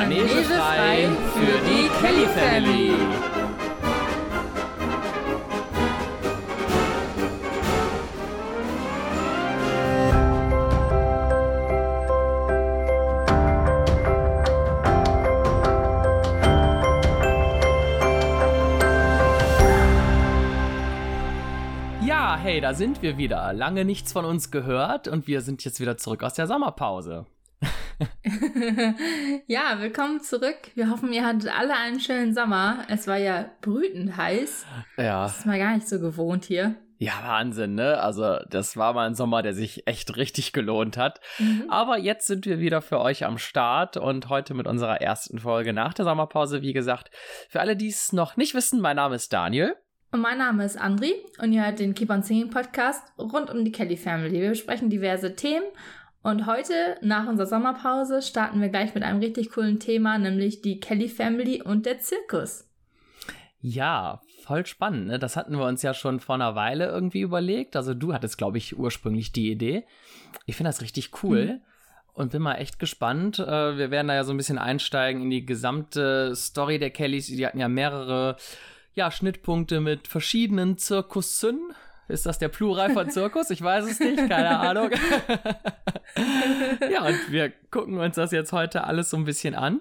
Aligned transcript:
Manege 0.00 0.44
frei 0.44 1.10
für 1.34 1.58
die 1.68 1.90
Kelly 2.00 2.26
Family. 2.28 2.94
Ja, 22.00 22.38
hey, 22.38 22.62
da 22.62 22.72
sind 22.72 23.02
wir 23.02 23.18
wieder. 23.18 23.52
Lange 23.52 23.84
nichts 23.84 24.14
von 24.14 24.24
uns 24.24 24.50
gehört 24.50 25.08
und 25.08 25.26
wir 25.26 25.42
sind 25.42 25.62
jetzt 25.62 25.78
wieder 25.78 25.98
zurück 25.98 26.22
aus 26.22 26.32
der 26.32 26.46
Sommerpause. 26.46 27.26
ja, 29.46 29.78
willkommen 29.78 30.20
zurück. 30.20 30.56
Wir 30.74 30.90
hoffen, 30.90 31.12
ihr 31.12 31.24
hattet 31.24 31.50
alle 31.56 31.76
einen 31.76 32.00
schönen 32.00 32.34
Sommer. 32.34 32.84
Es 32.88 33.06
war 33.06 33.18
ja 33.18 33.50
brütend 33.60 34.16
heiß. 34.16 34.64
Ja. 34.96 35.24
Das 35.24 35.40
ist 35.40 35.46
mal 35.46 35.58
gar 35.58 35.74
nicht 35.74 35.88
so 35.88 36.00
gewohnt 36.00 36.44
hier. 36.44 36.76
Ja, 36.96 37.12
Wahnsinn, 37.24 37.74
ne? 37.74 38.00
Also, 38.00 38.38
das 38.48 38.76
war 38.76 38.92
mal 38.92 39.06
ein 39.06 39.14
Sommer, 39.14 39.42
der 39.42 39.54
sich 39.54 39.86
echt 39.86 40.16
richtig 40.16 40.52
gelohnt 40.52 40.96
hat. 40.96 41.20
Mhm. 41.38 41.64
Aber 41.68 41.98
jetzt 41.98 42.26
sind 42.26 42.46
wir 42.46 42.58
wieder 42.58 42.82
für 42.82 43.00
euch 43.00 43.24
am 43.24 43.38
Start 43.38 43.96
und 43.96 44.28
heute 44.28 44.54
mit 44.54 44.66
unserer 44.66 45.00
ersten 45.00 45.38
Folge 45.38 45.72
nach 45.72 45.94
der 45.94 46.04
Sommerpause. 46.04 46.62
Wie 46.62 46.74
gesagt, 46.74 47.10
für 47.48 47.60
alle, 47.60 47.76
die 47.76 47.88
es 47.88 48.12
noch 48.12 48.36
nicht 48.36 48.54
wissen, 48.54 48.80
mein 48.80 48.96
Name 48.96 49.16
ist 49.16 49.32
Daniel. 49.32 49.76
Und 50.12 50.20
mein 50.20 50.38
Name 50.38 50.64
ist 50.64 50.76
Andri 50.76 51.14
und 51.38 51.52
ihr 51.52 51.64
hört 51.64 51.78
den 51.78 51.94
Keep 51.94 52.10
on 52.10 52.22
Singing 52.22 52.50
Podcast 52.50 53.02
rund 53.16 53.48
um 53.48 53.64
die 53.64 53.70
Kelly 53.70 53.96
Family. 53.96 54.40
Wir 54.40 54.50
besprechen 54.50 54.90
diverse 54.90 55.36
Themen 55.36 55.64
und 56.22 56.46
heute, 56.46 56.98
nach 57.00 57.26
unserer 57.26 57.46
Sommerpause, 57.46 58.20
starten 58.20 58.60
wir 58.60 58.68
gleich 58.68 58.94
mit 58.94 59.02
einem 59.02 59.20
richtig 59.20 59.50
coolen 59.50 59.80
Thema, 59.80 60.18
nämlich 60.18 60.60
die 60.60 60.78
Kelly 60.78 61.08
Family 61.08 61.62
und 61.62 61.86
der 61.86 62.00
Zirkus. 62.00 62.68
Ja, 63.62 64.20
voll 64.44 64.66
spannend. 64.66 65.06
Ne? 65.06 65.18
Das 65.18 65.36
hatten 65.36 65.56
wir 65.56 65.66
uns 65.66 65.82
ja 65.82 65.94
schon 65.94 66.20
vor 66.20 66.34
einer 66.34 66.54
Weile 66.54 66.86
irgendwie 66.86 67.20
überlegt. 67.20 67.76
Also 67.76 67.94
du 67.94 68.12
hattest, 68.12 68.36
glaube 68.36 68.58
ich, 68.58 68.78
ursprünglich 68.78 69.32
die 69.32 69.50
Idee. 69.50 69.84
Ich 70.46 70.56
finde 70.56 70.68
das 70.68 70.82
richtig 70.82 71.22
cool. 71.22 71.46
Mhm. 71.46 71.60
Und 72.12 72.32
bin 72.32 72.42
mal 72.42 72.56
echt 72.56 72.78
gespannt. 72.78 73.38
Äh, 73.38 73.78
wir 73.78 73.90
werden 73.90 74.08
da 74.08 74.14
ja 74.14 74.24
so 74.24 74.32
ein 74.32 74.36
bisschen 74.36 74.58
einsteigen 74.58 75.22
in 75.22 75.30
die 75.30 75.46
gesamte 75.46 76.34
Story 76.34 76.78
der 76.78 76.90
Kellys. 76.90 77.28
Die 77.28 77.46
hatten 77.46 77.60
ja 77.60 77.68
mehrere 77.68 78.36
ja, 78.94 79.10
Schnittpunkte 79.10 79.80
mit 79.80 80.08
verschiedenen 80.08 80.76
Zirkussen 80.76 81.72
ist 82.10 82.26
das 82.26 82.38
der 82.38 82.48
Plural 82.48 82.92
von 82.92 83.10
Zirkus? 83.10 83.50
Ich 83.50 83.62
weiß 83.62 83.90
es 83.90 84.00
nicht, 84.00 84.28
keine 84.28 84.58
Ahnung. 84.58 84.90
ja, 86.90 87.06
und 87.06 87.32
wir 87.32 87.50
gucken 87.70 87.98
uns 87.98 88.16
das 88.16 88.32
jetzt 88.32 88.52
heute 88.52 88.84
alles 88.84 89.10
so 89.10 89.16
ein 89.16 89.24
bisschen 89.24 89.54
an. 89.54 89.80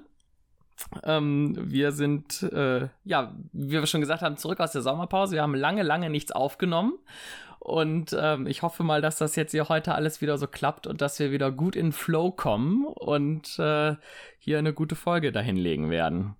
Ähm, 1.03 1.55
wir 1.57 1.91
sind, 1.91 2.43
äh, 2.43 2.87
ja, 3.03 3.35
wie 3.51 3.71
wir 3.71 3.85
schon 3.85 4.01
gesagt 4.01 4.21
haben, 4.21 4.37
zurück 4.37 4.59
aus 4.59 4.71
der 4.71 4.81
Sommerpause. 4.81 5.35
Wir 5.35 5.41
haben 5.41 5.55
lange, 5.55 5.83
lange 5.83 6.09
nichts 6.09 6.31
aufgenommen. 6.31 6.93
Und 7.59 8.15
ähm, 8.17 8.47
ich 8.47 8.61
hoffe 8.61 8.83
mal, 8.83 9.01
dass 9.01 9.17
das 9.17 9.35
jetzt 9.35 9.51
hier 9.51 9.67
heute 9.67 9.93
alles 9.93 10.21
wieder 10.21 10.37
so 10.37 10.47
klappt 10.47 10.87
und 10.87 11.01
dass 11.01 11.19
wir 11.19 11.31
wieder 11.31 11.51
gut 11.51 11.75
in 11.75 11.91
Flow 11.91 12.31
kommen 12.31 12.85
und 12.85 13.59
äh, 13.59 13.95
hier 14.39 14.57
eine 14.57 14.73
gute 14.73 14.95
Folge 14.95 15.31
dahinlegen 15.31 15.89
werden. 15.89 16.35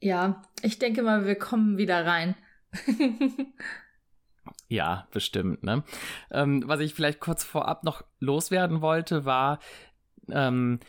Ja, 0.00 0.42
ich 0.62 0.78
denke 0.78 1.02
mal, 1.02 1.26
wir 1.26 1.34
kommen 1.34 1.76
wieder 1.76 2.06
rein. 2.06 2.34
Ja, 4.68 5.08
bestimmt. 5.12 5.62
Ne? 5.62 5.82
Ähm, 6.30 6.62
was 6.66 6.80
ich 6.80 6.94
vielleicht 6.94 7.20
kurz 7.20 7.42
vorab 7.42 7.84
noch 7.84 8.02
loswerden 8.20 8.82
wollte, 8.82 9.24
war, 9.24 9.60
ähm, 10.30 10.80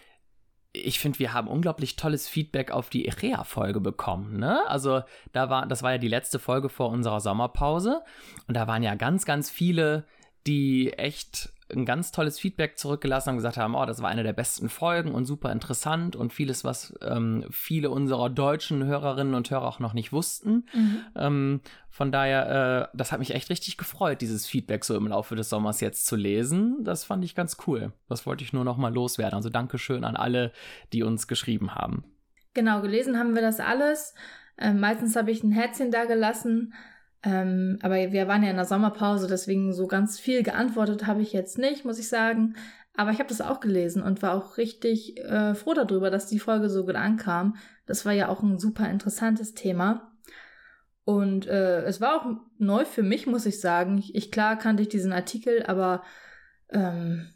ich 0.71 0.99
finde, 0.99 1.19
wir 1.19 1.33
haben 1.33 1.47
unglaublich 1.47 1.95
tolles 1.95 2.27
Feedback 2.27 2.71
auf 2.71 2.89
die 2.89 3.05
Irea-Folge 3.05 3.79
bekommen. 3.79 4.37
Ne? 4.37 4.67
Also, 4.67 5.01
da 5.31 5.49
war, 5.49 5.65
das 5.65 5.81
war 5.81 5.93
ja 5.93 5.97
die 5.97 6.07
letzte 6.07 6.39
Folge 6.39 6.69
vor 6.69 6.89
unserer 6.89 7.21
Sommerpause. 7.21 8.03
Und 8.47 8.55
da 8.55 8.67
waren 8.67 8.83
ja 8.83 8.95
ganz, 8.95 9.25
ganz 9.25 9.49
viele, 9.49 10.05
die 10.45 10.93
echt 10.93 11.51
ein 11.73 11.85
ganz 11.85 12.11
tolles 12.11 12.39
Feedback 12.39 12.77
zurückgelassen 12.77 13.29
und 13.29 13.35
gesagt 13.37 13.57
haben, 13.57 13.75
oh, 13.75 13.85
das 13.85 14.01
war 14.01 14.09
eine 14.09 14.23
der 14.23 14.33
besten 14.33 14.69
Folgen 14.69 15.11
und 15.11 15.25
super 15.25 15.51
interessant 15.51 16.15
und 16.15 16.33
vieles, 16.33 16.63
was 16.63 16.93
ähm, 17.01 17.45
viele 17.51 17.89
unserer 17.89 18.29
deutschen 18.29 18.83
Hörerinnen 18.83 19.33
und 19.33 19.49
Hörer 19.49 19.67
auch 19.67 19.79
noch 19.79 19.93
nicht 19.93 20.11
wussten. 20.11 20.65
Mhm. 20.73 21.01
Ähm, 21.15 21.61
von 21.89 22.11
daher, 22.11 22.89
äh, 22.91 22.97
das 22.97 23.11
hat 23.11 23.19
mich 23.19 23.33
echt 23.33 23.49
richtig 23.49 23.77
gefreut, 23.77 24.21
dieses 24.21 24.47
Feedback 24.47 24.85
so 24.85 24.95
im 24.95 25.07
Laufe 25.07 25.35
des 25.35 25.49
Sommers 25.49 25.81
jetzt 25.81 26.05
zu 26.05 26.15
lesen. 26.15 26.83
Das 26.83 27.03
fand 27.03 27.23
ich 27.23 27.35
ganz 27.35 27.57
cool. 27.67 27.93
Das 28.07 28.25
wollte 28.25 28.43
ich 28.43 28.53
nur 28.53 28.63
noch 28.63 28.77
mal 28.77 28.93
loswerden. 28.93 29.35
Also 29.35 29.49
Dankeschön 29.49 30.03
an 30.03 30.15
alle, 30.15 30.51
die 30.93 31.03
uns 31.03 31.27
geschrieben 31.27 31.75
haben. 31.75 32.03
Genau, 32.53 32.81
gelesen 32.81 33.17
haben 33.17 33.35
wir 33.35 33.41
das 33.41 33.59
alles. 33.59 34.13
Ähm, 34.57 34.79
meistens 34.79 35.15
habe 35.15 35.31
ich 35.31 35.43
ein 35.43 35.51
Herzchen 35.51 35.91
da 35.91 36.05
gelassen. 36.05 36.73
Ähm, 37.23 37.79
aber 37.81 37.95
wir 37.95 38.27
waren 38.27 38.43
ja 38.43 38.49
in 38.49 38.55
der 38.55 38.65
Sommerpause, 38.65 39.27
deswegen 39.27 39.73
so 39.73 39.87
ganz 39.87 40.19
viel 40.19 40.41
geantwortet 40.43 41.05
habe 41.05 41.21
ich 41.21 41.33
jetzt 41.33 41.57
nicht, 41.57 41.85
muss 41.85 41.99
ich 41.99 42.07
sagen. 42.07 42.55
Aber 42.95 43.11
ich 43.11 43.19
habe 43.19 43.29
das 43.29 43.41
auch 43.41 43.59
gelesen 43.59 44.03
und 44.03 44.21
war 44.21 44.33
auch 44.33 44.57
richtig 44.57 45.17
äh, 45.19 45.55
froh 45.55 45.73
darüber, 45.73 46.09
dass 46.09 46.27
die 46.27 46.39
Folge 46.39 46.69
so 46.69 46.85
gut 46.85 46.95
ankam. 46.95 47.55
Das 47.85 48.05
war 48.05 48.13
ja 48.13 48.27
auch 48.29 48.41
ein 48.43 48.57
super 48.57 48.89
interessantes 48.89 49.53
Thema. 49.53 50.11
Und 51.05 51.47
äh, 51.47 51.83
es 51.83 52.01
war 52.01 52.15
auch 52.15 52.25
neu 52.57 52.85
für 52.85 53.03
mich, 53.03 53.25
muss 53.25 53.45
ich 53.45 53.59
sagen. 53.59 53.97
Ich, 53.97 54.15
ich 54.15 54.31
klar 54.31 54.57
kannte 54.57 54.83
ich 54.83 54.89
diesen 54.89 55.11
Artikel, 55.11 55.63
aber 55.65 56.03
ähm, 56.69 57.29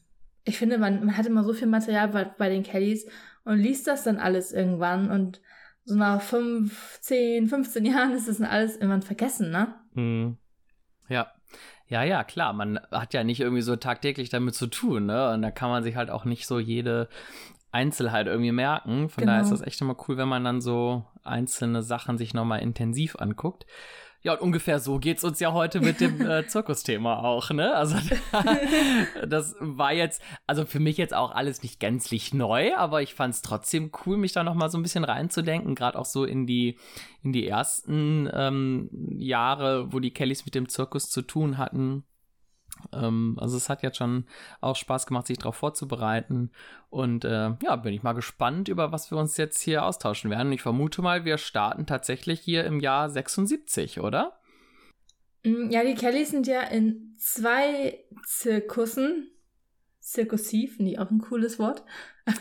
ich 0.43 0.57
finde, 0.57 0.77
man, 0.77 1.05
man 1.05 1.17
hat 1.17 1.25
immer 1.25 1.43
so 1.43 1.53
viel 1.53 1.67
Material 1.67 2.09
bei, 2.09 2.25
bei 2.25 2.49
den 2.49 2.63
Kellys 2.63 3.07
und 3.45 3.57
liest 3.57 3.87
das 3.87 4.03
dann 4.03 4.17
alles 4.17 4.51
irgendwann 4.51 5.09
und 5.09 5.41
so 5.85 5.95
nach 5.95 6.21
5, 6.21 6.99
10, 7.01 7.47
15 7.47 7.85
Jahren 7.85 8.13
ist 8.13 8.27
das 8.27 8.37
dann 8.37 8.47
alles 8.47 8.75
irgendwann 8.75 9.01
vergessen, 9.01 9.51
ne? 9.51 9.75
Mhm. 9.93 10.37
Ja. 11.09 11.31
Ja, 11.87 12.03
ja, 12.03 12.23
klar. 12.23 12.53
Man 12.53 12.79
hat 12.91 13.13
ja 13.13 13.23
nicht 13.23 13.39
irgendwie 13.39 13.61
so 13.61 13.75
tagtäglich 13.75 14.29
damit 14.29 14.55
zu 14.55 14.67
tun, 14.67 15.05
ne? 15.05 15.31
Und 15.31 15.41
da 15.41 15.51
kann 15.51 15.69
man 15.69 15.83
sich 15.83 15.95
halt 15.95 16.09
auch 16.09 16.25
nicht 16.25 16.47
so 16.47 16.59
jede 16.59 17.09
Einzelheit 17.71 18.27
irgendwie 18.27 18.51
merken. 18.51 19.09
Von 19.09 19.21
genau. 19.21 19.33
daher 19.33 19.43
ist 19.43 19.51
das 19.51 19.61
echt 19.61 19.81
immer 19.81 19.95
cool, 20.07 20.17
wenn 20.17 20.29
man 20.29 20.43
dann 20.43 20.61
so 20.61 21.05
einzelne 21.23 21.83
Sachen 21.83 22.17
sich 22.17 22.33
nochmal 22.33 22.61
intensiv 22.61 23.17
anguckt. 23.17 23.65
Ja, 24.23 24.33
und 24.33 24.41
ungefähr 24.41 24.79
so 24.79 24.99
geht's 24.99 25.25
uns 25.25 25.41
ja 25.41 25.51
heute 25.51 25.81
mit 25.81 25.99
dem 25.99 26.21
äh, 26.25 26.47
Zirkusthema 26.47 27.19
auch, 27.19 27.49
ne? 27.51 27.75
Also 27.75 27.97
das 29.27 29.55
war 29.59 29.91
jetzt, 29.91 30.21
also 30.47 30.65
für 30.65 30.79
mich 30.79 30.95
jetzt 30.95 31.13
auch 31.13 31.31
alles 31.31 31.61
nicht 31.61 31.81
gänzlich 31.81 32.33
neu, 32.33 32.73
aber 32.75 33.01
ich 33.01 33.15
fand's 33.15 33.41
trotzdem 33.41 33.91
cool, 34.05 34.15
mich 34.15 34.31
da 34.31 34.45
noch 34.45 34.55
mal 34.55 34.69
so 34.69 34.77
ein 34.77 34.81
bisschen 34.81 35.03
reinzudenken, 35.03 35.75
gerade 35.75 35.99
auch 35.99 36.05
so 36.05 36.23
in 36.23 36.47
die 36.47 36.77
in 37.21 37.33
die 37.33 37.45
ersten 37.47 38.29
ähm, 38.33 38.89
Jahre, 39.17 39.91
wo 39.91 39.99
die 39.99 40.11
Kellys 40.11 40.45
mit 40.45 40.55
dem 40.55 40.69
Zirkus 40.69 41.09
zu 41.09 41.21
tun 41.21 41.57
hatten. 41.57 42.05
Ähm, 42.91 43.37
also 43.39 43.57
es 43.57 43.69
hat 43.69 43.83
jetzt 43.83 43.97
schon 43.97 44.25
auch 44.61 44.75
Spaß 44.75 45.05
gemacht, 45.05 45.27
sich 45.27 45.37
darauf 45.37 45.55
vorzubereiten. 45.55 46.51
Und 46.89 47.25
äh, 47.25 47.51
ja, 47.61 47.75
bin 47.75 47.93
ich 47.93 48.03
mal 48.03 48.13
gespannt, 48.13 48.67
über 48.67 48.91
was 48.91 49.11
wir 49.11 49.17
uns 49.17 49.37
jetzt 49.37 49.61
hier 49.61 49.85
austauschen 49.85 50.29
werden. 50.29 50.51
Ich 50.51 50.61
vermute 50.61 51.01
mal, 51.01 51.25
wir 51.25 51.37
starten 51.37 51.85
tatsächlich 51.85 52.39
hier 52.39 52.65
im 52.65 52.79
Jahr 52.79 53.09
76, 53.09 53.99
oder? 53.99 54.39
Mm, 55.43 55.69
ja, 55.69 55.83
die 55.83 55.95
Kellys 55.95 56.31
sind 56.31 56.47
ja 56.47 56.61
in 56.61 57.15
zwei 57.17 57.99
Zirkussen. 58.25 59.29
Zirkussiv, 59.99 60.79
nicht 60.79 60.99
auch 60.99 61.09
ein 61.09 61.19
cooles 61.19 61.59
Wort. 61.59 61.83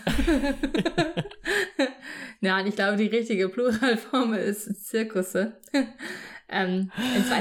Nein, 2.41 2.67
ich 2.67 2.75
glaube, 2.75 2.97
die 2.97 3.07
richtige 3.07 3.49
Pluralform 3.49 4.35
ist 4.35 4.85
Zirkusse. 4.85 5.61
Ähm, 6.53 6.93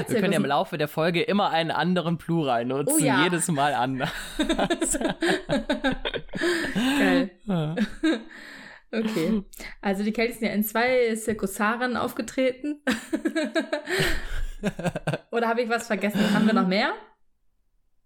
Wir 0.08 0.20
können 0.20 0.32
ja 0.32 0.38
im 0.38 0.44
Laufe 0.44 0.78
der 0.78 0.88
Folge 0.88 1.22
immer 1.22 1.50
einen 1.50 1.70
anderen 1.70 2.18
Plural 2.18 2.64
nutzen, 2.64 2.96
oh, 3.00 3.04
ja. 3.04 3.24
jedes 3.24 3.48
Mal 3.48 3.74
anders. 3.74 4.10
Geil. 6.98 7.30
Okay. 8.94 9.42
Also 9.80 10.04
die 10.04 10.12
Kellys 10.12 10.38
sind 10.38 10.48
ja 10.48 10.54
in 10.54 10.64
zwei 10.64 11.14
Zirkusaren 11.14 11.96
aufgetreten. 11.96 12.82
Oder 15.30 15.48
habe 15.48 15.62
ich 15.62 15.70
was 15.70 15.86
vergessen? 15.86 16.34
Haben 16.34 16.46
wir 16.46 16.52
noch 16.52 16.68
mehr? 16.68 16.92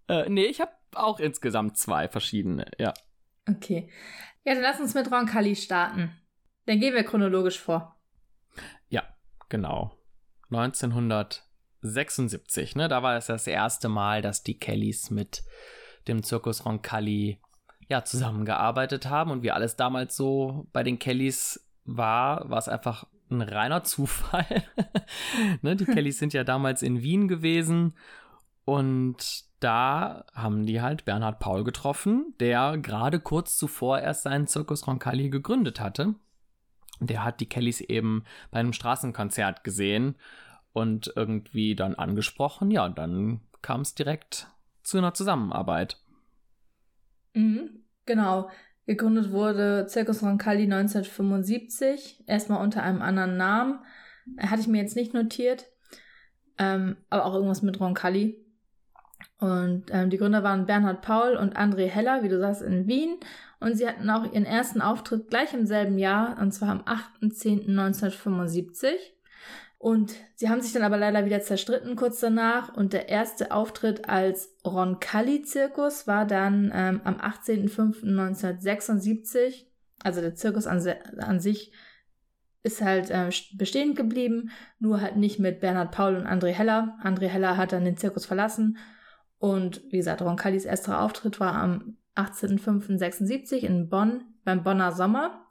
Äh, 0.07 0.29
nee, 0.29 0.45
ich 0.45 0.61
habe 0.61 0.71
auch 0.95 1.19
insgesamt 1.19 1.77
zwei 1.77 2.07
verschiedene, 2.07 2.71
ja. 2.79 2.93
Okay. 3.49 3.89
Ja, 4.45 4.53
dann 4.53 4.63
lass 4.63 4.79
uns 4.79 4.93
mit 4.93 5.11
Roncalli 5.11 5.57
starten. 5.57 6.15
Dann 6.65 6.79
gehen 6.79 6.95
wir 6.95 7.03
chronologisch 7.03 7.59
vor. 7.59 7.99
Ja, 8.87 9.03
genau. 9.49 9.96
1976, 10.49 12.75
ne? 12.75 12.87
Da 12.87 13.03
war 13.03 13.17
es 13.17 13.27
das 13.27 13.47
erste 13.47 13.89
Mal, 13.89 14.21
dass 14.21 14.43
die 14.43 14.59
Kellys 14.59 15.09
mit 15.09 15.43
dem 16.07 16.23
Zirkus 16.23 16.65
Roncalli 16.65 17.39
ja 17.89 18.03
zusammengearbeitet 18.03 19.09
haben 19.09 19.31
und 19.31 19.43
wie 19.43 19.51
alles 19.51 19.75
damals 19.75 20.15
so 20.15 20.67
bei 20.73 20.83
den 20.83 20.99
Kellys 20.99 21.65
war, 21.85 22.49
war 22.49 22.57
es 22.57 22.67
einfach 22.67 23.05
ein 23.29 23.41
reiner 23.41 23.83
Zufall. 23.83 24.63
ne? 25.61 25.75
Die 25.75 25.85
Kellys 25.85 26.19
sind 26.19 26.33
ja 26.33 26.43
damals 26.43 26.81
in 26.81 27.01
Wien 27.01 27.27
gewesen 27.27 27.93
und 28.65 29.45
da 29.59 30.25
haben 30.33 30.65
die 30.65 30.81
halt 30.81 31.05
Bernhard 31.05 31.39
Paul 31.39 31.63
getroffen, 31.63 32.35
der 32.39 32.77
gerade 32.77 33.19
kurz 33.19 33.57
zuvor 33.57 33.99
erst 33.99 34.23
seinen 34.23 34.47
Zirkus 34.47 34.85
Roncalli 34.85 35.29
gegründet 35.29 35.79
hatte. 35.79 36.15
Der 36.99 37.23
hat 37.23 37.39
die 37.39 37.49
Kellys 37.49 37.81
eben 37.81 38.23
bei 38.51 38.59
einem 38.59 38.73
Straßenkonzert 38.73 39.63
gesehen 39.63 40.15
und 40.73 41.11
irgendwie 41.15 41.75
dann 41.75 41.95
angesprochen. 41.95 42.71
Ja, 42.71 42.89
dann 42.89 43.41
kam 43.61 43.81
es 43.81 43.95
direkt 43.95 44.47
zu 44.83 44.97
einer 44.97 45.13
Zusammenarbeit. 45.13 45.99
Mhm, 47.33 47.83
genau. 48.05 48.49
Gegründet 48.85 49.31
wurde 49.31 49.87
Circus 49.89 50.23
Roncalli 50.23 50.63
1975, 50.63 52.23
erstmal 52.25 52.63
unter 52.63 52.83
einem 52.83 53.01
anderen 53.01 53.35
Namen. 53.35 53.79
Hatte 54.39 54.61
ich 54.61 54.67
mir 54.67 54.81
jetzt 54.81 54.95
nicht 54.95 55.13
notiert, 55.13 55.65
ähm, 56.57 56.95
aber 57.09 57.25
auch 57.25 57.33
irgendwas 57.33 57.61
mit 57.61 57.79
Roncalli. 57.79 58.45
Und 59.39 59.85
ähm, 59.89 60.09
die 60.09 60.17
Gründer 60.17 60.41
waren 60.43 60.65
Bernhard 60.65 61.01
Paul 61.01 61.35
und 61.35 61.57
André 61.57 61.87
Heller, 61.87 62.23
wie 62.23 62.29
du 62.29 62.39
sagst, 62.39 62.61
in 62.61 62.87
Wien. 62.87 63.17
Und 63.59 63.77
sie 63.77 63.87
hatten 63.87 64.09
auch 64.09 64.23
ihren 64.23 64.45
ersten 64.45 64.81
Auftritt 64.81 65.29
gleich 65.29 65.53
im 65.53 65.65
selben 65.65 65.97
Jahr, 65.97 66.37
und 66.39 66.51
zwar 66.51 66.69
am 66.69 66.81
8.10.1975. 66.81 68.89
Und 69.79 70.15
sie 70.35 70.49
haben 70.49 70.61
sich 70.61 70.73
dann 70.73 70.83
aber 70.83 70.97
leider 70.97 71.25
wieder 71.25 71.41
zerstritten 71.41 71.95
kurz 71.95 72.19
danach. 72.19 72.75
Und 72.75 72.93
der 72.93 73.09
erste 73.09 73.51
Auftritt 73.51 74.07
als 74.09 74.55
Roncalli-Zirkus 74.65 76.07
war 76.07 76.25
dann 76.25 76.71
ähm, 76.73 77.01
am 77.03 77.17
18.05.1976. 77.17 79.65
Also 80.03 80.21
der 80.21 80.33
Zirkus 80.35 80.65
an, 80.67 80.87
an 81.19 81.39
sich 81.39 81.71
ist 82.63 82.81
halt 82.81 83.11
äh, 83.11 83.29
bestehen 83.53 83.93
geblieben, 83.95 84.49
nur 84.79 85.01
halt 85.01 85.15
nicht 85.15 85.37
mit 85.39 85.59
Bernhard 85.59 85.91
Paul 85.91 86.15
und 86.15 86.25
André 86.25 86.49
Heller. 86.49 86.97
André 87.03 87.27
Heller 87.27 87.57
hat 87.57 87.71
dann 87.71 87.85
den 87.85 87.97
Zirkus 87.97 88.25
verlassen. 88.25 88.79
Und 89.37 89.83
wie 89.91 89.97
gesagt, 89.97 90.23
Roncallis 90.23 90.65
erster 90.65 91.01
Auftritt 91.01 91.39
war 91.39 91.53
am 91.53 91.96
18.05.76 92.17 93.57
in 93.57 93.89
Bonn 93.89 94.23
beim 94.43 94.63
Bonner 94.63 94.91
Sommer 94.91 95.47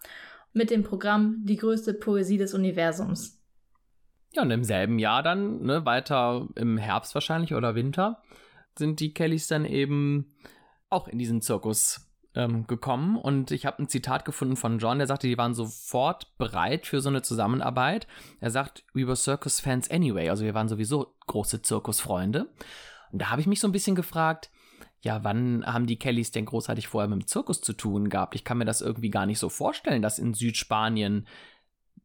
mit 0.53 0.71
dem 0.71 0.83
Programm 0.83 1.45
Die 1.45 1.57
größte 1.57 1.95
Poesie 1.95 2.39
des 2.39 2.55
Universums. 2.55 3.43
Ja, 4.33 4.43
und 4.43 4.51
im 4.51 4.65
selben 4.65 4.99
Jahr 4.99 5.23
dann, 5.23 5.63
ne, 5.63 5.85
weiter 5.85 6.49
im 6.57 6.79
Herbst 6.79 7.15
wahrscheinlich 7.15 7.55
oder 7.55 7.75
Winter, 7.75 8.23
sind 8.77 9.01
die 9.01 9.15
Kellys 9.15 9.49
dann 9.49 9.65
eben 9.65 10.35
auch 10.91 11.09
in 11.09 11.19
diesen 11.19 11.41
Zirkus 11.41 12.07
ähm, 12.35 12.67
gekommen. 12.67 13.17
Und 13.17 13.51
ich 13.51 13.67
habe 13.67 13.83
ein 13.83 13.89
Zitat 13.89 14.25
gefunden 14.25 14.57
von 14.57 14.79
John, 14.79 14.99
der 14.99 15.07
sagte, 15.07 15.27
die 15.27 15.39
waren 15.39 15.55
sofort 15.55 16.37
bereit 16.39 16.87
für 16.87 17.01
so 17.01 17.09
eine 17.09 17.23
Zusammenarbeit. 17.23 18.07
Er 18.41 18.51
sagt, 18.51 18.85
we 18.93 19.07
were 19.07 19.17
Circus 19.17 19.61
Fans 19.61 19.91
anyway. 19.91 20.29
Also 20.29 20.45
wir 20.45 20.55
waren 20.55 20.69
sowieso 20.69 21.15
große 21.27 21.63
Zirkusfreunde. 21.63 22.49
Und 23.13 23.23
da 23.23 23.31
habe 23.31 23.41
ich 23.41 23.47
mich 23.47 23.61
so 23.61 23.69
ein 23.69 23.73
bisschen 23.73 23.97
gefragt, 23.97 24.51
ja, 25.07 25.23
wann 25.23 25.65
haben 25.65 25.87
die 25.87 26.01
Kellys 26.01 26.33
denn 26.33 26.47
großartig 26.47 26.89
vorher 26.89 27.09
mit 27.09 27.23
dem 27.23 27.27
Zirkus 27.29 27.61
zu 27.61 27.75
tun 27.75 28.09
gehabt? 28.09 28.35
Ich 28.35 28.43
kann 28.43 28.59
mir 28.59 28.65
das 28.65 28.81
irgendwie 28.81 29.11
gar 29.11 29.25
nicht 29.25 29.39
so 29.39 29.49
vorstellen, 29.49 30.03
dass 30.03 30.19
in 30.19 30.35
Südspanien 30.35 31.29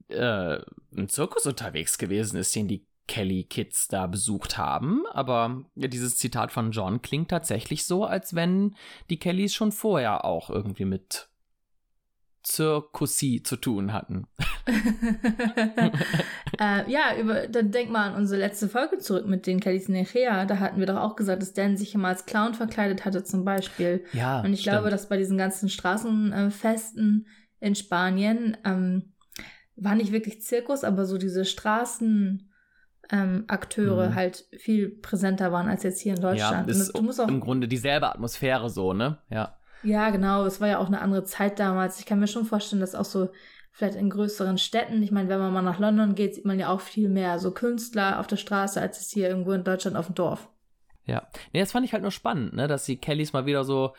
äh, 0.10 0.60
ein 0.96 1.10
Zirkus 1.10 1.48
unterwegs 1.48 1.98
gewesen 1.98 2.38
ist, 2.38 2.56
den 2.56 2.68
die 2.68 2.86
Kelly 3.08 3.46
Kids 3.46 3.88
da 3.88 4.06
besucht 4.06 4.60
haben. 4.60 5.04
Aber 5.14 5.64
ja, 5.74 5.88
dieses 5.88 6.18
Zitat 6.18 6.52
von 6.52 6.72
John 6.72 7.02
klingt 7.02 7.32
tatsächlich 7.32 7.86
so, 7.86 8.06
als 8.06 8.36
wenn 8.36 8.76
die 9.10 9.18
Kellys 9.18 9.56
schon 9.56 9.72
vorher 9.72 10.24
auch 10.24 10.52
irgendwie 10.52 10.86
mit 10.86 11.31
Zirkussie 12.44 13.44
zu 13.44 13.56
tun 13.56 13.94
hatten. 13.94 14.28
äh, 16.60 16.90
ja, 16.92 17.16
über, 17.20 17.48
dann 17.48 17.72
denk 17.72 17.92
mal 17.92 18.10
an 18.10 18.16
unsere 18.16 18.40
letzte 18.40 18.68
Folge 18.68 18.98
zurück 18.98 19.28
mit 19.28 19.46
den 19.48 19.60
Kellys 19.60 19.90
Nechea. 19.90 20.46
Da 20.46 20.60
hatten 20.60 20.80
wir 20.80 20.88
doch 20.88 20.98
auch 20.98 21.16
gesagt, 21.16 21.42
dass 21.42 21.54
Dan 21.54 21.78
sich 21.78 21.94
immer 21.94 22.08
als 22.10 22.26
Clown 22.26 22.54
verkleidet 22.54 23.06
hatte 23.06 23.24
zum 23.24 23.46
Beispiel. 23.46 24.04
Ja, 24.14 24.42
Und 24.42 24.54
ich 24.54 24.62
stimmt. 24.62 24.76
glaube, 24.76 24.90
dass 24.90 25.10
bei 25.10 25.18
diesen 25.18 25.38
ganzen 25.38 25.70
Straßenfesten 25.70 27.28
in 27.60 27.76
Spanien 27.76 28.58
ähm, 28.66 29.14
war 29.76 29.96
nicht 29.96 30.12
wirklich 30.12 30.42
Zirkus, 30.42 30.84
aber 30.84 31.06
so 31.06 31.18
diese 31.18 31.46
Straßenakteure 31.46 32.44
ähm, 33.12 34.10
mhm. 34.10 34.16
halt 34.16 34.46
viel 34.58 34.90
präsenter 34.90 35.52
waren 35.52 35.70
als 35.70 35.84
jetzt 35.84 36.02
hier 36.02 36.16
in 36.16 36.22
Deutschland. 36.22 36.68
Ja, 36.68 36.74
ist 36.74 36.98
du 36.98 37.02
musst 37.02 37.22
auch, 37.22 37.28
im 37.28 37.40
Grunde 37.40 37.68
dieselbe 37.68 38.10
Atmosphäre 38.10 38.70
so, 38.70 38.94
ne? 38.94 39.20
Ja. 39.30 39.58
Ja, 39.84 40.10
genau. 40.10 40.46
Es 40.46 40.62
war 40.62 40.68
ja 40.68 40.80
auch 40.80 40.88
eine 40.88 41.02
andere 41.02 41.24
Zeit 41.24 41.60
damals. 41.60 42.00
Ich 42.00 42.06
kann 42.06 42.20
mir 42.20 42.28
schon 42.28 42.46
vorstellen, 42.46 42.82
dass 42.82 42.96
auch 42.96 43.06
so 43.06 43.30
vielleicht 43.72 43.96
in 43.96 44.10
größeren 44.10 44.58
Städten, 44.58 45.02
ich 45.02 45.12
meine, 45.12 45.30
wenn 45.30 45.40
man 45.40 45.54
mal 45.54 45.62
nach 45.62 45.80
London 45.80 46.16
geht, 46.16 46.36
sieht 46.36 46.46
man 46.46 46.60
ja 46.60 46.70
auch 46.70 46.82
viel 46.82 47.10
mehr 47.10 47.40
so 47.40 47.52
Künstler 47.52 48.20
auf 48.20 48.28
der 48.28 48.38
Straße, 48.38 48.80
als 48.82 49.00
es 49.00 49.10
hier 49.12 49.30
irgendwo 49.30 49.54
in 49.54 49.64
Deutschland 49.64 49.98
auf 49.98 50.08
dem 50.08 50.16
Dorf. 50.16 50.50
Ja. 51.06 51.28
Nee, 51.54 51.62
das 51.62 51.72
fand 51.72 51.86
ich 51.86 51.94
halt 51.94 52.04
nur 52.04 52.12
spannend, 52.12 52.54
ne, 52.54 52.68
dass 52.68 52.86
die 52.86 52.98
Kellys 52.98 53.34
mal 53.34 53.46
wieder 53.46 53.64
so 53.64 53.94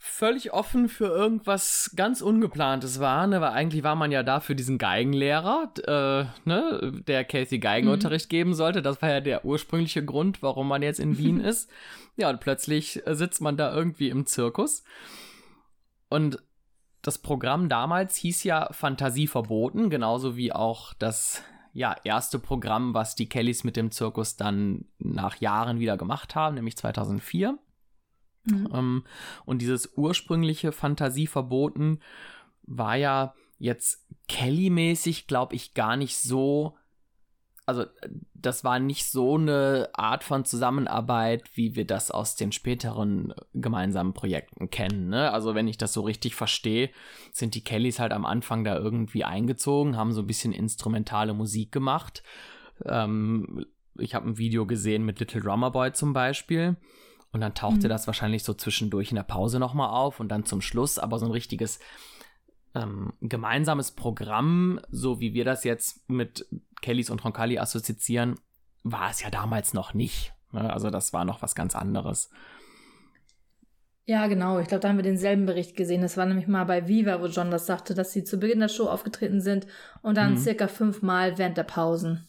völlig 0.00 0.52
offen 0.52 0.88
für 0.88 1.06
irgendwas 1.06 1.90
ganz 1.96 2.22
Ungeplantes 2.22 3.00
war, 3.00 3.26
ne? 3.26 3.40
weil 3.40 3.50
eigentlich 3.50 3.82
war 3.82 3.96
man 3.96 4.12
ja 4.12 4.22
da 4.22 4.38
für 4.38 4.54
diesen 4.54 4.78
Geigenlehrer, 4.78 5.72
äh, 5.86 6.48
ne? 6.48 7.02
der 7.06 7.24
Casey 7.24 7.58
Geigenunterricht 7.58 8.26
mhm. 8.26 8.30
geben 8.30 8.54
sollte. 8.54 8.80
Das 8.80 9.02
war 9.02 9.10
ja 9.10 9.20
der 9.20 9.44
ursprüngliche 9.44 10.04
Grund, 10.04 10.40
warum 10.42 10.68
man 10.68 10.82
jetzt 10.82 11.00
in 11.00 11.18
Wien 11.18 11.40
ist. 11.44 11.68
Ja, 12.16 12.30
und 12.30 12.40
plötzlich 12.40 13.02
sitzt 13.06 13.40
man 13.40 13.56
da 13.56 13.74
irgendwie 13.74 14.08
im 14.08 14.24
Zirkus. 14.26 14.84
Und 16.08 16.42
das 17.02 17.18
Programm 17.18 17.68
damals 17.68 18.16
hieß 18.16 18.44
ja 18.44 18.68
Fantasie 18.72 19.26
verboten, 19.26 19.90
genauso 19.90 20.36
wie 20.36 20.52
auch 20.52 20.94
das 20.94 21.42
ja, 21.72 21.94
erste 22.04 22.38
Programm, 22.38 22.94
was 22.94 23.14
die 23.14 23.28
Kellys 23.28 23.64
mit 23.64 23.76
dem 23.76 23.90
Zirkus 23.90 24.36
dann 24.36 24.86
nach 24.98 25.36
Jahren 25.36 25.80
wieder 25.80 25.96
gemacht 25.96 26.34
haben, 26.34 26.54
nämlich 26.54 26.76
2004. 26.76 27.58
Mhm. 28.44 28.68
Ähm, 28.72 29.04
und 29.44 29.62
dieses 29.62 29.92
ursprüngliche 29.96 30.72
Fantasieverboten 30.72 32.02
war 32.62 32.96
ja 32.96 33.34
jetzt 33.58 34.06
Kelly-mäßig, 34.28 35.26
glaube 35.26 35.54
ich, 35.54 35.74
gar 35.74 35.96
nicht 35.96 36.18
so. 36.18 36.76
Also, 37.66 37.84
das 38.34 38.64
war 38.64 38.78
nicht 38.78 39.10
so 39.10 39.36
eine 39.36 39.90
Art 39.92 40.24
von 40.24 40.44
Zusammenarbeit, 40.44 41.44
wie 41.54 41.74
wir 41.76 41.86
das 41.86 42.10
aus 42.10 42.34
den 42.34 42.50
späteren 42.52 43.34
gemeinsamen 43.52 44.14
Projekten 44.14 44.70
kennen. 44.70 45.08
Ne? 45.08 45.32
Also, 45.32 45.54
wenn 45.54 45.68
ich 45.68 45.76
das 45.76 45.92
so 45.92 46.02
richtig 46.02 46.34
verstehe, 46.34 46.90
sind 47.32 47.54
die 47.54 47.64
Kellys 47.64 47.98
halt 47.98 48.12
am 48.12 48.24
Anfang 48.24 48.64
da 48.64 48.76
irgendwie 48.78 49.24
eingezogen, 49.24 49.96
haben 49.96 50.12
so 50.12 50.22
ein 50.22 50.26
bisschen 50.26 50.52
instrumentale 50.52 51.34
Musik 51.34 51.72
gemacht. 51.72 52.22
Ähm, 52.86 53.66
ich 53.98 54.14
habe 54.14 54.28
ein 54.28 54.38
Video 54.38 54.64
gesehen 54.66 55.04
mit 55.04 55.20
Little 55.20 55.40
Drummer 55.40 55.70
Boy 55.70 55.92
zum 55.92 56.12
Beispiel. 56.12 56.76
Und 57.32 57.40
dann 57.40 57.54
tauchte 57.54 57.86
mhm. 57.86 57.90
das 57.90 58.06
wahrscheinlich 58.06 58.42
so 58.42 58.54
zwischendurch 58.54 59.10
in 59.10 59.16
der 59.16 59.22
Pause 59.22 59.58
nochmal 59.58 59.90
auf 59.90 60.20
und 60.20 60.28
dann 60.28 60.44
zum 60.44 60.60
Schluss, 60.60 60.98
aber 60.98 61.18
so 61.18 61.26
ein 61.26 61.32
richtiges 61.32 61.78
ähm, 62.74 63.12
gemeinsames 63.20 63.92
Programm, 63.92 64.80
so 64.90 65.20
wie 65.20 65.34
wir 65.34 65.44
das 65.44 65.64
jetzt 65.64 66.08
mit 66.08 66.46
Kellys 66.80 67.10
und 67.10 67.24
Roncalli 67.24 67.58
assoziieren, 67.58 68.36
war 68.82 69.10
es 69.10 69.22
ja 69.22 69.30
damals 69.30 69.74
noch 69.74 69.94
nicht. 69.94 70.32
Ne? 70.52 70.72
Also 70.72 70.90
das 70.90 71.12
war 71.12 71.24
noch 71.24 71.42
was 71.42 71.54
ganz 71.54 71.74
anderes. 71.74 72.30
Ja, 74.04 74.26
genau. 74.26 74.58
Ich 74.58 74.68
glaube, 74.68 74.80
da 74.80 74.88
haben 74.88 74.96
wir 74.96 75.02
denselben 75.02 75.44
Bericht 75.44 75.76
gesehen. 75.76 76.00
Das 76.00 76.16
war 76.16 76.24
nämlich 76.24 76.46
mal 76.46 76.64
bei 76.64 76.88
Viva, 76.88 77.20
wo 77.20 77.26
John 77.26 77.50
das 77.50 77.66
sagte, 77.66 77.94
dass 77.94 78.10
sie 78.10 78.24
zu 78.24 78.38
Beginn 78.38 78.60
der 78.60 78.68
Show 78.68 78.86
aufgetreten 78.86 79.42
sind 79.42 79.66
und 80.00 80.16
dann 80.16 80.32
mhm. 80.32 80.38
circa 80.38 80.66
fünfmal 80.66 81.36
während 81.36 81.58
der 81.58 81.64
Pausen. 81.64 82.26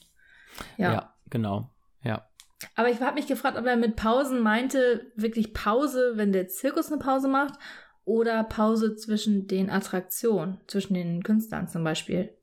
Ja, 0.75 0.91
ja 0.91 1.13
genau. 1.29 1.70
Ja. 2.03 2.29
Aber 2.75 2.89
ich 2.89 3.00
habe 3.00 3.16
mich 3.16 3.28
gefragt, 3.28 3.58
ob 3.58 3.66
er 3.66 3.78
mit 3.78 3.96
Pausen 3.96 4.42
meinte, 4.42 5.12
wirklich 5.16 5.54
Pause, 5.54 6.13
wenn 6.16 6.32
der 6.32 6.48
Zirkus 6.48 6.92
eine 6.92 7.00
Pause 7.00 7.28
macht, 7.28 7.54
oder 8.06 8.44
Pause 8.44 8.96
zwischen 8.96 9.48
den 9.48 9.70
Attraktionen, 9.70 10.58
zwischen 10.66 10.96
den 10.96 11.22
Künstlern 11.22 11.68
zum 11.68 11.84
Beispiel. 11.84 12.34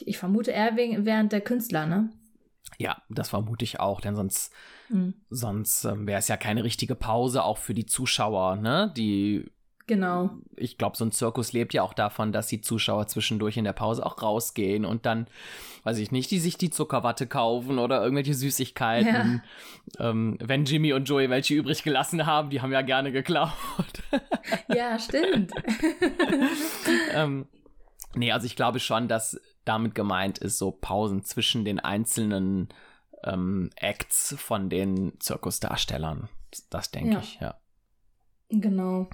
Ich 0.00 0.18
vermute 0.18 0.50
eher 0.50 0.76
während 0.76 1.32
der 1.32 1.40
Künstler, 1.40 1.86
ne? 1.86 2.10
Ja, 2.78 3.00
das 3.08 3.30
vermute 3.30 3.64
ich 3.64 3.80
auch, 3.80 4.02
denn 4.02 4.16
sonst, 4.16 4.52
mhm. 4.90 5.14
sonst 5.30 5.84
ähm, 5.84 6.06
wäre 6.06 6.18
es 6.18 6.28
ja 6.28 6.36
keine 6.36 6.62
richtige 6.62 6.94
Pause, 6.94 7.42
auch 7.42 7.56
für 7.56 7.72
die 7.72 7.86
Zuschauer, 7.86 8.56
ne? 8.56 8.92
Die 8.96 9.50
Genau. 9.86 10.30
Ich 10.56 10.78
glaube, 10.78 10.96
so 10.96 11.04
ein 11.04 11.12
Zirkus 11.12 11.52
lebt 11.52 11.72
ja 11.72 11.82
auch 11.82 11.94
davon, 11.94 12.32
dass 12.32 12.48
die 12.48 12.60
Zuschauer 12.60 13.06
zwischendurch 13.06 13.56
in 13.56 13.64
der 13.64 13.72
Pause 13.72 14.04
auch 14.04 14.20
rausgehen 14.20 14.84
und 14.84 15.06
dann, 15.06 15.28
weiß 15.84 15.98
ich 15.98 16.10
nicht, 16.10 16.30
die 16.32 16.40
sich 16.40 16.58
die 16.58 16.70
Zuckerwatte 16.70 17.28
kaufen 17.28 17.78
oder 17.78 18.02
irgendwelche 18.02 18.34
Süßigkeiten. 18.34 19.42
Ja. 19.98 20.10
Ähm, 20.10 20.38
wenn 20.42 20.64
Jimmy 20.64 20.92
und 20.92 21.04
Joey 21.08 21.30
welche 21.30 21.54
übrig 21.54 21.84
gelassen 21.84 22.26
haben, 22.26 22.50
die 22.50 22.60
haben 22.60 22.72
ja 22.72 22.82
gerne 22.82 23.12
geklaut. 23.12 23.52
ja, 24.74 24.98
stimmt. 24.98 25.52
ähm, 27.14 27.46
nee, 28.16 28.32
also 28.32 28.46
ich 28.46 28.56
glaube 28.56 28.80
schon, 28.80 29.06
dass 29.06 29.40
damit 29.64 29.94
gemeint 29.94 30.38
ist, 30.38 30.58
so 30.58 30.72
Pausen 30.72 31.22
zwischen 31.22 31.64
den 31.64 31.78
einzelnen 31.78 32.70
ähm, 33.22 33.70
Acts 33.76 34.34
von 34.36 34.68
den 34.68 35.20
Zirkusdarstellern. 35.20 36.28
Das 36.70 36.90
denke 36.90 37.14
ja. 37.14 37.18
ich, 37.20 37.38
ja. 37.40 37.54
Genau. 38.48 39.08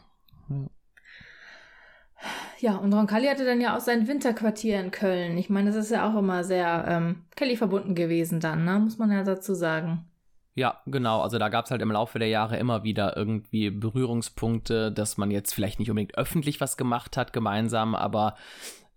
Ja. 2.60 2.76
und 2.76 2.92
Roncalli 2.92 3.26
hatte 3.26 3.44
dann 3.44 3.60
ja 3.60 3.76
auch 3.76 3.80
sein 3.80 4.06
Winterquartier 4.06 4.78
in 4.80 4.90
Köln. 4.92 5.36
Ich 5.36 5.50
meine, 5.50 5.70
das 5.70 5.76
ist 5.76 5.90
ja 5.90 6.08
auch 6.08 6.16
immer 6.16 6.44
sehr 6.44 6.84
ähm, 6.86 7.24
Kelly 7.34 7.56
verbunden 7.56 7.94
gewesen 7.94 8.38
dann, 8.38 8.64
ne? 8.64 8.78
muss 8.78 8.98
man 8.98 9.10
ja 9.10 9.24
dazu 9.24 9.54
sagen. 9.54 10.06
Ja, 10.54 10.82
genau. 10.86 11.22
Also 11.22 11.38
da 11.38 11.48
gab 11.48 11.64
es 11.64 11.70
halt 11.70 11.80
im 11.80 11.90
Laufe 11.90 12.18
der 12.18 12.28
Jahre 12.28 12.58
immer 12.58 12.84
wieder 12.84 13.16
irgendwie 13.16 13.70
Berührungspunkte, 13.70 14.92
dass 14.92 15.16
man 15.16 15.30
jetzt 15.30 15.54
vielleicht 15.54 15.78
nicht 15.78 15.90
unbedingt 15.90 16.16
öffentlich 16.16 16.60
was 16.60 16.76
gemacht 16.76 17.16
hat 17.16 17.32
gemeinsam, 17.32 17.94
aber 17.94 18.36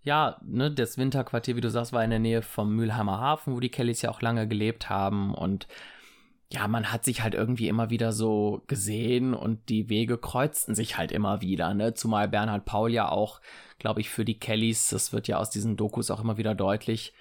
ja, 0.02 0.36
ne, 0.44 0.70
das 0.70 0.98
Winterquartier, 0.98 1.56
wie 1.56 1.60
du 1.60 1.70
sagst, 1.70 1.92
war 1.92 2.04
in 2.04 2.10
der 2.10 2.20
Nähe 2.20 2.42
vom 2.42 2.76
Mülheimer 2.76 3.20
Hafen, 3.20 3.56
wo 3.56 3.60
die 3.60 3.70
Kellys 3.70 4.02
ja 4.02 4.10
auch 4.10 4.20
lange 4.20 4.46
gelebt 4.46 4.88
haben 4.88 5.34
und 5.34 5.66
ja, 6.52 6.68
man 6.68 6.92
hat 6.92 7.04
sich 7.04 7.22
halt 7.22 7.34
irgendwie 7.34 7.68
immer 7.68 7.90
wieder 7.90 8.12
so 8.12 8.62
gesehen 8.68 9.34
und 9.34 9.68
die 9.68 9.88
Wege 9.88 10.16
kreuzten 10.16 10.74
sich 10.74 10.96
halt 10.96 11.10
immer 11.10 11.40
wieder, 11.40 11.74
ne? 11.74 11.94
Zumal 11.94 12.28
Bernhard 12.28 12.64
Paul 12.64 12.92
ja 12.92 13.08
auch, 13.08 13.40
glaube 13.78 14.00
ich, 14.00 14.10
für 14.10 14.24
die 14.24 14.38
Kellys, 14.38 14.88
das 14.90 15.12
wird 15.12 15.26
ja 15.26 15.38
aus 15.38 15.50
diesen 15.50 15.76
Dokus 15.76 16.10
auch 16.10 16.22
immer 16.22 16.36
wieder 16.36 16.54
deutlich, 16.54 17.14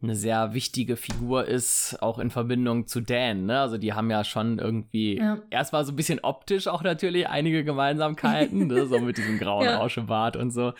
eine 0.00 0.14
sehr 0.14 0.54
wichtige 0.54 0.96
Figur 0.96 1.46
ist, 1.46 1.98
auch 2.00 2.18
in 2.18 2.30
Verbindung 2.30 2.86
zu 2.86 3.00
Dan. 3.00 3.46
Ne? 3.46 3.60
Also 3.60 3.78
die 3.78 3.92
haben 3.92 4.10
ja 4.10 4.22
schon 4.22 4.58
irgendwie 4.58 5.18
ja. 5.18 5.38
erstmal 5.50 5.84
so 5.84 5.92
ein 5.92 5.96
bisschen 5.96 6.20
optisch 6.20 6.68
auch 6.68 6.82
natürlich 6.82 7.28
einige 7.28 7.64
Gemeinsamkeiten, 7.64 8.68
ne? 8.68 8.86
so 8.86 9.00
mit 9.00 9.18
diesem 9.18 9.38
grauen 9.38 9.64
ja. 9.64 9.78
Rauschebart 9.78 10.36
und 10.36 10.52
so. 10.52 10.72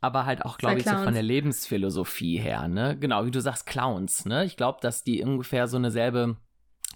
Aber 0.00 0.26
halt 0.26 0.44
auch, 0.44 0.58
glaube 0.58 0.78
ich, 0.78 0.84
so 0.84 0.96
von 0.96 1.14
der 1.14 1.22
Lebensphilosophie 1.22 2.38
her, 2.38 2.66
ne? 2.66 2.96
Genau, 2.98 3.24
wie 3.24 3.30
du 3.30 3.40
sagst, 3.40 3.66
Clowns, 3.66 4.24
ne? 4.26 4.44
Ich 4.44 4.56
glaube, 4.56 4.78
dass 4.80 5.04
die 5.04 5.22
ungefähr 5.22 5.68
so 5.68 5.76
eine 5.76 5.92
selbe 5.92 6.36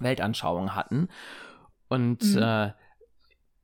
Weltanschauung 0.00 0.75
hatten. 0.75 1.09
Und 1.88 2.23
mhm. 2.23 2.43
äh, 2.43 2.73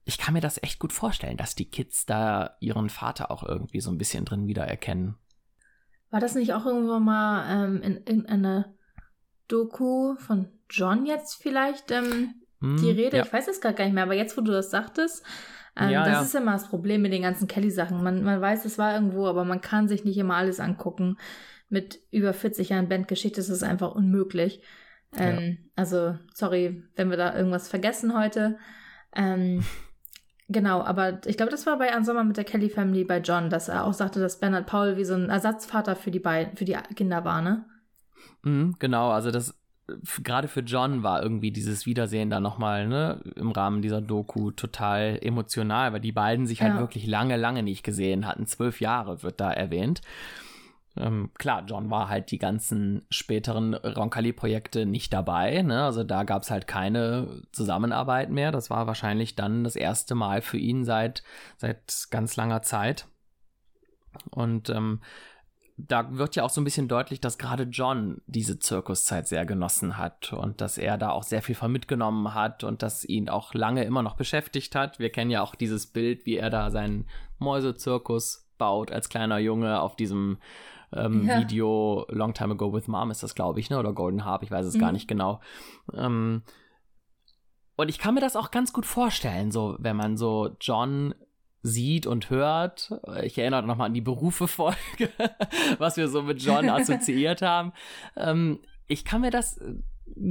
ich 0.04 0.18
kann 0.18 0.34
mir 0.34 0.40
das 0.40 0.62
echt 0.62 0.78
gut 0.78 0.92
vorstellen, 0.92 1.36
dass 1.36 1.54
die 1.54 1.70
Kids 1.70 2.06
da 2.06 2.56
ihren 2.60 2.88
Vater 2.88 3.30
auch 3.30 3.42
irgendwie 3.44 3.80
so 3.80 3.90
ein 3.90 3.98
bisschen 3.98 4.24
drin 4.24 4.46
wiedererkennen. 4.46 5.16
War 6.10 6.20
das 6.20 6.34
nicht 6.34 6.52
auch 6.52 6.66
irgendwann 6.66 7.04
mal 7.04 7.64
ähm, 7.64 7.82
in 7.82 7.96
irgendeiner 7.96 8.74
Doku 9.48 10.16
von 10.16 10.48
John 10.68 11.06
jetzt 11.06 11.42
vielleicht 11.42 11.90
ähm, 11.90 12.34
hm, 12.60 12.76
die 12.78 12.90
Rede? 12.90 13.18
Ja. 13.18 13.24
Ich 13.24 13.32
weiß 13.32 13.48
es 13.48 13.60
gerade 13.60 13.74
gar 13.74 13.84
nicht 13.84 13.94
mehr, 13.94 14.02
aber 14.02 14.14
jetzt, 14.14 14.36
wo 14.36 14.40
du 14.40 14.52
das 14.52 14.70
sagtest, 14.70 15.24
ähm, 15.76 15.90
ja, 15.90 16.04
das 16.04 16.12
ja. 16.12 16.22
ist 16.22 16.34
immer 16.34 16.52
das 16.52 16.68
Problem 16.68 17.02
mit 17.02 17.12
den 17.12 17.22
ganzen 17.22 17.48
Kelly-Sachen. 17.48 18.02
Man, 18.02 18.22
man 18.24 18.40
weiß, 18.40 18.64
es 18.64 18.78
war 18.78 18.94
irgendwo, 18.94 19.26
aber 19.26 19.44
man 19.44 19.60
kann 19.60 19.88
sich 19.88 20.04
nicht 20.04 20.18
immer 20.18 20.36
alles 20.36 20.60
angucken. 20.60 21.16
Mit 21.68 22.00
über 22.10 22.34
40 22.34 22.68
Jahren 22.70 22.88
Bandgeschichte 22.88 23.40
ist 23.40 23.48
es 23.48 23.62
einfach 23.62 23.94
unmöglich. 23.94 24.60
Ähm, 25.16 25.70
also, 25.76 26.16
sorry, 26.34 26.82
wenn 26.96 27.10
wir 27.10 27.16
da 27.16 27.36
irgendwas 27.36 27.68
vergessen 27.68 28.16
heute. 28.16 28.58
Ähm, 29.14 29.64
Genau, 30.48 30.82
aber 30.82 31.20
ich 31.26 31.36
glaube, 31.36 31.50
das 31.50 31.66
war 31.66 31.78
bei 31.78 31.94
An 31.94 32.04
Sommer 32.04 32.24
mit 32.24 32.36
der 32.36 32.44
Kelly 32.44 32.68
Family 32.68 33.04
bei 33.04 33.18
John, 33.18 33.48
dass 33.48 33.68
er 33.68 33.84
auch 33.84 33.94
sagte, 33.94 34.20
dass 34.20 34.38
Bernard 34.38 34.66
Paul 34.66 34.96
wie 34.96 35.04
so 35.04 35.14
ein 35.14 35.30
Ersatzvater 35.30 35.96
für 35.96 36.10
die 36.10 36.18
beiden, 36.18 36.56
für 36.56 36.64
die 36.64 36.76
Kinder 36.94 37.24
war, 37.24 37.40
ne? 37.40 37.64
Mhm, 38.42 38.76
genau, 38.78 39.10
also 39.10 39.30
das 39.30 39.58
gerade 40.22 40.48
für 40.48 40.60
John 40.60 41.02
war 41.02 41.22
irgendwie 41.22 41.50
dieses 41.50 41.86
Wiedersehen 41.86 42.30
da 42.30 42.40
nochmal, 42.40 42.86
ne, 42.86 43.20
im 43.34 43.50
Rahmen 43.50 43.82
dieser 43.82 44.00
Doku 44.00 44.50
total 44.50 45.18
emotional, 45.20 45.92
weil 45.92 46.00
die 46.00 46.12
beiden 46.12 46.46
sich 46.46 46.62
halt 46.62 46.78
wirklich 46.78 47.06
lange, 47.06 47.36
lange 47.36 47.62
nicht 47.62 47.82
gesehen 47.82 48.26
hatten. 48.26 48.46
Zwölf 48.46 48.80
Jahre 48.80 49.22
wird 49.22 49.40
da 49.40 49.52
erwähnt. 49.52 50.00
Ähm, 50.96 51.30
klar, 51.38 51.64
John 51.66 51.90
war 51.90 52.08
halt 52.08 52.30
die 52.30 52.38
ganzen 52.38 53.06
späteren 53.10 53.74
Roncalli-Projekte 53.74 54.84
nicht 54.84 55.12
dabei. 55.12 55.62
Ne? 55.62 55.84
Also 55.84 56.04
da 56.04 56.24
gab 56.24 56.42
es 56.42 56.50
halt 56.50 56.66
keine 56.66 57.42
Zusammenarbeit 57.52 58.30
mehr. 58.30 58.52
Das 58.52 58.68
war 58.68 58.86
wahrscheinlich 58.86 59.34
dann 59.34 59.64
das 59.64 59.74
erste 59.74 60.14
Mal 60.14 60.42
für 60.42 60.58
ihn 60.58 60.84
seit, 60.84 61.22
seit 61.56 62.08
ganz 62.10 62.36
langer 62.36 62.62
Zeit. 62.62 63.06
Und 64.30 64.68
ähm, 64.68 65.00
da 65.78 66.12
wird 66.12 66.36
ja 66.36 66.44
auch 66.44 66.50
so 66.50 66.60
ein 66.60 66.64
bisschen 66.64 66.88
deutlich, 66.88 67.20
dass 67.20 67.38
gerade 67.38 67.64
John 67.64 68.20
diese 68.26 68.58
Zirkuszeit 68.58 69.26
sehr 69.26 69.46
genossen 69.46 69.96
hat 69.96 70.32
und 70.32 70.60
dass 70.60 70.76
er 70.76 70.98
da 70.98 71.10
auch 71.10 71.22
sehr 71.22 71.40
viel 71.40 71.54
von 71.54 71.72
mitgenommen 71.72 72.34
hat 72.34 72.64
und 72.64 72.82
dass 72.82 73.04
ihn 73.04 73.30
auch 73.30 73.54
lange 73.54 73.84
immer 73.84 74.02
noch 74.02 74.16
beschäftigt 74.16 74.74
hat. 74.74 74.98
Wir 74.98 75.10
kennen 75.10 75.30
ja 75.30 75.42
auch 75.42 75.54
dieses 75.54 75.86
Bild, 75.86 76.26
wie 76.26 76.36
er 76.36 76.50
da 76.50 76.70
seinen 76.70 77.06
Mäusezirkus 77.38 78.50
baut 78.58 78.92
als 78.92 79.08
kleiner 79.08 79.38
Junge 79.38 79.80
auf 79.80 79.96
diesem 79.96 80.38
ähm, 80.94 81.26
ja. 81.26 81.40
Video 81.40 82.06
Long 82.08 82.34
Time 82.34 82.54
Ago 82.54 82.72
with 82.72 82.88
Mom 82.88 83.10
ist 83.10 83.22
das, 83.22 83.34
glaube 83.34 83.60
ich, 83.60 83.70
ne? 83.70 83.78
Oder 83.78 83.92
Golden 83.92 84.24
Harp, 84.24 84.42
ich 84.42 84.50
weiß 84.50 84.66
es 84.66 84.74
mhm. 84.74 84.80
gar 84.80 84.92
nicht 84.92 85.08
genau. 85.08 85.40
Ähm, 85.94 86.42
und 87.76 87.88
ich 87.88 87.98
kann 87.98 88.14
mir 88.14 88.20
das 88.20 88.36
auch 88.36 88.50
ganz 88.50 88.72
gut 88.72 88.86
vorstellen, 88.86 89.50
so 89.50 89.76
wenn 89.78 89.96
man 89.96 90.16
so 90.16 90.56
John 90.60 91.14
sieht 91.62 92.06
und 92.06 92.28
hört. 92.30 92.92
Ich 93.22 93.38
erinnere 93.38 93.62
nochmal 93.62 93.86
an 93.86 93.94
die 93.94 94.00
Berufe-Folge, 94.00 95.10
was 95.78 95.96
wir 95.96 96.08
so 96.08 96.22
mit 96.22 96.42
John 96.42 96.68
assoziiert 96.68 97.42
haben. 97.42 97.72
Ähm, 98.16 98.60
ich 98.88 99.04
kann 99.04 99.20
mir 99.20 99.30
das 99.30 99.60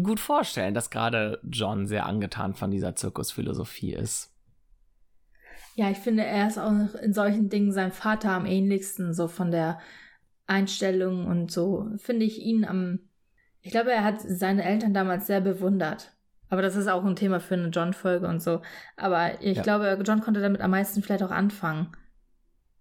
gut 0.03 0.19
vorstellen, 0.19 0.73
dass 0.73 0.89
gerade 0.89 1.39
John 1.43 1.87
sehr 1.87 2.05
angetan 2.05 2.53
von 2.53 2.69
dieser 2.69 2.95
Zirkusphilosophie 2.95 3.93
ist. 3.93 4.31
Ja, 5.75 5.89
ich 5.89 5.97
finde, 5.97 6.23
er 6.25 6.47
ist 6.47 6.57
auch 6.57 6.71
in 7.01 7.13
solchen 7.13 7.49
Dingen 7.49 7.71
seinem 7.71 7.93
Vater 7.93 8.31
am 8.31 8.45
ähnlichsten, 8.45 9.13
so 9.13 9.27
von 9.27 9.51
der 9.51 9.79
Einstellung 10.51 11.25
und 11.27 11.51
so 11.51 11.87
finde 11.97 12.25
ich 12.25 12.41
ihn 12.41 12.65
am. 12.65 12.99
Ich 13.61 13.71
glaube, 13.71 13.91
er 13.91 14.03
hat 14.03 14.21
seine 14.21 14.63
Eltern 14.63 14.93
damals 14.93 15.27
sehr 15.27 15.41
bewundert. 15.41 16.11
Aber 16.49 16.61
das 16.61 16.75
ist 16.75 16.87
auch 16.89 17.05
ein 17.05 17.15
Thema 17.15 17.39
für 17.39 17.53
eine 17.53 17.69
John-Folge 17.69 18.27
und 18.27 18.41
so. 18.41 18.61
Aber 18.97 19.41
ich 19.41 19.57
ja. 19.57 19.63
glaube, 19.63 19.97
John 20.03 20.19
konnte 20.19 20.41
damit 20.41 20.59
am 20.59 20.71
meisten 20.71 21.01
vielleicht 21.01 21.23
auch 21.23 21.31
anfangen. 21.31 21.95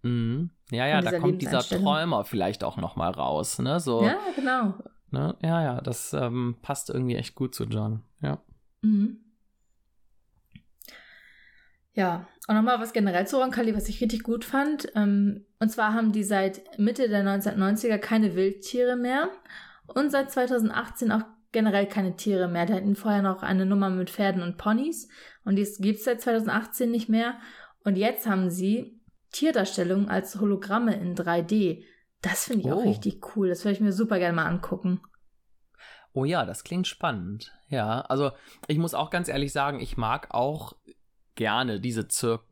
Mhm. 0.03 0.51
Ja, 0.73 0.87
ja, 0.87 1.01
da 1.01 1.19
kommt 1.19 1.41
dieser 1.41 1.61
Träumer 1.61 2.25
vielleicht 2.25 2.65
auch 2.65 2.77
noch 2.79 2.97
mal 2.97 3.11
raus, 3.11 3.59
ne? 3.59 3.79
So, 3.79 4.03
ja, 4.05 4.19
genau. 4.35 4.75
Ne? 5.11 5.37
Ja, 5.43 5.63
ja, 5.63 5.81
das 5.81 6.13
ähm, 6.13 6.57
passt 6.63 6.91
irgendwie 6.91 7.17
echt 7.17 7.35
gut 7.35 7.55
zu 7.55 7.65
John. 7.65 8.03
Ja. 8.23 8.39
Mhm. 8.83 9.19
Ja, 11.93 12.29
und 12.47 12.55
nochmal 12.55 12.81
was 12.81 12.93
generell 12.93 13.27
zu 13.27 13.39
Roncalli, 13.39 13.75
was 13.75 13.89
ich 13.89 14.01
richtig 14.01 14.23
gut 14.23 14.45
fand. 14.45 14.91
Ähm, 14.95 15.45
und 15.59 15.71
zwar 15.71 15.93
haben 15.93 16.13
die 16.13 16.25
seit 16.25 16.79
Mitte 16.79 17.09
der 17.09 17.25
1990er 17.25 17.99
keine 17.99 18.35
Wildtiere 18.35 18.97
mehr 18.97 19.29
und 19.87 20.11
seit 20.11 20.31
2018 20.31 21.13
auch 21.13 21.23
generell 21.53 21.87
keine 21.87 22.17
Tiere 22.17 22.49
mehr. 22.49 22.67
Die 22.67 22.75
hatten 22.75 22.95
vorher 22.95 23.23
noch 23.23 23.43
eine 23.43 23.67
Nummer 23.67 23.91
mit 23.91 24.11
Pferden 24.11 24.43
und 24.43 24.57
Ponys 24.57 25.09
und 25.45 25.57
die 25.57 25.67
gibt 25.79 25.99
es 25.99 26.05
seit 26.05 26.21
2018 26.21 26.91
nicht 26.91 27.09
mehr. 27.09 27.39
Und 27.85 27.97
jetzt 27.97 28.29
haben 28.29 28.51
sie 28.51 29.01
Tierdarstellungen 29.33 30.09
als 30.09 30.41
Hologramme 30.41 30.95
in 30.95 31.17
3D. 31.17 31.85
Das 32.23 32.45
finde 32.45 32.61
ich 32.61 32.73
oh. 32.73 32.81
auch 32.81 32.85
richtig 32.85 33.37
cool. 33.37 33.49
Das 33.49 33.65
würde 33.65 33.73
ich 33.73 33.81
mir 33.81 33.93
super 33.93 34.19
gerne 34.19 34.35
mal 34.35 34.47
angucken. 34.47 35.01
Oh 36.13 36.25
ja, 36.25 36.45
das 36.45 36.65
klingt 36.65 36.87
spannend. 36.87 37.53
Ja, 37.69 38.01
also 38.03 38.33
ich 38.67 38.79
muss 38.79 38.95
auch 38.95 39.11
ganz 39.11 39.29
ehrlich 39.29 39.53
sagen, 39.53 39.81
ich 39.81 39.97
mag 39.97 40.35
auch 40.35 40.75
gerne 41.35 41.81
diese 41.81 42.09
Zirkus. 42.09 42.47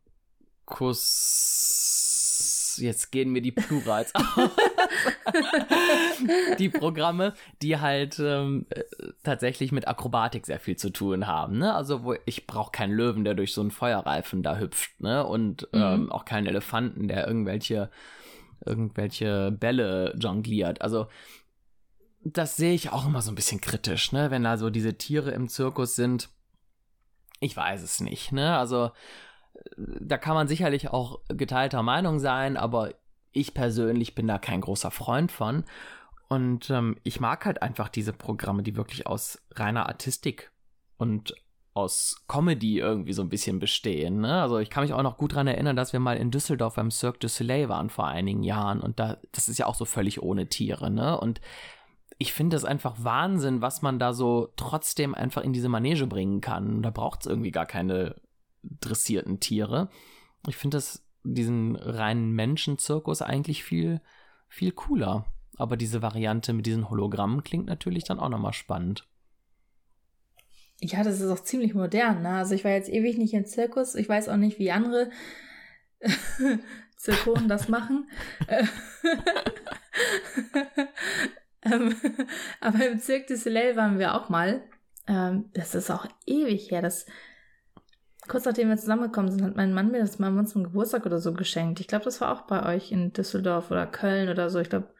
Jetzt 2.81 3.11
gehen 3.11 3.31
mir 3.31 3.43
die 3.43 3.53
Plurals 3.53 4.15
aus. 4.17 4.51
die 6.59 6.69
Programme, 6.69 7.35
die 7.63 7.79
halt 7.79 8.19
ähm, 8.21 8.67
äh, 8.71 8.85
tatsächlich 9.23 9.73
mit 9.73 9.89
Akrobatik 9.89 10.47
sehr 10.47 10.61
viel 10.61 10.77
zu 10.77 10.91
tun 10.91 11.27
haben. 11.27 11.59
Ne? 11.59 11.75
Also 11.75 12.05
wo 12.05 12.15
ich 12.25 12.47
brauche 12.47 12.71
keinen 12.71 12.93
Löwen, 12.93 13.25
der 13.25 13.35
durch 13.35 13.53
so 13.53 13.61
einen 13.61 13.73
Feuerreifen 13.73 14.43
da 14.43 14.59
hüpft, 14.59 15.01
ne? 15.01 15.27
Und 15.27 15.69
mhm. 15.73 15.81
ähm, 15.81 16.13
auch 16.13 16.25
keinen 16.25 16.47
Elefanten, 16.47 17.09
der 17.09 17.27
irgendwelche 17.27 17.91
irgendwelche 18.65 19.51
Bälle 19.53 20.15
jongliert. 20.19 20.83
Also 20.83 21.09
das 22.25 22.57
sehe 22.57 22.75
ich 22.75 22.91
auch 22.91 23.07
immer 23.07 23.23
so 23.23 23.31
ein 23.31 23.37
bisschen 23.37 23.61
kritisch, 23.61 24.13
ne? 24.13 24.31
Wenn 24.31 24.45
da 24.45 24.57
so 24.57 24.71
diese 24.71 24.95
Tiere 24.95 25.31
im 25.31 25.49
Zirkus 25.49 25.95
sind 25.95 26.29
ich 27.41 27.57
weiß 27.57 27.83
es 27.83 28.01
nicht, 28.01 28.33
ne? 28.33 28.57
Also 28.59 28.91
da 29.77 30.19
kann 30.19 30.35
man 30.35 30.49
sicherlich 30.49 30.91
auch 30.91 31.21
geteilter 31.29 31.83
Meinung 31.83 32.19
sein, 32.19 32.57
aber 32.57 32.95
ich 33.33 33.55
persönlich 33.55 34.15
bin 34.15 34.27
da 34.27 34.39
kein 34.39 34.61
großer 34.61 34.91
Freund 34.91 35.33
von. 35.33 35.65
Und 36.29 36.71
ähm, 36.71 36.97
ich 37.05 37.21
mag 37.21 37.47
halt 37.47 37.63
einfach 37.63 37.89
diese 37.89 38.13
Programme, 38.13 38.63
die 38.63 38.77
wirklich 38.77 39.07
aus 39.07 39.43
reiner 39.55 39.89
Artistik 39.89 40.53
und 40.99 41.35
aus 41.73 42.25
Comedy 42.27 42.79
irgendwie 42.79 43.13
so 43.13 43.23
ein 43.23 43.29
bisschen 43.29 43.61
bestehen. 43.61 44.21
Ne? 44.21 44.43
Also 44.43 44.59
ich 44.59 44.69
kann 44.69 44.83
mich 44.83 44.93
auch 44.93 45.03
noch 45.03 45.17
gut 45.17 45.33
daran 45.33 45.47
erinnern, 45.47 45.77
dass 45.77 45.93
wir 45.93 46.01
mal 46.01 46.17
in 46.17 46.31
Düsseldorf 46.31 46.75
beim 46.75 46.91
Cirque 46.91 47.21
du 47.21 47.29
Soleil 47.29 47.69
waren 47.69 47.89
vor 47.89 48.09
einigen 48.09 48.43
Jahren 48.43 48.81
und 48.81 48.99
da, 48.99 49.19
das 49.33 49.49
ist 49.49 49.59
ja 49.59 49.67
auch 49.67 49.77
so 49.77 49.85
völlig 49.85 50.21
ohne 50.21 50.49
Tiere, 50.49 50.91
ne? 50.91 51.19
Und 51.19 51.41
ich 52.19 52.33
finde 52.33 52.57
es 52.57 52.65
einfach 52.65 52.97
Wahnsinn, 52.99 53.63
was 53.63 53.81
man 53.81 54.01
da 54.01 54.13
so 54.13 54.53
trotzdem 54.57 55.15
einfach 55.15 55.43
in 55.43 55.53
diese 55.53 55.69
Manege 55.69 56.09
bringen 56.09 56.41
kann. 56.41 56.83
Da 56.83 56.91
braucht 56.91 57.21
es 57.21 57.27
irgendwie 57.27 57.53
gar 57.53 57.67
keine 57.67 58.17
dressierten 58.63 59.39
Tiere. 59.39 59.89
Ich 60.49 60.57
finde 60.57 60.79
das 60.79 61.05
diesen 61.23 61.77
reinen 61.77 62.33
Menschenzirkus 62.33 63.23
eigentlich 63.23 63.63
viel, 63.63 64.01
viel 64.49 64.73
cooler. 64.73 65.27
Aber 65.57 65.77
diese 65.77 66.03
Variante 66.03 66.53
mit 66.53 66.67
diesen 66.67 66.91
Hologrammen 66.91 67.45
klingt 67.45 67.67
natürlich 67.67 68.05
dann 68.05 68.19
auch 68.19 68.29
nochmal 68.29 68.53
spannend. 68.53 69.07
Ja, 70.81 71.03
das 71.03 71.21
ist 71.21 71.31
auch 71.31 71.43
ziemlich 71.43 71.75
modern. 71.75 72.23
Ne? 72.23 72.31
Also 72.31 72.55
ich 72.55 72.65
war 72.65 72.73
jetzt 72.73 72.89
ewig 72.89 73.17
nicht 73.19 73.35
im 73.35 73.47
Zirkus. 73.47 73.95
Ich 73.95 74.09
weiß 74.09 74.29
auch 74.29 74.37
nicht, 74.37 74.59
wie 74.59 74.73
andere 74.73 75.11
Zirkonen 76.97 77.49
das 77.49 77.69
machen. 77.69 78.09
Ähm, 81.73 81.95
aber 82.61 82.87
im 82.87 82.99
Cirque 82.99 83.27
du 83.27 83.37
Soleil 83.37 83.77
waren 83.77 83.99
wir 83.99 84.15
auch 84.15 84.29
mal. 84.29 84.63
Ähm, 85.07 85.51
das 85.55 85.75
ist 85.75 85.91
auch 85.91 86.07
ewig 86.27 86.71
her. 86.71 86.83
Das 86.83 87.07
kurz 88.29 88.45
nachdem 88.45 88.69
wir 88.69 88.77
zusammengekommen 88.77 89.31
sind, 89.31 89.43
hat 89.43 89.57
mein 89.57 89.73
Mann 89.73 89.91
mir 89.91 90.01
das 90.01 90.19
mal 90.19 90.47
zum 90.47 90.65
Geburtstag 90.65 91.07
oder 91.07 91.19
so 91.19 91.33
geschenkt. 91.33 91.81
Ich 91.81 91.89
glaube, 91.89 92.05
das 92.05 92.21
war 92.21 92.33
auch 92.33 92.43
bei 92.43 92.75
euch 92.75 92.93
in 92.93 93.13
Düsseldorf 93.13 93.71
oder 93.71 93.87
Köln 93.87 94.29
oder 94.29 94.51
so. 94.51 94.61
Ich 94.61 94.69
glaube, 94.69 94.93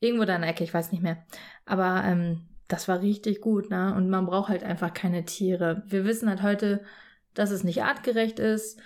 irgendwo 0.00 0.24
da 0.24 0.36
in 0.36 0.42
der 0.42 0.50
Ecke, 0.50 0.64
ich 0.64 0.74
weiß 0.74 0.90
nicht 0.90 1.02
mehr. 1.02 1.24
Aber 1.66 2.02
ähm, 2.04 2.48
das 2.66 2.88
war 2.88 3.00
richtig 3.00 3.40
gut, 3.40 3.70
ne? 3.70 3.94
Und 3.94 4.08
man 4.08 4.26
braucht 4.26 4.48
halt 4.48 4.64
einfach 4.64 4.92
keine 4.94 5.24
Tiere. 5.24 5.82
Wir 5.86 6.04
wissen 6.04 6.28
halt 6.28 6.42
heute, 6.42 6.82
dass 7.34 7.50
es 7.50 7.64
nicht 7.64 7.82
artgerecht 7.82 8.38
ist, 8.38 8.80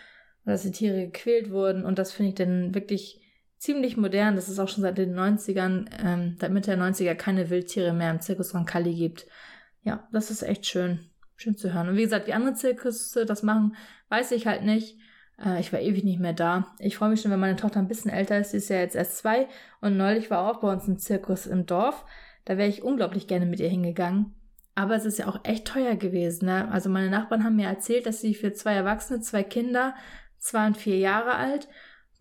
dass 0.45 0.63
die 0.63 0.73
Tiere 0.73 1.07
gequält 1.07 1.51
wurden. 1.51 1.85
Und 1.85 1.99
das 1.99 2.13
finde 2.13 2.31
ich 2.31 2.35
dann 2.35 2.75
wirklich 2.75 3.21
ziemlich 3.59 3.97
modern. 3.97 4.37
Das 4.37 4.49
ist 4.49 4.59
auch 4.59 4.69
schon 4.69 4.83
seit 4.83 4.99
den 4.99 5.15
90ern, 5.15 5.87
ähm, 6.05 6.37
seit 6.41 6.53
Mitte 6.53 6.77
der 6.77 6.79
90er 6.79 7.15
keine 7.15 7.51
Wildtiere 7.51 7.93
mehr 7.93 8.11
im 8.11 8.21
Zirkus 8.21 8.55
Roncalli 8.55 8.95
gibt. 8.95 9.27
Ja, 9.83 10.09
das 10.13 10.31
ist 10.31 10.43
echt 10.43 10.67
schön. 10.67 11.01
Schön 11.37 11.57
zu 11.57 11.73
hören. 11.73 11.89
Und 11.89 11.97
wie 11.97 12.03
gesagt, 12.03 12.27
wie 12.27 12.33
andere 12.33 12.55
Zirkusse 12.55 13.27
das 13.27 13.43
machen, 13.43 13.77
weiß 14.09 14.33
ich 14.33 14.47
halt 14.47 14.63
nicht. 14.63 14.99
Äh, 15.43 15.61
ich 15.61 15.73
war 15.73 15.81
ewig 15.81 16.05
nicht 16.05 16.21
mehr 16.21 16.33
da. 16.33 16.75
Ich 16.79 16.97
freue 16.97 17.11
mich 17.11 17.21
schon, 17.21 17.31
wenn 17.31 17.41
meine 17.41 17.57
Tochter 17.57 17.81
ein 17.81 17.89
bisschen 17.89 18.11
älter 18.11 18.39
ist. 18.39 18.51
Sie 18.51 18.59
ist 18.59 18.71
ja 18.71 18.77
jetzt 18.77 18.97
erst 18.97 19.19
zwei. 19.19 19.49
Und 19.81 19.97
neulich 19.97 20.31
war 20.31 20.51
auch 20.51 20.61
bei 20.61 20.73
uns 20.73 20.87
ein 20.87 20.99
Zirkus 20.99 21.47
im 21.47 21.67
Dorf. 21.67 22.05
Da 22.45 22.59
wäre 22.59 22.69
ich 22.69 22.83
unglaublich 22.83 23.27
gerne 23.27 23.47
mit 23.47 23.61
ihr 23.61 23.69
hingegangen. 23.69 24.35
Aber 24.75 24.97
es 24.97 25.05
ist 25.05 25.19
ja 25.19 25.29
auch 25.29 25.41
echt 25.45 25.67
teuer 25.67 25.97
gewesen. 25.97 26.47
Ne? 26.47 26.71
Also 26.71 26.91
meine 26.91 27.11
Nachbarn 27.11 27.45
haben 27.45 27.57
mir 27.57 27.69
erzählt, 27.69 28.07
dass 28.07 28.21
sie 28.21 28.35
für 28.35 28.53
zwei 28.53 28.75
Erwachsene, 28.75 29.21
zwei 29.21 29.43
Kinder, 29.43 29.95
zwei 30.39 30.67
und 30.67 30.77
vier 30.77 30.99
Jahre 30.99 31.35
alt, 31.35 31.69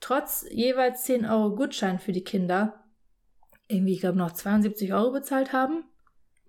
trotz 0.03 0.45
jeweils 0.51 1.03
10 1.03 1.25
Euro 1.25 1.55
Gutschein 1.55 1.97
für 1.97 2.11
die 2.11 2.23
Kinder, 2.23 2.83
irgendwie, 3.67 3.93
ich 3.93 4.01
glaube, 4.01 4.17
noch 4.17 4.33
72 4.33 4.93
Euro 4.93 5.11
bezahlt 5.11 5.53
haben. 5.53 5.85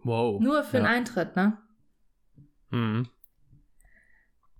Wow. 0.03 0.41
Nur 0.41 0.65
für 0.65 0.79
ja. 0.79 0.83
den 0.83 0.87
Eintritt, 0.89 1.37
ne? 1.37 1.57
Mhm. 2.71 3.09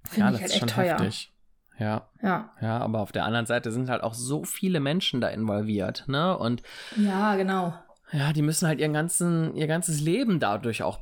Finde 0.05 0.29
ja, 0.29 0.35
ich 0.35 0.43
halt 0.43 0.53
echt 0.53 0.69
teuer. 0.69 0.99
Heftig. 0.99 1.33
Ja. 1.79 2.09
Ja. 2.23 2.55
Ja, 2.61 2.79
aber 2.79 3.01
auf 3.01 3.11
der 3.11 3.25
anderen 3.25 3.47
Seite 3.47 3.73
sind 3.73 3.91
halt 3.91 4.03
auch 4.03 4.15
so 4.15 4.45
viele 4.45 4.79
Menschen 4.79 5.21
da 5.21 5.29
involviert, 5.29 6.05
ne? 6.07 6.39
Und 6.39 6.63
ja, 6.97 7.35
genau. 7.35 7.75
Ja, 8.13 8.33
die 8.33 8.43
müssen 8.43 8.69
halt 8.69 8.79
ihren 8.79 8.93
ganzen, 8.93 9.57
ihr 9.57 9.67
ganzes 9.67 10.01
Leben 10.01 10.39
dadurch 10.39 10.85
auch 10.85 11.01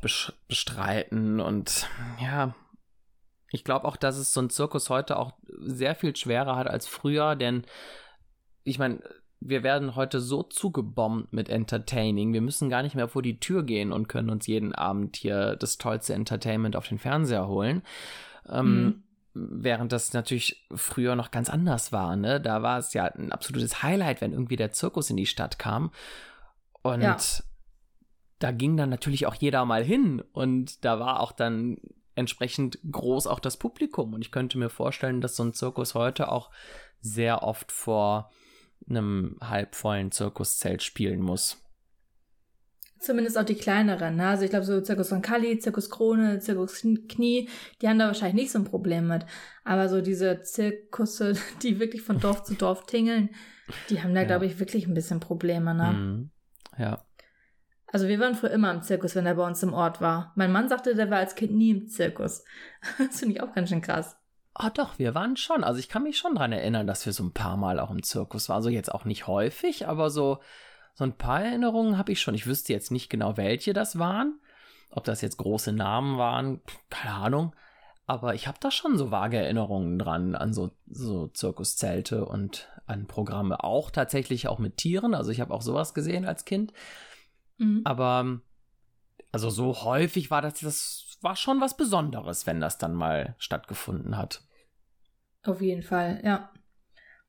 bestreiten. 0.49 1.41
Und 1.41 1.87
ja, 2.23 2.55
ich 3.53 3.65
glaube 3.65 3.87
auch, 3.87 3.97
dass 3.97 4.17
es 4.17 4.33
so 4.33 4.41
ein 4.41 4.51
Zirkus 4.51 4.91
heute 4.91 5.19
auch 5.19 5.33
sehr 5.59 5.95
viel 5.95 6.17
schwerer 6.17 6.57
hat 6.57 6.67
als 6.67 6.87
früher, 6.87 7.37
denn 7.37 7.65
ich 8.65 8.79
meine, 8.79 9.03
wir 9.41 9.63
werden 9.63 9.97
heute 9.97 10.21
so 10.21 10.43
zugebombt 10.43 11.33
mit 11.33 11.49
Entertaining. 11.49 12.33
Wir 12.33 12.41
müssen 12.41 12.71
gar 12.71 12.83
nicht 12.83 12.95
mehr 12.95 13.09
vor 13.09 13.23
die 13.23 13.41
Tür 13.41 13.65
gehen 13.65 13.93
und 13.93 14.09
können 14.09 14.31
uns 14.31 14.47
jeden 14.47 14.75
Abend 14.75 15.17
hier 15.17 15.57
das 15.57 15.79
tollste 15.79 16.15
Entertainment 16.15 16.77
auf 16.77 16.89
den 16.89 16.99
Fernseher 16.99 17.49
holen. 17.49 17.83
Ähm, 18.49 18.85
mhm. 18.85 19.03
Während 19.35 19.93
das 19.93 20.13
natürlich 20.13 20.67
früher 20.75 21.17
noch 21.17 21.31
ganz 21.31 21.49
anders 21.49 21.91
war, 21.91 22.17
ne? 22.17 22.41
Da 22.41 22.63
war 22.63 22.79
es 22.79 22.93
ja 22.93 23.07
ein 23.07 23.33
absolutes 23.33 23.83
Highlight, 23.83 24.21
wenn 24.21 24.33
irgendwie 24.33 24.57
der 24.57 24.73
Zirkus 24.73 25.09
in 25.09 25.17
die 25.17 25.27
Stadt 25.27 25.59
kam. 25.59 25.91
Und 26.83 27.01
ja. 27.01 27.17
da 28.39 28.53
ging 28.53 28.77
dann 28.77 28.91
natürlich 28.91 29.27
auch 29.27 29.35
jeder 29.35 29.65
mal 29.65 29.83
hin. 29.83 30.23
Und 30.33 30.85
da 30.85 31.01
war 31.01 31.21
auch 31.21 31.33
dann 31.33 31.79
entsprechend 32.15 32.79
groß 32.91 33.27
auch 33.27 33.41
das 33.41 33.57
Publikum. 33.57 34.15
Und 34.15 34.23
ich 34.23 34.31
könnte 34.31 34.59
mir 34.59 34.71
vorstellen, 34.71 35.21
dass 35.21 35.37
so 35.37 35.45
ein 35.45 35.55
Zirkus 35.55 35.95
heute 35.95 36.31
auch 36.31 36.51
sehr 37.01 37.43
oft 37.43 37.73
vor 37.73 38.31
einem 38.89 39.37
halbvollen 39.41 40.11
Zirkuszelt 40.11 40.83
spielen 40.83 41.21
muss. 41.21 41.59
Zumindest 42.99 43.37
auch 43.37 43.45
die 43.45 43.57
kleineren. 43.57 44.17
Ne? 44.17 44.29
Also 44.29 44.45
ich 44.45 44.51
glaube, 44.51 44.65
so 44.65 44.81
Zirkus 44.81 45.09
von 45.09 45.23
Kali, 45.23 45.59
Zirkus 45.59 45.91
Krone, 45.91 46.39
Zirkus 46.39 46.83
Knie, 47.09 47.49
die 47.81 47.89
haben 47.89 47.99
da 47.99 48.07
wahrscheinlich 48.07 48.43
nicht 48.43 48.53
so 48.53 48.61
ein 48.61 48.65
Problem 48.65 49.09
mit. 49.09 49.27
Aber 49.65 49.89
so 49.89 50.01
diese 50.01 50.43
Zirkusse, 50.43 51.35
die 51.63 51.81
wirklich 51.81 52.03
von 52.03 52.21
Dorf 52.21 52.45
zu 52.45 52.55
Dorf 52.55 52.87
tingeln, 52.87 53.31
die 53.91 54.03
haben 54.03 54.15
da, 54.15 54.21
ja. 54.21 54.27
glaube 54.27 54.47
ich, 54.47 54.61
wirklich 54.61 54.87
ein 54.87 54.95
bisschen 54.95 55.19
Probleme. 55.19 55.75
Ne? 55.75 55.93
Mhm. 55.93 56.31
Ja. 56.79 57.05
Also 57.93 58.09
wir 58.09 58.19
waren 58.19 58.35
früher 58.35 58.51
immer 58.51 58.73
im 58.73 58.83
Zirkus, 58.83 59.15
wenn 59.15 59.27
er 59.27 59.35
bei 59.35 59.47
uns 59.47 59.63
im 59.63 59.75
Ort 59.75 60.01
war. 60.01 60.33
Mein 60.35 60.51
Mann 60.51 60.69
sagte, 60.69 60.95
der 60.95 61.11
war 61.11 61.19
als 61.19 61.35
Kind 61.35 61.53
nie 61.53 61.71
im 61.71 61.89
Zirkus. 61.89 62.45
Das 62.99 63.21
finde 63.21 63.37
ich 63.37 63.43
auch 63.43 63.53
ganz 63.53 63.69
schön 63.69 63.83
krass. 63.83 64.17
Ah, 64.55 64.67
oh, 64.67 64.71
doch, 64.75 64.99
wir 64.99 65.15
waren 65.15 65.37
schon. 65.37 65.63
Also 65.63 65.79
ich 65.79 65.89
kann 65.89 66.03
mich 66.03 66.19
schon 66.19 66.35
daran 66.35 66.53
erinnern, 66.53 66.87
dass 66.87 67.07
wir 67.07 67.13
so 67.13 67.23
ein 67.23 67.33
paar 67.33 67.57
Mal 67.57 67.79
auch 67.79 67.91
im 67.91 68.03
Zirkus 68.03 68.49
waren. 68.49 68.57
Also 68.57 68.71
jetzt 68.71 68.93
auch 68.93 69.05
nicht 69.05 69.27
häufig, 69.27 69.89
aber 69.89 70.11
so, 70.11 70.41
so 70.95 71.05
ein 71.05 71.17
paar 71.17 71.43
Erinnerungen 71.43 71.99
habe 71.99 72.13
ich 72.13 72.21
schon. 72.21 72.35
Ich 72.35 72.47
wüsste 72.47 72.73
jetzt 72.73 72.91
nicht 72.91 73.11
genau, 73.11 73.37
welche 73.37 73.75
das 73.75 73.99
waren. 73.99 74.41
Ob 74.91 75.05
das 75.05 75.21
jetzt 75.21 75.37
große 75.37 75.73
Namen 75.73 76.19
waren, 76.19 76.61
keine 76.91 77.15
Ahnung. 77.15 77.55
Aber 78.07 78.35
ich 78.35 78.47
habe 78.47 78.59
da 78.61 78.71
schon 78.71 78.99
so 78.99 79.11
vage 79.11 79.39
Erinnerungen 79.39 79.99
dran 79.99 80.35
an 80.35 80.53
so, 80.53 80.71
so 80.87 81.29
Zirkuszelte 81.29 82.25
und 82.25 82.69
an 82.87 83.07
Programme. 83.07 83.63
Auch 83.63 83.91
tatsächlich 83.91 84.49
auch 84.49 84.59
mit 84.59 84.79
Tieren. 84.79 85.15
Also 85.15 85.31
ich 85.31 85.41
habe 85.41 85.55
auch 85.55 85.63
sowas 85.63 85.95
gesehen 85.95 86.27
als 86.27 86.45
Kind. 86.45 86.73
Mhm. 87.63 87.83
Aber 87.85 88.41
also 89.31 89.51
so 89.51 89.85
häufig 89.85 90.31
war 90.31 90.43
das, 90.43 90.61
das 90.61 91.17
war 91.23 91.37
schon 91.37 91.61
was 91.61 91.77
Besonderes, 91.77 92.47
wenn 92.47 92.61
das 92.61 92.79
dann 92.79 92.95
mal 92.95 93.35
stattgefunden 93.39 94.19
hat. 94.19 94.43
Auf 95.45 95.61
jeden 95.61 95.83
Fall, 95.83 96.21
ja. 96.25 96.51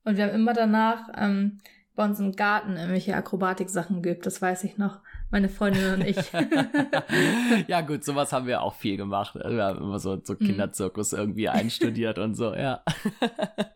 Und 0.03 0.17
wir 0.17 0.25
haben 0.25 0.35
immer 0.35 0.53
danach 0.53 1.09
ähm, 1.15 1.59
bei 1.95 2.05
uns 2.05 2.19
im 2.19 2.35
Garten 2.35 2.75
irgendwelche 2.75 3.15
Akrobatik-Sachen 3.15 4.01
geübt, 4.01 4.25
das 4.25 4.41
weiß 4.41 4.63
ich 4.65 4.77
noch. 4.77 4.99
Meine 5.31 5.47
Freundin 5.49 5.93
und 5.93 6.01
ich. 6.01 6.17
ja, 7.67 7.81
gut, 7.81 8.03
sowas 8.03 8.33
haben 8.33 8.47
wir 8.47 8.61
auch 8.61 8.75
viel 8.75 8.97
gemacht. 8.97 9.35
Wir 9.35 9.63
haben 9.63 9.79
immer 9.79 9.99
so, 9.99 10.19
so 10.23 10.33
mhm. 10.33 10.39
Kinderzirkus 10.39 11.13
irgendwie 11.13 11.49
einstudiert 11.49 12.19
und 12.19 12.35
so, 12.35 12.53
ja. 12.53 12.83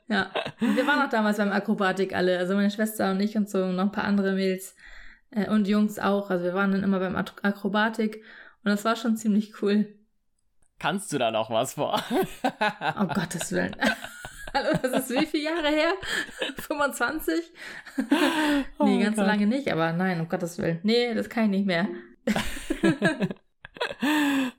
ja, 0.08 0.32
und 0.62 0.76
wir 0.76 0.86
waren 0.86 1.02
auch 1.02 1.10
damals 1.10 1.38
beim 1.38 1.52
Akrobatik 1.52 2.14
alle, 2.16 2.38
also 2.38 2.56
meine 2.56 2.72
Schwester 2.72 3.12
und 3.12 3.20
ich 3.22 3.38
und 3.38 3.50
so, 3.50 3.72
noch 3.72 3.84
ein 3.84 3.92
paar 3.92 4.04
andere 4.04 4.34
Mädels 4.34 4.76
äh, 5.32 5.50
und 5.50 5.68
Jungs 5.68 6.00
auch. 6.00 6.30
Also 6.30 6.46
wir 6.46 6.54
waren 6.54 6.72
dann 6.72 6.84
immer 6.84 7.00
beim 7.00 7.16
Akrobatik 7.16 8.24
und 8.64 8.72
das 8.72 8.86
war 8.86 8.96
schon 8.96 9.18
ziemlich 9.18 9.62
cool. 9.62 9.88
Kannst 10.80 11.12
du 11.12 11.18
da 11.18 11.32
noch 11.32 11.50
was 11.50 11.74
vor? 11.74 12.02
oh 12.44 13.06
Gottes 13.08 13.52
Willen. 13.52 13.76
Hallo, 14.54 14.78
das 14.82 15.10
ist 15.10 15.20
wie 15.20 15.26
viele 15.26 15.44
Jahre 15.44 15.70
her? 15.70 15.94
25? 16.58 17.34
Oh 18.80 18.86
nee, 18.86 19.04
ganz 19.04 19.18
so 19.18 19.24
lange 19.24 19.48
nicht, 19.48 19.72
aber 19.72 19.92
nein, 19.92 20.22
um 20.22 20.30
Gottes 20.30 20.58
Willen. 20.58 20.80
Nee, 20.84 21.14
das 21.14 21.30
kann 21.30 21.46
ich 21.46 21.50
nicht 21.50 21.66
mehr. 21.66 21.88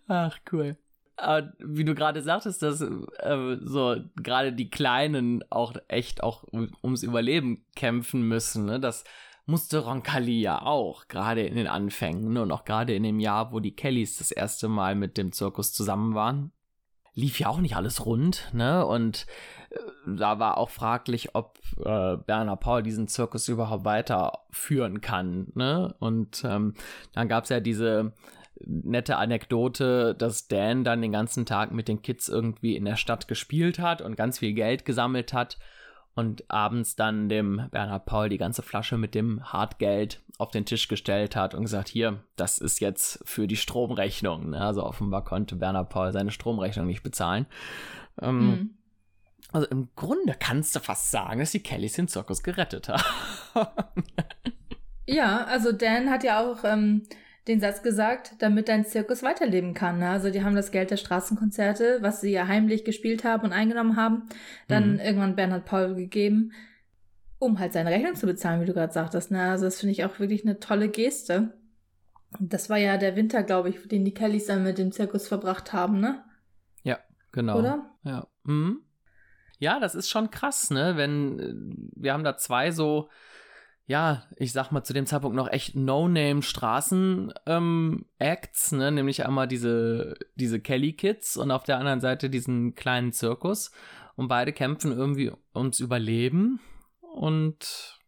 Ach, 0.08 0.38
cool. 0.52 0.76
Aber 1.16 1.52
wie 1.58 1.84
du 1.84 1.94
gerade 1.94 2.22
sagtest, 2.22 2.62
dass 2.62 2.80
äh, 2.80 3.56
so 3.62 3.96
gerade 4.16 4.52
die 4.52 4.70
Kleinen 4.70 5.44
auch 5.50 5.74
echt 5.88 6.22
auch 6.22 6.44
ums 6.82 7.02
Überleben 7.02 7.64
kämpfen 7.74 8.22
müssen, 8.22 8.66
ne? 8.66 8.78
Das 8.80 9.04
musste 9.48 9.78
Roncalli 9.78 10.40
ja 10.40 10.60
auch, 10.62 11.08
gerade 11.08 11.42
in 11.42 11.56
den 11.56 11.66
Anfängen 11.66 12.34
ne? 12.34 12.42
und 12.42 12.52
auch 12.52 12.64
gerade 12.64 12.94
in 12.94 13.02
dem 13.02 13.18
Jahr, 13.18 13.50
wo 13.50 13.60
die 13.60 13.74
Kellys 13.74 14.18
das 14.18 14.30
erste 14.30 14.68
Mal 14.68 14.94
mit 14.94 15.16
dem 15.16 15.32
Zirkus 15.32 15.72
zusammen 15.72 16.14
waren. 16.14 16.52
Lief 17.14 17.40
ja 17.40 17.48
auch 17.48 17.58
nicht 17.58 17.74
alles 17.74 18.06
rund, 18.06 18.50
ne? 18.52 18.86
Und 18.86 19.26
äh, 19.70 19.78
da 20.06 20.38
war 20.38 20.56
auch 20.58 20.70
fraglich, 20.70 21.34
ob 21.34 21.58
äh, 21.78 22.16
Bernhard 22.16 22.60
Paul 22.60 22.82
diesen 22.84 23.08
Zirkus 23.08 23.48
überhaupt 23.48 23.84
weiterführen 23.84 25.00
kann, 25.00 25.48
ne? 25.54 25.96
Und 25.98 26.44
ähm, 26.44 26.74
dann 27.14 27.26
gab 27.26 27.44
es 27.44 27.50
ja 27.50 27.58
diese 27.58 28.12
nette 28.64 29.16
Anekdote, 29.16 30.14
dass 30.14 30.46
Dan 30.46 30.84
dann 30.84 31.02
den 31.02 31.10
ganzen 31.10 31.46
Tag 31.46 31.72
mit 31.72 31.88
den 31.88 32.02
Kids 32.02 32.28
irgendwie 32.28 32.76
in 32.76 32.84
der 32.84 32.96
Stadt 32.96 33.26
gespielt 33.26 33.78
hat 33.80 34.00
und 34.02 34.14
ganz 34.14 34.38
viel 34.38 34.52
Geld 34.52 34.84
gesammelt 34.84 35.32
hat 35.32 35.58
und 36.14 36.50
abends 36.50 36.96
dann 36.96 37.28
dem 37.28 37.68
Bernhard 37.70 38.06
Paul 38.06 38.28
die 38.28 38.38
ganze 38.38 38.62
Flasche 38.62 38.98
mit 38.98 39.14
dem 39.14 39.52
Hartgeld 39.52 40.20
auf 40.38 40.50
den 40.50 40.64
Tisch 40.64 40.88
gestellt 40.88 41.36
hat 41.36 41.54
und 41.54 41.62
gesagt, 41.62 41.88
hier, 41.88 42.22
das 42.36 42.58
ist 42.58 42.80
jetzt 42.80 43.20
für 43.24 43.46
die 43.46 43.56
Stromrechnung. 43.56 44.50
Ne? 44.50 44.60
Also 44.60 44.84
offenbar 44.84 45.24
konnte 45.24 45.56
Bernhard 45.56 45.90
Paul 45.90 46.12
seine 46.12 46.30
Stromrechnung 46.30 46.86
nicht 46.86 47.02
bezahlen. 47.02 47.46
Ähm, 48.20 48.46
mhm. 48.46 48.70
Also 49.52 49.66
im 49.68 49.88
Grunde 49.96 50.34
kannst 50.38 50.76
du 50.76 50.80
fast 50.80 51.10
sagen, 51.10 51.40
dass 51.40 51.52
die 51.52 51.62
Kellys 51.62 51.94
den 51.94 52.08
Zirkus 52.08 52.42
gerettet 52.42 52.88
haben. 52.88 53.02
ja, 55.06 55.44
also 55.44 55.72
Dan 55.72 56.10
hat 56.10 56.22
ja 56.22 56.40
auch 56.40 56.64
ähm, 56.64 57.04
den 57.48 57.60
Satz 57.60 57.82
gesagt, 57.82 58.34
damit 58.38 58.68
dein 58.68 58.84
Zirkus 58.84 59.22
weiterleben 59.22 59.74
kann. 59.74 59.98
Ne? 59.98 60.10
Also 60.10 60.30
die 60.30 60.44
haben 60.44 60.54
das 60.54 60.70
Geld 60.70 60.90
der 60.90 60.96
Straßenkonzerte, 60.96 61.98
was 62.00 62.20
sie 62.20 62.30
ja 62.30 62.46
heimlich 62.46 62.84
gespielt 62.84 63.24
haben 63.24 63.44
und 63.44 63.52
eingenommen 63.52 63.96
haben, 63.96 64.28
dann 64.68 64.94
mhm. 64.94 65.00
irgendwann 65.00 65.36
Bernhard 65.36 65.64
Paul 65.64 65.94
gegeben, 65.94 66.52
um 67.38 67.58
halt 67.58 67.72
seine 67.72 67.90
Rechnung 67.90 68.14
zu 68.14 68.26
bezahlen, 68.26 68.60
wie 68.60 68.66
du 68.66 68.74
gerade 68.74 68.92
sagtest. 68.92 69.30
Ne? 69.30 69.42
Also 69.42 69.64
das 69.64 69.80
finde 69.80 69.92
ich 69.92 70.04
auch 70.04 70.18
wirklich 70.18 70.44
eine 70.44 70.60
tolle 70.60 70.88
Geste. 70.88 71.54
Das 72.38 72.68
war 72.68 72.76
ja 72.76 72.98
der 72.98 73.16
Winter, 73.16 73.42
glaube 73.42 73.70
ich, 73.70 73.88
den 73.88 74.04
die 74.04 74.14
Kellys 74.14 74.46
dann 74.46 74.62
mit 74.62 74.76
dem 74.76 74.92
Zirkus 74.92 75.26
verbracht 75.26 75.72
haben, 75.72 75.98
ne? 75.98 76.22
Ja, 76.82 76.98
genau. 77.32 77.58
Oder? 77.58 77.90
Ja. 78.04 78.26
Mhm. 78.44 78.82
Ja, 79.58 79.80
das 79.80 79.94
ist 79.94 80.10
schon 80.10 80.30
krass, 80.30 80.70
ne? 80.70 80.96
Wenn 80.96 81.90
wir 81.96 82.12
haben 82.12 82.24
da 82.24 82.36
zwei 82.36 82.70
so 82.70 83.08
ja, 83.88 84.22
ich 84.36 84.52
sag 84.52 84.70
mal 84.70 84.84
zu 84.84 84.92
dem 84.92 85.06
Zeitpunkt 85.06 85.34
noch 85.34 85.48
echt 85.48 85.74
No-Name-Straßen-Acts, 85.74 88.72
ähm, 88.72 88.78
ne? 88.78 88.92
nämlich 88.92 89.24
einmal 89.24 89.48
diese, 89.48 90.18
diese 90.34 90.60
Kelly-Kids 90.60 91.38
und 91.38 91.50
auf 91.50 91.64
der 91.64 91.78
anderen 91.78 92.02
Seite 92.02 92.28
diesen 92.28 92.74
kleinen 92.74 93.12
Zirkus. 93.12 93.70
Und 94.14 94.28
beide 94.28 94.52
kämpfen 94.52 94.92
irgendwie 94.92 95.32
ums 95.54 95.80
Überleben 95.80 96.60
und 97.00 97.98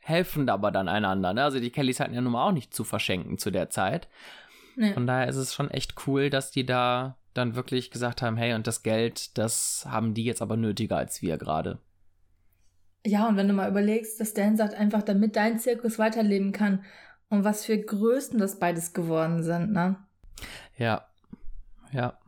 helfen 0.00 0.48
aber 0.48 0.70
dann 0.70 0.88
einander. 0.88 1.34
Ne? 1.34 1.42
Also 1.42 1.58
die 1.58 1.70
Kellys 1.70 1.98
hatten 1.98 2.14
ja 2.14 2.20
nun 2.20 2.34
mal 2.34 2.46
auch 2.46 2.52
nicht 2.52 2.72
zu 2.72 2.84
verschenken 2.84 3.36
zu 3.36 3.50
der 3.50 3.68
Zeit. 3.68 4.06
Nee. 4.76 4.94
Von 4.94 5.08
daher 5.08 5.26
ist 5.26 5.36
es 5.36 5.54
schon 5.54 5.72
echt 5.72 6.06
cool, 6.06 6.30
dass 6.30 6.52
die 6.52 6.64
da 6.64 7.16
dann 7.34 7.56
wirklich 7.56 7.90
gesagt 7.90 8.22
haben, 8.22 8.36
hey, 8.36 8.54
und 8.54 8.68
das 8.68 8.84
Geld, 8.84 9.36
das 9.38 9.88
haben 9.88 10.14
die 10.14 10.24
jetzt 10.24 10.40
aber 10.40 10.56
nötiger 10.56 10.98
als 10.98 11.20
wir 11.20 11.36
gerade. 11.36 11.80
Ja, 13.06 13.28
und 13.28 13.36
wenn 13.36 13.46
du 13.46 13.54
mal 13.54 13.70
überlegst, 13.70 14.18
dass 14.18 14.34
Dan 14.34 14.56
sagt 14.56 14.74
einfach, 14.74 15.00
damit 15.00 15.36
dein 15.36 15.60
Zirkus 15.60 15.96
weiterleben 15.96 16.50
kann 16.50 16.84
und 17.28 17.44
was 17.44 17.64
für 17.64 17.78
Größen 17.78 18.36
das 18.40 18.58
beides 18.58 18.94
geworden 18.94 19.44
sind, 19.44 19.70
ne? 19.72 19.96
Ja. 20.76 21.06
Ja. 21.92 22.18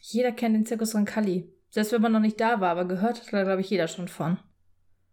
Jeder 0.00 0.30
kennt 0.30 0.54
den 0.54 0.66
Zirkus 0.66 0.92
von 0.92 1.04
Kali. 1.04 1.52
Selbst 1.68 1.92
wenn 1.92 2.00
man 2.00 2.12
noch 2.12 2.20
nicht 2.20 2.40
da 2.40 2.60
war, 2.60 2.70
aber 2.70 2.84
gehört 2.84 3.20
hat 3.20 3.32
da, 3.32 3.42
glaube 3.42 3.60
ich, 3.60 3.70
jeder 3.70 3.88
schon 3.88 4.06
von. 4.06 4.38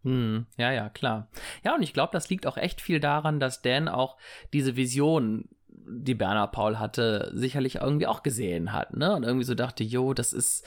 Hm, 0.04 0.46
ja, 0.56 0.70
ja, 0.70 0.88
klar. 0.88 1.28
Ja, 1.64 1.74
und 1.74 1.82
ich 1.82 1.92
glaube, 1.92 2.12
das 2.12 2.30
liegt 2.30 2.46
auch 2.46 2.56
echt 2.56 2.80
viel 2.80 3.00
daran, 3.00 3.40
dass 3.40 3.62
Dan 3.62 3.88
auch 3.88 4.18
diese 4.52 4.76
Vision, 4.76 5.48
die 5.68 6.14
Bernhard 6.14 6.52
Paul 6.52 6.78
hatte, 6.78 7.32
sicherlich 7.34 7.76
irgendwie 7.76 8.06
auch 8.06 8.22
gesehen 8.22 8.72
hat, 8.72 8.96
ne? 8.96 9.16
Und 9.16 9.24
irgendwie 9.24 9.44
so 9.44 9.54
dachte, 9.56 9.82
jo, 9.82 10.14
das 10.14 10.32
ist 10.32 10.64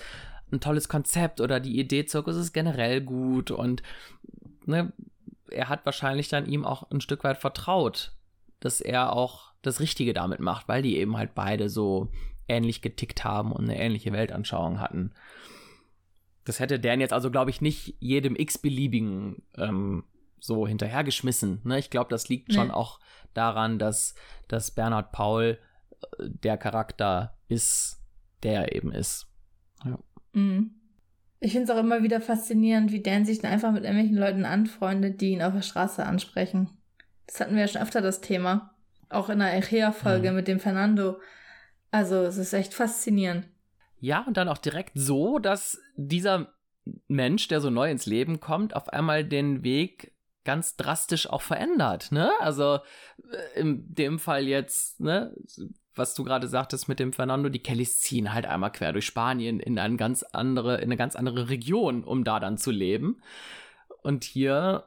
ein 0.53 0.61
tolles 0.61 0.87
Konzept 0.87 1.41
oder 1.41 1.59
die 1.59 1.79
Idee 1.79 2.05
Zirkus 2.05 2.35
ist 2.35 2.53
generell 2.53 3.01
gut 3.01 3.51
und 3.51 3.83
ne, 4.65 4.93
er 5.49 5.69
hat 5.69 5.85
wahrscheinlich 5.85 6.29
dann 6.29 6.45
ihm 6.45 6.65
auch 6.65 6.89
ein 6.91 7.01
Stück 7.01 7.23
weit 7.23 7.37
vertraut, 7.37 8.13
dass 8.59 8.81
er 8.81 9.13
auch 9.13 9.53
das 9.61 9.79
Richtige 9.79 10.13
damit 10.13 10.39
macht, 10.39 10.67
weil 10.67 10.81
die 10.81 10.97
eben 10.97 11.17
halt 11.17 11.35
beide 11.35 11.69
so 11.69 12.09
ähnlich 12.47 12.81
getickt 12.81 13.23
haben 13.23 13.51
und 13.51 13.63
eine 13.63 13.79
ähnliche 13.79 14.11
Weltanschauung 14.11 14.79
hatten. 14.79 15.11
Das 16.45 16.59
hätte 16.59 16.79
Dan 16.79 16.99
jetzt 16.99 17.13
also, 17.13 17.31
glaube 17.31 17.49
ich, 17.49 17.61
nicht 17.61 17.95
jedem 17.99 18.35
x-beliebigen 18.35 19.43
ähm, 19.57 20.03
so 20.39 20.67
hinterhergeschmissen. 20.67 21.61
Ne? 21.63 21.79
Ich 21.79 21.89
glaube, 21.89 22.09
das 22.09 22.27
liegt 22.27 22.49
nee. 22.49 22.55
schon 22.55 22.69
auch 22.69 22.99
daran, 23.33 23.79
dass, 23.79 24.13
dass 24.49 24.71
Bernhard 24.71 25.13
Paul 25.13 25.57
äh, 26.01 26.29
der 26.29 26.57
Charakter 26.57 27.37
ist, 27.47 28.01
der 28.43 28.63
er 28.63 28.75
eben 28.75 28.91
ist. 28.91 29.27
Ja. 29.85 29.97
Mhm. 30.33 30.71
Ich 31.39 31.51
finde 31.51 31.65
es 31.65 31.69
auch 31.71 31.79
immer 31.79 32.03
wieder 32.03 32.21
faszinierend, 32.21 32.91
wie 32.91 33.01
Dan 33.01 33.25
sich 33.25 33.39
dann 33.39 33.51
einfach 33.51 33.71
mit 33.71 33.83
irgendwelchen 33.83 34.17
Leuten 34.17 34.45
anfreundet, 34.45 35.19
die 35.19 35.31
ihn 35.31 35.41
auf 35.41 35.53
der 35.53 35.61
Straße 35.61 36.05
ansprechen. 36.05 36.69
Das 37.27 37.39
hatten 37.39 37.55
wir 37.55 37.61
ja 37.61 37.67
schon 37.67 37.81
öfter 37.81 38.01
das 38.01 38.21
Thema. 38.21 38.75
Auch 39.09 39.29
in 39.29 39.39
der 39.39 39.53
Echea-Folge 39.55 40.29
mhm. 40.29 40.35
mit 40.37 40.47
dem 40.47 40.59
Fernando. 40.59 41.19
Also, 41.91 42.23
es 42.23 42.37
ist 42.37 42.53
echt 42.53 42.73
faszinierend. 42.73 43.47
Ja, 43.99 44.23
und 44.25 44.37
dann 44.37 44.49
auch 44.49 44.57
direkt 44.57 44.93
so, 44.95 45.39
dass 45.39 45.79
dieser 45.95 46.53
Mensch, 47.07 47.47
der 47.47 47.61
so 47.61 47.69
neu 47.69 47.89
ins 47.89 48.05
Leben 48.05 48.39
kommt, 48.39 48.75
auf 48.75 48.89
einmal 48.89 49.23
den 49.23 49.63
Weg 49.63 50.13
ganz 50.43 50.75
drastisch 50.75 51.29
auch 51.29 51.41
verändert, 51.41 52.11
ne? 52.11 52.31
Also 52.39 52.79
äh, 53.31 53.59
in 53.59 53.93
dem 53.93 54.19
Fall 54.19 54.47
jetzt, 54.47 54.99
ne, 54.99 55.33
was 55.95 56.15
du 56.15 56.23
gerade 56.23 56.47
sagtest 56.47 56.87
mit 56.87 56.99
dem 56.99 57.13
Fernando, 57.13 57.49
die 57.49 57.61
Kellys 57.61 57.99
ziehen 57.99 58.33
halt 58.33 58.45
einmal 58.45 58.71
quer 58.71 58.93
durch 58.93 59.05
Spanien 59.05 59.59
in 59.59 59.77
eine 59.77 59.97
ganz 59.97 60.23
andere, 60.23 60.77
in 60.77 60.83
eine 60.83 60.97
ganz 60.97 61.15
andere 61.15 61.49
Region, 61.49 62.03
um 62.03 62.23
da 62.23 62.39
dann 62.39 62.57
zu 62.57 62.71
leben. 62.71 63.21
Und 64.01 64.23
hier 64.23 64.85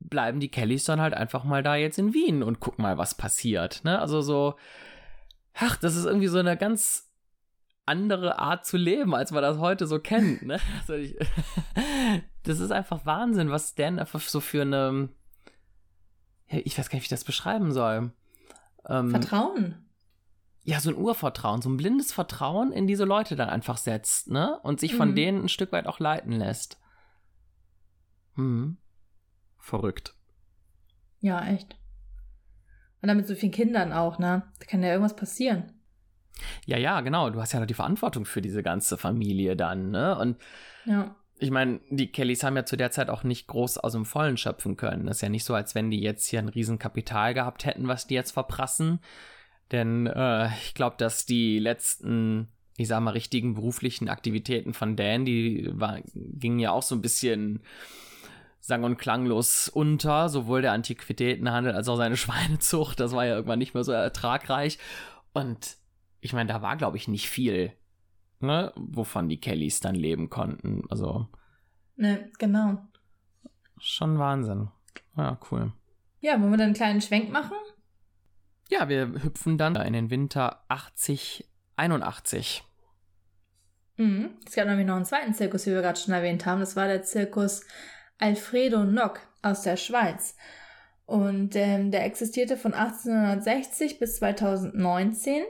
bleiben 0.00 0.40
die 0.40 0.50
Kellys 0.50 0.84
dann 0.84 1.00
halt 1.00 1.14
einfach 1.14 1.44
mal 1.44 1.62
da 1.62 1.76
jetzt 1.76 1.98
in 1.98 2.14
Wien 2.14 2.42
und 2.42 2.60
gucken 2.60 2.82
mal, 2.82 2.96
was 2.96 3.14
passiert. 3.16 3.82
Ne? 3.84 3.98
Also 3.98 4.20
so, 4.20 4.54
ach, 5.54 5.76
das 5.76 5.96
ist 5.96 6.04
irgendwie 6.04 6.28
so 6.28 6.38
eine 6.38 6.56
ganz 6.56 7.10
andere 7.86 8.38
Art 8.38 8.64
zu 8.64 8.76
leben, 8.76 9.14
als 9.14 9.30
man 9.30 9.42
das 9.42 9.58
heute 9.58 9.86
so 9.86 9.98
kennt. 9.98 10.42
Ne? 10.42 10.58
Also 10.80 10.94
ich, 10.94 11.16
das 12.44 12.60
ist 12.60 12.70
einfach 12.70 13.04
Wahnsinn, 13.04 13.50
was 13.50 13.74
Dan 13.74 13.98
einfach 13.98 14.20
so 14.20 14.40
für 14.40 14.62
eine, 14.62 15.08
ich 16.48 16.78
weiß 16.78 16.88
gar 16.88 16.96
nicht, 16.96 17.02
wie 17.02 17.06
ich 17.06 17.08
das 17.08 17.24
beschreiben 17.24 17.72
soll. 17.72 18.12
Ähm, 18.88 19.10
Vertrauen 19.10 19.83
ja, 20.64 20.80
so 20.80 20.90
ein 20.90 20.96
Urvertrauen, 20.96 21.60
so 21.60 21.68
ein 21.68 21.76
blindes 21.76 22.12
Vertrauen 22.12 22.72
in 22.72 22.86
diese 22.86 23.04
Leute 23.04 23.36
dann 23.36 23.50
einfach 23.50 23.76
setzt, 23.76 24.30
ne? 24.30 24.58
Und 24.62 24.80
sich 24.80 24.94
von 24.94 25.10
mhm. 25.10 25.14
denen 25.14 25.44
ein 25.44 25.48
Stück 25.48 25.72
weit 25.72 25.86
auch 25.86 26.00
leiten 26.00 26.32
lässt. 26.32 26.80
Hm. 28.34 28.78
Verrückt. 29.58 30.14
Ja, 31.20 31.44
echt. 31.46 31.76
Und 33.02 33.08
dann 33.08 33.18
mit 33.18 33.26
so 33.26 33.34
vielen 33.34 33.52
Kindern 33.52 33.92
auch, 33.92 34.18
ne? 34.18 34.50
Da 34.58 34.66
kann 34.66 34.82
ja 34.82 34.90
irgendwas 34.90 35.16
passieren. 35.16 35.72
Ja, 36.64 36.78
ja, 36.78 37.02
genau. 37.02 37.28
Du 37.28 37.40
hast 37.40 37.52
ja 37.52 37.60
noch 37.60 37.66
die 37.66 37.74
Verantwortung 37.74 38.24
für 38.24 38.40
diese 38.40 38.62
ganze 38.62 38.96
Familie 38.96 39.56
dann, 39.56 39.90
ne? 39.90 40.18
Und 40.18 40.38
ja. 40.86 41.14
ich 41.38 41.50
meine, 41.50 41.80
die 41.90 42.10
Kellys 42.10 42.42
haben 42.42 42.56
ja 42.56 42.64
zu 42.64 42.76
der 42.76 42.90
Zeit 42.90 43.10
auch 43.10 43.22
nicht 43.22 43.46
groß 43.46 43.78
aus 43.78 43.92
dem 43.92 44.06
Vollen 44.06 44.38
schöpfen 44.38 44.78
können. 44.78 45.06
Das 45.06 45.18
ist 45.18 45.22
ja 45.22 45.28
nicht 45.28 45.44
so, 45.44 45.54
als 45.54 45.74
wenn 45.74 45.90
die 45.90 46.00
jetzt 46.00 46.26
hier 46.26 46.38
ein 46.38 46.48
Riesenkapital 46.48 47.34
gehabt 47.34 47.66
hätten, 47.66 47.86
was 47.86 48.06
die 48.06 48.14
jetzt 48.14 48.32
verprassen. 48.32 49.00
Denn 49.72 50.06
äh, 50.06 50.48
ich 50.62 50.74
glaube, 50.74 50.96
dass 50.98 51.26
die 51.26 51.58
letzten, 51.58 52.48
ich 52.76 52.88
sag 52.88 53.00
mal, 53.00 53.12
richtigen 53.12 53.54
beruflichen 53.54 54.08
Aktivitäten 54.08 54.74
von 54.74 54.96
Dan, 54.96 55.24
die 55.24 55.68
war, 55.72 56.00
gingen 56.14 56.58
ja 56.58 56.72
auch 56.72 56.82
so 56.82 56.94
ein 56.94 57.02
bisschen 57.02 57.60
sang- 58.60 58.84
und 58.84 58.96
klanglos 58.96 59.68
unter, 59.68 60.28
sowohl 60.28 60.62
der 60.62 60.72
Antiquitätenhandel 60.72 61.74
als 61.74 61.88
auch 61.88 61.96
seine 61.96 62.16
Schweinezucht. 62.18 63.00
Das 63.00 63.12
war 63.12 63.26
ja 63.26 63.34
irgendwann 63.34 63.58
nicht 63.58 63.74
mehr 63.74 63.84
so 63.84 63.92
ertragreich. 63.92 64.78
Und 65.32 65.76
ich 66.20 66.32
meine, 66.32 66.52
da 66.52 66.62
war, 66.62 66.76
glaube 66.76 66.96
ich, 66.96 67.08
nicht 67.08 67.28
viel, 67.28 67.72
ne, 68.40 68.72
wovon 68.76 69.28
die 69.28 69.40
Kellys 69.40 69.80
dann 69.80 69.94
leben 69.94 70.30
konnten. 70.30 70.84
Also. 70.88 71.28
Ne, 71.96 72.30
genau. 72.38 72.78
Schon 73.78 74.18
Wahnsinn. 74.18 74.68
Ja, 75.16 75.38
cool. 75.50 75.72
Ja, 76.20 76.40
wollen 76.40 76.52
wir 76.52 76.56
dann 76.56 76.66
einen 76.68 76.74
kleinen 76.74 77.00
Schwenk 77.02 77.30
machen? 77.30 77.56
Ja, 78.70 78.88
wir 78.88 79.22
hüpfen 79.22 79.58
dann 79.58 79.76
in 79.76 79.92
den 79.92 80.10
Winter 80.10 80.64
80, 80.68 81.48
81. 81.76 82.64
Mhm. 83.96 84.30
Es 84.46 84.54
gab 84.54 84.66
nämlich 84.66 84.86
noch 84.86 84.96
einen 84.96 85.04
zweiten 85.04 85.34
Zirkus, 85.34 85.66
wie 85.66 85.72
wir 85.72 85.82
gerade 85.82 85.98
schon 85.98 86.14
erwähnt 86.14 86.46
haben. 86.46 86.60
Das 86.60 86.76
war 86.76 86.88
der 86.88 87.02
Zirkus 87.02 87.62
Alfredo 88.18 88.84
Nock 88.84 89.20
aus 89.42 89.62
der 89.62 89.76
Schweiz. 89.76 90.36
Und 91.06 91.54
ähm, 91.54 91.90
der 91.90 92.04
existierte 92.04 92.56
von 92.56 92.72
1860 92.72 93.98
bis 93.98 94.16
2019. 94.16 95.44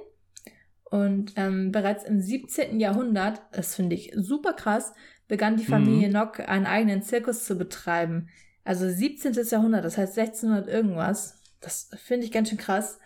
Und 0.85 1.33
ähm, 1.37 1.73
bereits 1.73 2.05
im 2.05 2.21
17. 2.21 2.79
Jahrhundert, 2.81 3.41
das 3.53 3.75
finde 3.75 3.95
ich 3.95 4.13
super 4.15 4.53
krass, 4.53 4.93
begann 5.27 5.57
die 5.57 5.65
Familie 5.65 6.09
mhm. 6.09 6.13
Nock 6.13 6.41
einen 6.41 6.67
eigenen 6.67 7.03
Zirkus 7.03 7.45
zu 7.45 7.57
betreiben. 7.57 8.29
Also 8.65 8.89
17. 8.89 9.33
Jahrhundert, 9.51 9.85
das 9.85 9.99
heißt 9.99 10.19
1600 10.19 10.69
irgendwas. 10.69 11.41
Das 11.61 11.91
finde 11.97 12.27
ich 12.27 12.33
ganz 12.33 12.49
schön 12.49 12.59
krass. 12.59 12.99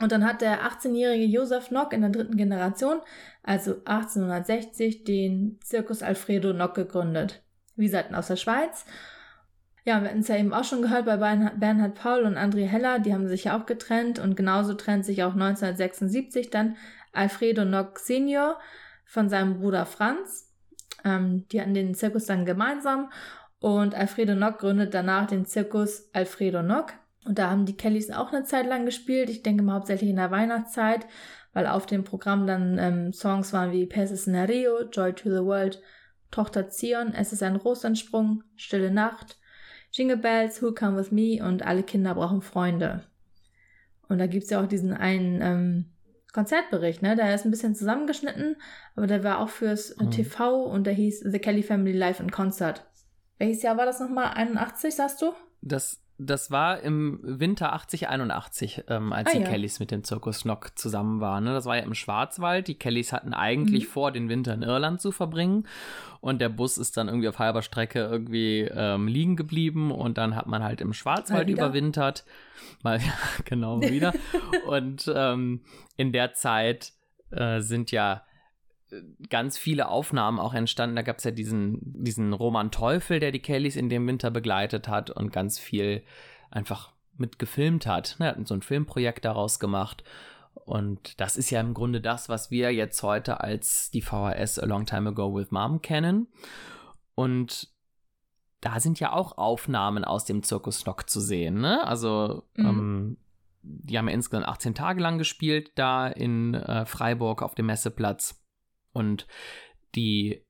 Und 0.00 0.10
dann 0.10 0.24
hat 0.24 0.40
der 0.40 0.62
18-jährige 0.62 1.24
Josef 1.24 1.70
Nock 1.70 1.92
in 1.92 2.00
der 2.00 2.10
dritten 2.10 2.36
Generation, 2.36 3.00
also 3.42 3.76
1860, 3.84 5.04
den 5.04 5.58
Zirkus 5.62 6.02
Alfredo 6.02 6.52
Nock 6.52 6.74
gegründet. 6.74 7.42
Wie 7.76 7.86
gesagt, 7.86 8.12
aus 8.12 8.26
der 8.26 8.36
Schweiz. 8.36 8.84
Ja, 9.84 10.00
wir 10.00 10.08
hatten 10.08 10.20
es 10.20 10.28
ja 10.28 10.36
eben 10.36 10.54
auch 10.54 10.64
schon 10.64 10.82
gehört 10.82 11.04
bei 11.04 11.16
Bernhard 11.16 11.94
Paul 11.94 12.22
und 12.22 12.38
André 12.38 12.66
Heller, 12.66 12.98
die 12.98 13.12
haben 13.12 13.28
sich 13.28 13.44
ja 13.44 13.58
auch 13.58 13.66
getrennt 13.66 14.18
und 14.18 14.34
genauso 14.34 14.74
trennt 14.74 15.04
sich 15.04 15.22
auch 15.22 15.34
1976 15.34 16.50
dann 16.50 16.76
Alfredo 17.12 17.64
Nock 17.64 17.98
Senior 17.98 18.58
von 19.04 19.28
seinem 19.28 19.60
Bruder 19.60 19.84
Franz. 19.84 20.50
Ähm, 21.04 21.46
die 21.52 21.60
hatten 21.60 21.74
den 21.74 21.94
Zirkus 21.94 22.24
dann 22.24 22.46
gemeinsam 22.46 23.10
und 23.60 23.94
Alfredo 23.94 24.34
Nock 24.34 24.58
gründet 24.58 24.94
danach 24.94 25.26
den 25.26 25.44
Zirkus 25.44 26.08
Alfredo 26.14 26.62
Nock. 26.62 26.94
Und 27.24 27.38
da 27.38 27.50
haben 27.50 27.66
die 27.66 27.76
Kellys 27.76 28.10
auch 28.10 28.32
eine 28.32 28.44
Zeit 28.44 28.66
lang 28.66 28.84
gespielt. 28.84 29.30
Ich 29.30 29.42
denke 29.42 29.62
mal 29.62 29.74
hauptsächlich 29.74 30.10
in 30.10 30.16
der 30.16 30.30
Weihnachtszeit, 30.30 31.06
weil 31.52 31.66
auf 31.66 31.86
dem 31.86 32.04
Programm 32.04 32.46
dann 32.46 32.78
ähm, 32.78 33.12
Songs 33.12 33.52
waren 33.52 33.72
wie 33.72 33.86
Peces 33.86 34.26
in 34.26 34.36
Rio, 34.36 34.82
Joy 34.90 35.14
to 35.14 35.30
the 35.30 35.44
World, 35.44 35.80
Tochter 36.30 36.68
Zion, 36.68 37.14
Es 37.14 37.32
ist 37.32 37.42
ein 37.42 37.56
Rosensprung, 37.56 38.42
Stille 38.56 38.90
Nacht, 38.90 39.38
Jingle 39.92 40.16
Bells, 40.16 40.60
Who 40.60 40.72
Come 40.72 40.98
With 40.98 41.12
Me 41.12 41.46
und 41.46 41.64
Alle 41.64 41.84
Kinder 41.84 42.14
brauchen 42.14 42.42
Freunde. 42.42 43.04
Und 44.08 44.18
da 44.18 44.26
gibt's 44.26 44.50
ja 44.50 44.60
auch 44.62 44.66
diesen 44.66 44.92
einen 44.92 45.40
ähm, 45.40 45.84
Konzertbericht, 46.32 47.00
ne? 47.00 47.14
Der 47.14 47.34
ist 47.34 47.44
ein 47.44 47.52
bisschen 47.52 47.76
zusammengeschnitten, 47.76 48.56
aber 48.96 49.06
der 49.06 49.22
war 49.22 49.38
auch 49.38 49.48
fürs 49.48 49.96
mhm. 49.96 50.10
TV 50.10 50.64
und 50.64 50.84
der 50.84 50.92
hieß 50.92 51.20
The 51.20 51.38
Kelly 51.38 51.62
Family 51.62 51.96
Live 51.96 52.18
in 52.18 52.32
Concert. 52.32 52.84
Welches 53.38 53.62
Jahr 53.62 53.76
war 53.76 53.86
das 53.86 54.00
nochmal? 54.00 54.34
81, 54.34 54.94
sagst 54.94 55.22
du? 55.22 55.32
Das 55.62 56.03
Das 56.16 56.52
war 56.52 56.80
im 56.80 57.18
Winter 57.22 57.72
80, 57.72 58.08
81, 58.08 58.84
ähm, 58.88 59.12
als 59.12 59.30
ah, 59.30 59.32
die 59.32 59.42
ja. 59.42 59.48
Kellys 59.48 59.80
mit 59.80 59.90
dem 59.90 60.04
Zirkus 60.04 60.40
Snock 60.40 60.78
zusammen 60.78 61.20
waren. 61.20 61.42
Ne? 61.42 61.52
Das 61.52 61.64
war 61.64 61.76
ja 61.76 61.82
im 61.82 61.94
Schwarzwald. 61.94 62.68
Die 62.68 62.76
Kellys 62.76 63.12
hatten 63.12 63.34
eigentlich 63.34 63.84
mhm. 63.84 63.88
vor, 63.88 64.12
den 64.12 64.28
Winter 64.28 64.54
in 64.54 64.62
Irland 64.62 65.00
zu 65.00 65.10
verbringen. 65.10 65.66
Und 66.20 66.40
der 66.40 66.50
Bus 66.50 66.78
ist 66.78 66.96
dann 66.96 67.08
irgendwie 67.08 67.28
auf 67.28 67.40
halber 67.40 67.62
Strecke 67.62 67.98
irgendwie 67.98 68.60
ähm, 68.60 69.08
liegen 69.08 69.34
geblieben. 69.34 69.90
Und 69.90 70.16
dann 70.16 70.36
hat 70.36 70.46
man 70.46 70.62
halt 70.62 70.80
im 70.80 70.92
Schwarzwald 70.92 71.48
überwintert. 71.48 72.24
Mal, 72.82 72.98
ja, 73.00 73.12
genau, 73.44 73.80
wieder. 73.80 74.12
und 74.68 75.12
ähm, 75.12 75.62
in 75.96 76.12
der 76.12 76.34
Zeit 76.34 76.92
äh, 77.32 77.60
sind 77.60 77.90
ja 77.90 78.22
ganz 79.30 79.58
viele 79.58 79.88
Aufnahmen 79.88 80.38
auch 80.38 80.54
entstanden. 80.54 80.96
Da 80.96 81.02
gab 81.02 81.18
es 81.18 81.24
ja 81.24 81.30
diesen, 81.30 81.78
diesen 81.82 82.32
Roman 82.32 82.70
Teufel, 82.70 83.20
der 83.20 83.32
die 83.32 83.40
Kellys 83.40 83.76
in 83.76 83.88
dem 83.88 84.06
Winter 84.06 84.30
begleitet 84.30 84.88
hat 84.88 85.10
und 85.10 85.32
ganz 85.32 85.58
viel 85.58 86.02
einfach 86.50 86.92
mit 87.16 87.38
gefilmt 87.38 87.86
hat. 87.86 88.16
Er 88.18 88.36
hat 88.36 88.48
so 88.48 88.54
ein 88.54 88.62
Filmprojekt 88.62 89.24
daraus 89.24 89.58
gemacht. 89.58 90.04
Und 90.54 91.20
das 91.20 91.36
ist 91.36 91.50
ja 91.50 91.60
im 91.60 91.74
Grunde 91.74 92.00
das, 92.00 92.28
was 92.28 92.50
wir 92.50 92.72
jetzt 92.72 93.02
heute 93.02 93.40
als 93.40 93.90
die 93.90 94.00
VHS 94.00 94.58
A 94.58 94.66
Long 94.66 94.86
Time 94.86 95.10
Ago 95.10 95.34
with 95.34 95.50
Mom 95.50 95.82
kennen. 95.82 96.28
Und 97.14 97.68
da 98.60 98.80
sind 98.80 98.98
ja 98.98 99.12
auch 99.12 99.36
Aufnahmen 99.36 100.04
aus 100.04 100.24
dem 100.24 100.42
Zirkus 100.42 100.80
Snock 100.80 101.08
zu 101.10 101.20
sehen. 101.20 101.60
Ne? 101.60 101.86
Also, 101.86 102.44
mhm. 102.56 102.66
ähm, 102.66 103.16
die 103.62 103.98
haben 103.98 104.08
ja 104.08 104.14
insgesamt 104.14 104.48
18 104.48 104.74
Tage 104.74 105.00
lang 105.00 105.18
gespielt 105.18 105.72
da 105.74 106.06
in 106.08 106.54
äh, 106.54 106.86
Freiburg 106.86 107.42
auf 107.42 107.54
dem 107.54 107.66
Messeplatz. 107.66 108.43
Und 108.94 109.26
die, 109.94 110.42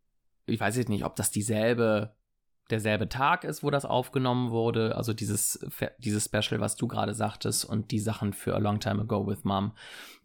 ich 0.47 0.61
weiß 0.61 0.77
jetzt 0.77 0.89
nicht, 0.89 1.05
ob 1.05 1.17
das 1.17 1.33
dieselbe, 1.33 2.15
derselbe 2.71 3.09
Tag 3.09 3.45
ist, 3.45 3.63
wo 3.63 3.71
das 3.71 3.85
aufgenommen 3.85 4.51
wurde, 4.51 4.97
also 4.97 5.13
dieses, 5.13 5.67
dieses 5.99 6.27
Special, 6.27 6.61
was 6.61 6.77
du 6.77 6.87
gerade 6.87 7.15
sagtest 7.15 7.65
und 7.65 7.91
die 7.91 7.99
Sachen 7.99 8.33
für 8.33 8.55
A 8.55 8.59
Long 8.59 8.79
Time 8.79 9.03
Ago 9.03 9.27
with 9.27 9.45
Mom. 9.45 9.73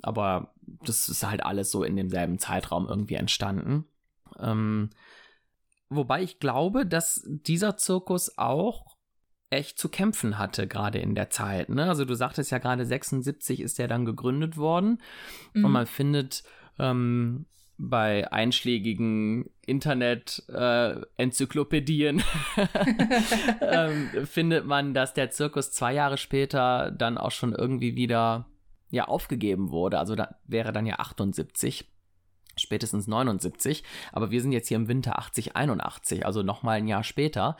Aber 0.01 0.53
das 0.85 1.09
ist 1.09 1.25
halt 1.25 1.43
alles 1.43 1.71
so 1.71 1.83
in 1.83 1.95
demselben 1.95 2.37
Zeitraum 2.37 2.87
irgendwie 2.87 3.15
entstanden. 3.15 3.85
Ähm, 4.39 4.91
wobei 5.89 6.21
ich 6.21 6.39
glaube, 6.39 6.85
dass 6.85 7.23
dieser 7.25 7.75
Zirkus 7.77 8.37
auch 8.37 8.99
echt 9.49 9.79
zu 9.79 9.89
kämpfen 9.89 10.37
hatte, 10.37 10.67
gerade 10.67 10.99
in 10.99 11.15
der 11.15 11.29
Zeit. 11.29 11.69
Ne? 11.69 11.85
Also 11.85 12.05
du 12.05 12.13
sagtest 12.13 12.51
ja 12.51 12.59
gerade, 12.59 12.85
76 12.85 13.61
ist 13.61 13.79
der 13.79 13.87
dann 13.87 14.05
gegründet 14.05 14.57
worden 14.57 15.01
mhm. 15.53 15.65
und 15.65 15.71
man 15.71 15.87
findet 15.87 16.43
ähm, 16.77 17.45
bei 17.81 18.29
einschlägigen 18.29 19.49
Internet-Enzyklopädien 19.65 22.17
äh, 22.57 22.67
ähm, 23.61 24.09
findet 24.27 24.65
man, 24.65 24.93
dass 24.93 25.13
der 25.13 25.31
Zirkus 25.31 25.71
zwei 25.71 25.93
Jahre 25.93 26.17
später 26.17 26.91
dann 26.91 27.17
auch 27.17 27.31
schon 27.31 27.53
irgendwie 27.53 27.95
wieder 27.95 28.47
ja 28.89 29.05
aufgegeben 29.05 29.71
wurde. 29.71 29.97
Also 29.97 30.15
da 30.15 30.35
wäre 30.45 30.73
dann 30.73 30.85
ja 30.85 30.99
78 30.99 31.89
spätestens 32.57 33.07
79, 33.07 33.85
aber 34.11 34.29
wir 34.29 34.41
sind 34.41 34.51
jetzt 34.51 34.67
hier 34.67 34.75
im 34.75 34.89
Winter 34.89 35.17
80, 35.17 35.55
81, 35.55 36.25
also 36.25 36.43
nochmal 36.43 36.79
ein 36.79 36.89
Jahr 36.89 37.05
später. 37.05 37.55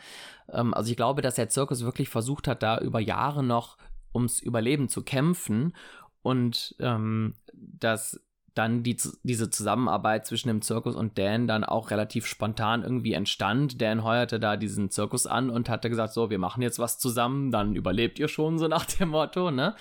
Ähm, 0.50 0.74
also 0.74 0.90
ich 0.90 0.98
glaube, 0.98 1.22
dass 1.22 1.36
der 1.36 1.48
Zirkus 1.48 1.82
wirklich 1.82 2.10
versucht 2.10 2.46
hat, 2.46 2.62
da 2.62 2.78
über 2.78 3.00
Jahre 3.00 3.42
noch 3.42 3.78
ums 4.14 4.40
Überleben 4.40 4.90
zu 4.90 5.02
kämpfen 5.02 5.74
und 6.20 6.76
ähm, 6.78 7.36
dass 7.54 8.20
dann 8.60 8.82
die, 8.82 8.96
diese 9.22 9.48
Zusammenarbeit 9.48 10.26
zwischen 10.26 10.48
dem 10.48 10.60
Zirkus 10.60 10.94
und 10.94 11.16
Dan 11.18 11.46
dann 11.46 11.64
auch 11.64 11.90
relativ 11.90 12.26
spontan 12.26 12.82
irgendwie 12.82 13.14
entstand. 13.14 13.80
Dan 13.80 14.04
heuerte 14.04 14.38
da 14.38 14.58
diesen 14.58 14.90
Zirkus 14.90 15.26
an 15.26 15.48
und 15.48 15.70
hatte 15.70 15.88
gesagt, 15.88 16.12
so, 16.12 16.28
wir 16.28 16.38
machen 16.38 16.62
jetzt 16.62 16.78
was 16.78 16.98
zusammen, 16.98 17.50
dann 17.50 17.74
überlebt 17.74 18.18
ihr 18.18 18.28
schon, 18.28 18.58
so 18.58 18.68
nach 18.68 18.84
dem 18.84 19.08
Motto, 19.08 19.50
ne? 19.50 19.74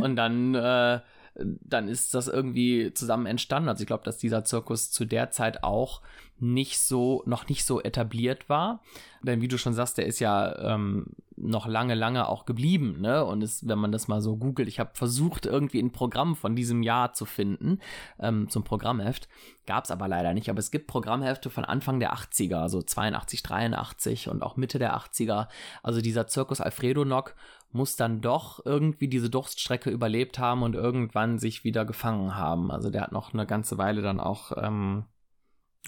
Und 0.00 0.16
dann, 0.16 0.54
äh, 0.54 1.00
dann 1.36 1.88
ist 1.88 2.14
das 2.14 2.28
irgendwie 2.28 2.92
zusammen 2.94 3.26
entstanden. 3.26 3.68
Also 3.68 3.82
ich 3.82 3.86
glaube, 3.86 4.04
dass 4.04 4.18
dieser 4.18 4.44
Zirkus 4.44 4.90
zu 4.90 5.04
der 5.04 5.30
Zeit 5.30 5.64
auch 5.64 6.00
nicht 6.38 6.80
so, 6.80 7.22
noch 7.26 7.48
nicht 7.48 7.64
so 7.64 7.80
etabliert 7.80 8.48
war. 8.48 8.80
Denn 9.22 9.40
wie 9.40 9.48
du 9.48 9.56
schon 9.56 9.72
sagst, 9.72 9.98
der 9.98 10.06
ist 10.06 10.20
ja 10.20 10.74
ähm, 10.74 11.06
noch 11.36 11.66
lange, 11.66 11.94
lange 11.94 12.28
auch 12.28 12.44
geblieben, 12.44 13.00
ne? 13.00 13.24
Und 13.24 13.42
ist, 13.42 13.66
wenn 13.66 13.78
man 13.78 13.92
das 13.92 14.08
mal 14.08 14.20
so 14.20 14.36
googelt, 14.36 14.68
ich 14.68 14.78
habe 14.78 14.90
versucht, 14.94 15.46
irgendwie 15.46 15.80
ein 15.80 15.92
Programm 15.92 16.36
von 16.36 16.54
diesem 16.54 16.82
Jahr 16.82 17.12
zu 17.12 17.24
finden, 17.24 17.80
ähm, 18.20 18.48
zum 18.48 18.64
Programmheft. 18.64 19.28
Gab 19.66 19.84
es 19.84 19.90
aber 19.90 20.08
leider 20.08 20.34
nicht. 20.34 20.50
Aber 20.50 20.58
es 20.58 20.70
gibt 20.70 20.86
Programmhefte 20.86 21.50
von 21.50 21.64
Anfang 21.64 22.00
der 22.00 22.14
80er, 22.14 22.56
also 22.56 22.82
82, 22.82 23.42
83 23.42 24.28
und 24.28 24.42
auch 24.42 24.56
Mitte 24.56 24.78
der 24.78 24.96
80er. 24.96 25.48
Also 25.82 26.00
dieser 26.00 26.26
Zirkus 26.26 26.60
Alfredo 26.60 27.04
Nock 27.04 27.34
muss 27.74 27.96
dann 27.96 28.20
doch 28.20 28.64
irgendwie 28.64 29.08
diese 29.08 29.28
Durststrecke 29.28 29.90
überlebt 29.90 30.38
haben 30.38 30.62
und 30.62 30.74
irgendwann 30.76 31.40
sich 31.40 31.64
wieder 31.64 31.84
gefangen 31.84 32.36
haben. 32.36 32.70
Also 32.70 32.88
der 32.88 33.02
hat 33.02 33.12
noch 33.12 33.34
eine 33.34 33.46
ganze 33.46 33.78
Weile 33.78 34.00
dann 34.00 34.20
auch 34.20 34.52
ähm, 34.56 35.04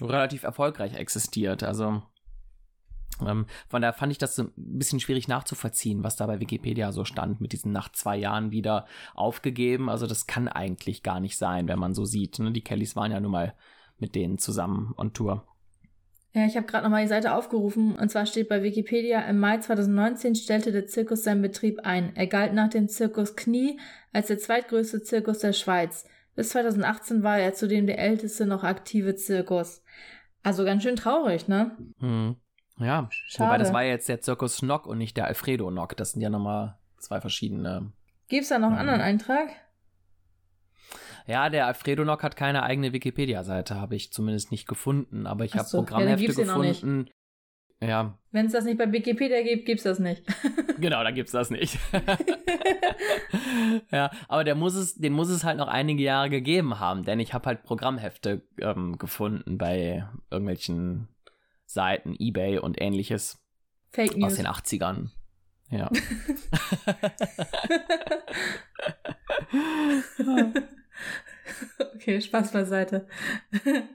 relativ 0.01 0.43
erfolgreich 0.43 0.95
existiert. 0.95 1.63
Also 1.63 2.03
ähm, 3.25 3.45
von 3.69 3.81
daher 3.81 3.93
fand 3.93 4.11
ich 4.11 4.17
das 4.17 4.37
ein 4.37 4.51
bisschen 4.55 4.99
schwierig 4.99 5.29
nachzuvollziehen, 5.29 6.03
was 6.03 6.17
da 6.17 6.27
bei 6.27 6.41
Wikipedia 6.41 6.91
so 6.91 7.05
stand, 7.05 7.39
mit 7.39 7.53
diesen 7.53 7.71
nach 7.71 7.89
zwei 7.93 8.17
Jahren 8.17 8.51
wieder 8.51 8.85
aufgegeben. 9.15 9.89
Also 9.89 10.07
das 10.07 10.27
kann 10.27 10.49
eigentlich 10.49 11.03
gar 11.03 11.21
nicht 11.21 11.37
sein, 11.37 11.69
wenn 11.69 11.79
man 11.79 11.93
so 11.93 12.03
sieht. 12.03 12.37
Ne? 12.39 12.51
Die 12.51 12.63
Kellys 12.63 12.97
waren 12.97 13.13
ja 13.13 13.21
nun 13.21 13.31
mal 13.31 13.55
mit 13.97 14.13
denen 14.13 14.39
zusammen 14.39 14.93
on 14.97 15.13
Tour. 15.13 15.47
Ja, 16.37 16.45
ich 16.45 16.55
habe 16.55 16.67
gerade 16.67 16.83
nochmal 16.83 17.01
die 17.01 17.07
Seite 17.07 17.33
aufgerufen 17.33 17.95
und 17.95 18.09
zwar 18.11 18.27
steht 18.27 18.47
bei 18.47 18.61
Wikipedia, 18.61 19.21
im 19.21 19.39
Mai 19.39 19.57
2019 19.57 20.35
stellte 20.35 20.71
der 20.71 20.85
Zirkus 20.85 21.23
seinen 21.23 21.41
Betrieb 21.41 21.79
ein. 21.83 22.15
Er 22.15 22.27
galt 22.27 22.53
nach 22.53 22.69
dem 22.69 22.87
Zirkus 22.87 23.35
Knie 23.35 23.79
als 24.13 24.27
der 24.27 24.37
zweitgrößte 24.37 25.01
Zirkus 25.01 25.39
der 25.39 25.53
Schweiz. 25.53 26.05
Bis 26.35 26.49
2018 26.49 27.23
war 27.23 27.39
er 27.39 27.55
zudem 27.55 27.87
der 27.87 27.97
älteste 27.97 28.45
noch 28.45 28.63
aktive 28.63 29.15
Zirkus. 29.15 29.81
Also 30.43 30.63
ganz 30.63 30.83
schön 30.83 30.95
traurig, 30.95 31.47
ne? 31.47 31.75
Hm. 32.01 32.35
Ja, 32.77 33.09
Schade. 33.09 33.49
wobei 33.49 33.57
das 33.57 33.73
war 33.73 33.83
jetzt 33.83 34.07
der 34.07 34.21
Zirkus 34.21 34.61
Nock 34.61 34.85
und 34.85 34.99
nicht 34.99 35.17
der 35.17 35.25
Alfredo 35.25 35.71
Nock. 35.71 35.97
Das 35.97 36.11
sind 36.11 36.21
ja 36.21 36.29
nochmal 36.29 36.77
zwei 36.99 37.19
verschiedene. 37.19 37.91
Gibt 38.27 38.43
es 38.43 38.49
da 38.49 38.59
noch 38.59 38.67
einen 38.67 38.75
ähm, 38.75 38.81
anderen 38.81 39.01
Eintrag? 39.01 39.49
Ja, 41.27 41.49
der 41.49 41.67
Alfredo 41.67 42.05
Nock 42.05 42.23
hat 42.23 42.37
keine 42.37 42.63
eigene 42.63 42.93
Wikipedia-Seite, 42.93 43.75
habe 43.75 43.95
ich 43.95 44.13
zumindest 44.13 44.51
nicht 44.51 44.65
gefunden. 44.65 45.27
Aber 45.27 45.43
ich 45.43 45.55
habe 45.55 45.67
so, 45.67 45.79
Programmhefte 45.79 46.23
ja, 46.23 46.55
gefunden. 46.55 47.09
Ja. 47.81 48.17
Wenn 48.31 48.45
es 48.47 48.53
das 48.53 48.63
nicht 48.63 48.77
bei 48.77 48.89
Wikipedia 48.91 49.43
gibt, 49.43 49.65
gibt 49.65 49.79
es 49.79 49.83
das 49.83 49.99
nicht. 49.99 50.23
genau, 50.79 51.03
dann 51.03 51.13
gibt 51.13 51.27
es 51.27 51.33
das 51.33 51.49
nicht. 51.49 51.77
ja, 53.91 54.09
aber 54.29 54.45
der 54.45 54.55
muss 54.55 54.75
es, 54.75 54.95
den 54.95 55.13
muss 55.13 55.29
es 55.29 55.43
halt 55.43 55.57
noch 55.57 55.67
einige 55.67 56.01
Jahre 56.01 56.29
gegeben 56.29 56.79
haben, 56.79 57.03
denn 57.03 57.19
ich 57.19 57.33
habe 57.33 57.45
halt 57.45 57.63
Programmhefte 57.63 58.41
ähm, 58.59 58.97
gefunden 58.97 59.57
bei 59.57 60.07
irgendwelchen 60.31 61.09
Seiten, 61.65 62.15
eBay 62.17 62.59
und 62.59 62.81
ähnliches. 62.81 63.37
Fake 63.89 64.15
News. 64.15 64.31
Aus 64.31 64.37
den 64.37 64.47
80ern. 64.47 65.09
Ja. 65.69 65.91
Okay, 72.07 72.21
Spaß 72.21 72.51
beiseite. 72.51 73.05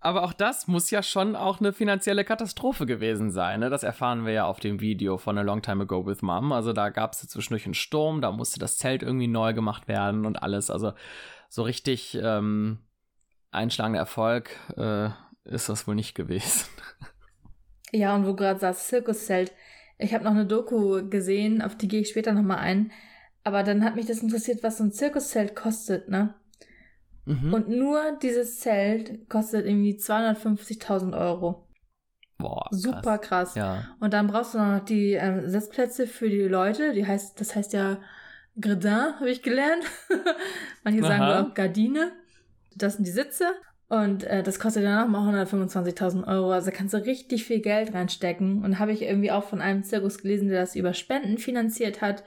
Aber 0.00 0.24
auch 0.24 0.32
das 0.32 0.66
muss 0.66 0.90
ja 0.90 1.00
schon 1.00 1.36
auch 1.36 1.60
eine 1.60 1.72
finanzielle 1.72 2.24
Katastrophe 2.24 2.86
gewesen 2.86 3.30
sein. 3.30 3.60
Ne? 3.60 3.70
Das 3.70 3.84
erfahren 3.84 4.26
wir 4.26 4.32
ja 4.32 4.46
auf 4.46 4.58
dem 4.58 4.80
Video 4.80 5.16
von 5.16 5.38
A 5.38 5.42
Long 5.42 5.62
Time 5.62 5.84
Ago 5.84 6.04
with 6.04 6.22
Mom. 6.22 6.50
Also 6.50 6.72
da 6.72 6.88
gab 6.88 7.12
es 7.12 7.20
zwischendurch 7.20 7.66
einen 7.66 7.74
Sturm, 7.74 8.20
da 8.20 8.32
musste 8.32 8.58
das 8.58 8.78
Zelt 8.78 9.04
irgendwie 9.04 9.28
neu 9.28 9.54
gemacht 9.54 9.86
werden 9.86 10.26
und 10.26 10.42
alles. 10.42 10.70
Also 10.70 10.92
so 11.48 11.62
richtig 11.62 12.18
ähm, 12.20 12.80
einschlagender 13.52 14.00
Erfolg 14.00 14.50
äh, 14.76 15.10
ist 15.44 15.68
das 15.68 15.86
wohl 15.86 15.94
nicht 15.94 16.14
gewesen. 16.14 16.66
Ja, 17.94 18.14
und 18.14 18.26
wo 18.26 18.32
gerade 18.32 18.58
sagst, 18.58 18.88
Zirkuszelt. 18.88 19.52
Ich 19.98 20.14
habe 20.14 20.24
noch 20.24 20.30
eine 20.30 20.46
Doku 20.46 21.06
gesehen, 21.10 21.60
auf 21.60 21.76
die 21.76 21.88
gehe 21.88 22.00
ich 22.00 22.08
später 22.08 22.32
nochmal 22.32 22.56
ein. 22.56 22.90
Aber 23.44 23.62
dann 23.64 23.84
hat 23.84 23.96
mich 23.96 24.06
das 24.06 24.22
interessiert, 24.22 24.62
was 24.62 24.78
so 24.78 24.84
ein 24.84 24.92
Zirkuszelt 24.92 25.54
kostet, 25.54 26.08
ne? 26.08 26.32
Mhm. 27.24 27.54
Und 27.54 27.68
nur 27.68 28.18
dieses 28.22 28.60
Zelt 28.60 29.28
kostet 29.28 29.66
irgendwie 29.66 29.96
250.000 29.96 31.18
Euro. 31.18 31.68
Boah, 32.38 32.66
krass. 32.68 32.82
Super 32.82 33.18
krass. 33.18 33.54
Ja. 33.54 33.84
Und 34.00 34.12
dann 34.12 34.26
brauchst 34.26 34.54
du 34.54 34.58
noch 34.58 34.84
die 34.84 35.12
ähm, 35.12 35.48
Sitzplätze 35.48 36.06
für 36.06 36.28
die 36.28 36.42
Leute. 36.42 36.92
Die 36.92 37.06
heißt, 37.06 37.40
das 37.40 37.54
heißt 37.54 37.72
ja 37.72 37.98
Gredin, 38.60 39.14
habe 39.18 39.30
ich 39.30 39.42
gelernt. 39.42 39.84
Manche 40.84 41.04
Aha. 41.04 41.08
sagen 41.08 41.48
auch 41.50 41.54
Gardine. 41.54 42.12
Das 42.74 42.94
sind 42.94 43.06
die 43.06 43.12
Sitze. 43.12 43.52
Und 43.88 44.24
äh, 44.24 44.42
das 44.42 44.58
kostet 44.58 44.84
dann 44.84 45.12
nochmal 45.12 45.44
125.000 45.44 46.26
Euro. 46.26 46.50
Also 46.50 46.70
kannst 46.72 46.94
du 46.94 47.04
richtig 47.04 47.44
viel 47.44 47.60
Geld 47.60 47.94
reinstecken. 47.94 48.64
Und 48.64 48.78
habe 48.78 48.92
ich 48.92 49.02
irgendwie 49.02 49.30
auch 49.30 49.44
von 49.44 49.60
einem 49.60 49.84
Zirkus 49.84 50.18
gelesen, 50.18 50.48
der 50.48 50.62
das 50.62 50.74
über 50.74 50.94
Spenden 50.94 51.38
finanziert 51.38 52.00
hat, 52.00 52.24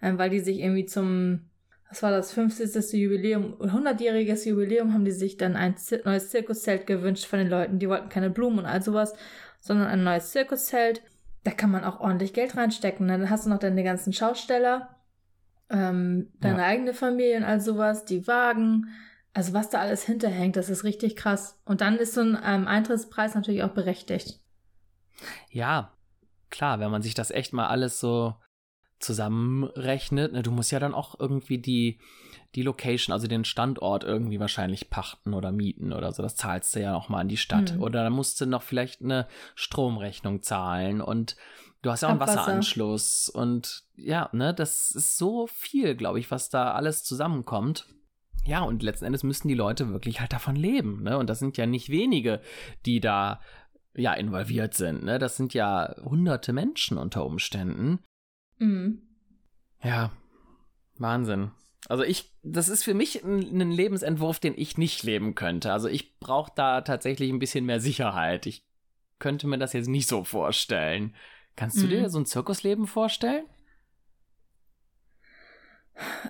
äh, 0.00 0.12
weil 0.16 0.30
die 0.30 0.40
sich 0.40 0.58
irgendwie 0.58 0.86
zum 0.86 1.50
was 1.88 2.02
war 2.02 2.10
das, 2.10 2.32
50. 2.32 2.92
Jubiläum, 2.94 3.54
100-jähriges 3.60 4.48
Jubiläum, 4.48 4.92
haben 4.92 5.04
die 5.04 5.12
sich 5.12 5.36
dann 5.36 5.56
ein 5.56 5.76
neues 6.04 6.30
Zirkuszelt 6.30 6.86
gewünscht 6.86 7.26
von 7.26 7.38
den 7.38 7.48
Leuten. 7.48 7.78
Die 7.78 7.88
wollten 7.88 8.08
keine 8.08 8.30
Blumen 8.30 8.60
und 8.60 8.66
all 8.66 8.82
sowas, 8.82 9.14
sondern 9.60 9.88
ein 9.88 10.04
neues 10.04 10.30
Zirkuszelt. 10.30 11.02
da 11.44 11.50
kann 11.50 11.70
man 11.70 11.84
auch 11.84 12.00
ordentlich 12.00 12.32
Geld 12.32 12.56
reinstecken. 12.56 13.06
Ne? 13.06 13.18
Dann 13.18 13.30
hast 13.30 13.44
du 13.44 13.50
noch 13.50 13.58
deine 13.58 13.84
ganzen 13.84 14.12
Schausteller, 14.12 14.96
ähm, 15.68 16.32
deine 16.40 16.60
ja. 16.60 16.64
eigene 16.64 16.94
Familie 16.94 17.36
und 17.36 17.44
all 17.44 17.60
sowas, 17.60 18.06
die 18.06 18.26
Wagen. 18.26 18.88
Also 19.34 19.52
was 19.52 19.68
da 19.68 19.80
alles 19.80 20.04
hinterhängt, 20.04 20.56
das 20.56 20.70
ist 20.70 20.84
richtig 20.84 21.16
krass. 21.16 21.60
Und 21.64 21.80
dann 21.80 21.96
ist 21.98 22.14
so 22.14 22.22
ein 22.22 22.38
ähm, 22.44 22.66
Eintrittspreis 22.66 23.34
natürlich 23.34 23.62
auch 23.62 23.72
berechtigt. 23.72 24.40
Ja, 25.50 25.92
klar, 26.50 26.80
wenn 26.80 26.90
man 26.90 27.02
sich 27.02 27.14
das 27.14 27.30
echt 27.30 27.52
mal 27.52 27.68
alles 27.68 28.00
so 28.00 28.34
zusammenrechnet, 29.04 30.32
ne, 30.32 30.42
du 30.42 30.50
musst 30.50 30.72
ja 30.72 30.80
dann 30.80 30.94
auch 30.94 31.18
irgendwie 31.18 31.58
die, 31.58 31.98
die 32.54 32.62
Location, 32.62 33.12
also 33.12 33.26
den 33.26 33.44
Standort 33.44 34.04
irgendwie 34.04 34.40
wahrscheinlich 34.40 34.90
pachten 34.90 35.34
oder 35.34 35.52
mieten 35.52 35.92
oder 35.92 36.12
so. 36.12 36.22
Das 36.22 36.36
zahlst 36.36 36.74
du 36.74 36.80
ja 36.80 36.92
noch 36.92 37.08
mal 37.08 37.20
an 37.20 37.28
die 37.28 37.36
Stadt. 37.36 37.74
Mhm. 37.74 37.82
Oder 37.82 38.04
dann 38.04 38.12
musst 38.12 38.40
du 38.40 38.46
noch 38.46 38.62
vielleicht 38.62 39.02
eine 39.02 39.26
Stromrechnung 39.54 40.42
zahlen 40.42 41.00
und 41.00 41.36
du 41.82 41.90
hast 41.90 42.02
ja 42.02 42.08
auch 42.08 42.12
einen 42.12 42.22
Abwasser. 42.22 42.40
Wasseranschluss. 42.40 43.28
Und 43.28 43.84
ja, 43.96 44.30
ne, 44.32 44.54
das 44.54 44.90
ist 44.90 45.18
so 45.18 45.46
viel, 45.46 45.94
glaube 45.94 46.18
ich, 46.18 46.30
was 46.30 46.48
da 46.48 46.72
alles 46.72 47.04
zusammenkommt. 47.04 47.86
Ja, 48.46 48.62
und 48.62 48.82
letzten 48.82 49.06
Endes 49.06 49.22
müssen 49.22 49.48
die 49.48 49.54
Leute 49.54 49.88
wirklich 49.88 50.20
halt 50.20 50.32
davon 50.32 50.54
leben, 50.54 51.02
ne? 51.02 51.16
Und 51.16 51.30
das 51.30 51.38
sind 51.38 51.56
ja 51.56 51.64
nicht 51.66 51.88
wenige, 51.88 52.40
die 52.84 53.00
da 53.00 53.40
ja 53.94 54.12
involviert 54.12 54.74
sind, 54.74 55.02
ne? 55.02 55.18
Das 55.18 55.36
sind 55.36 55.54
ja 55.54 55.94
hunderte 56.02 56.52
Menschen 56.52 56.98
unter 56.98 57.24
Umständen. 57.24 58.00
Mhm. 58.64 59.02
Ja, 59.82 60.12
Wahnsinn. 60.98 61.50
Also 61.88 62.02
ich, 62.02 62.32
das 62.42 62.70
ist 62.70 62.82
für 62.82 62.94
mich 62.94 63.22
ein, 63.22 63.60
ein 63.60 63.70
Lebensentwurf, 63.70 64.38
den 64.38 64.54
ich 64.56 64.78
nicht 64.78 65.02
leben 65.02 65.34
könnte. 65.34 65.72
Also 65.72 65.88
ich 65.88 66.18
brauche 66.18 66.52
da 66.54 66.80
tatsächlich 66.80 67.30
ein 67.30 67.38
bisschen 67.38 67.66
mehr 67.66 67.80
Sicherheit. 67.80 68.46
Ich 68.46 68.66
könnte 69.18 69.46
mir 69.46 69.58
das 69.58 69.74
jetzt 69.74 69.88
nicht 69.88 70.08
so 70.08 70.24
vorstellen. 70.24 71.14
Kannst 71.56 71.76
du 71.76 71.84
mhm. 71.84 71.90
dir 71.90 72.10
so 72.10 72.18
ein 72.18 72.26
Zirkusleben 72.26 72.86
vorstellen? 72.86 73.44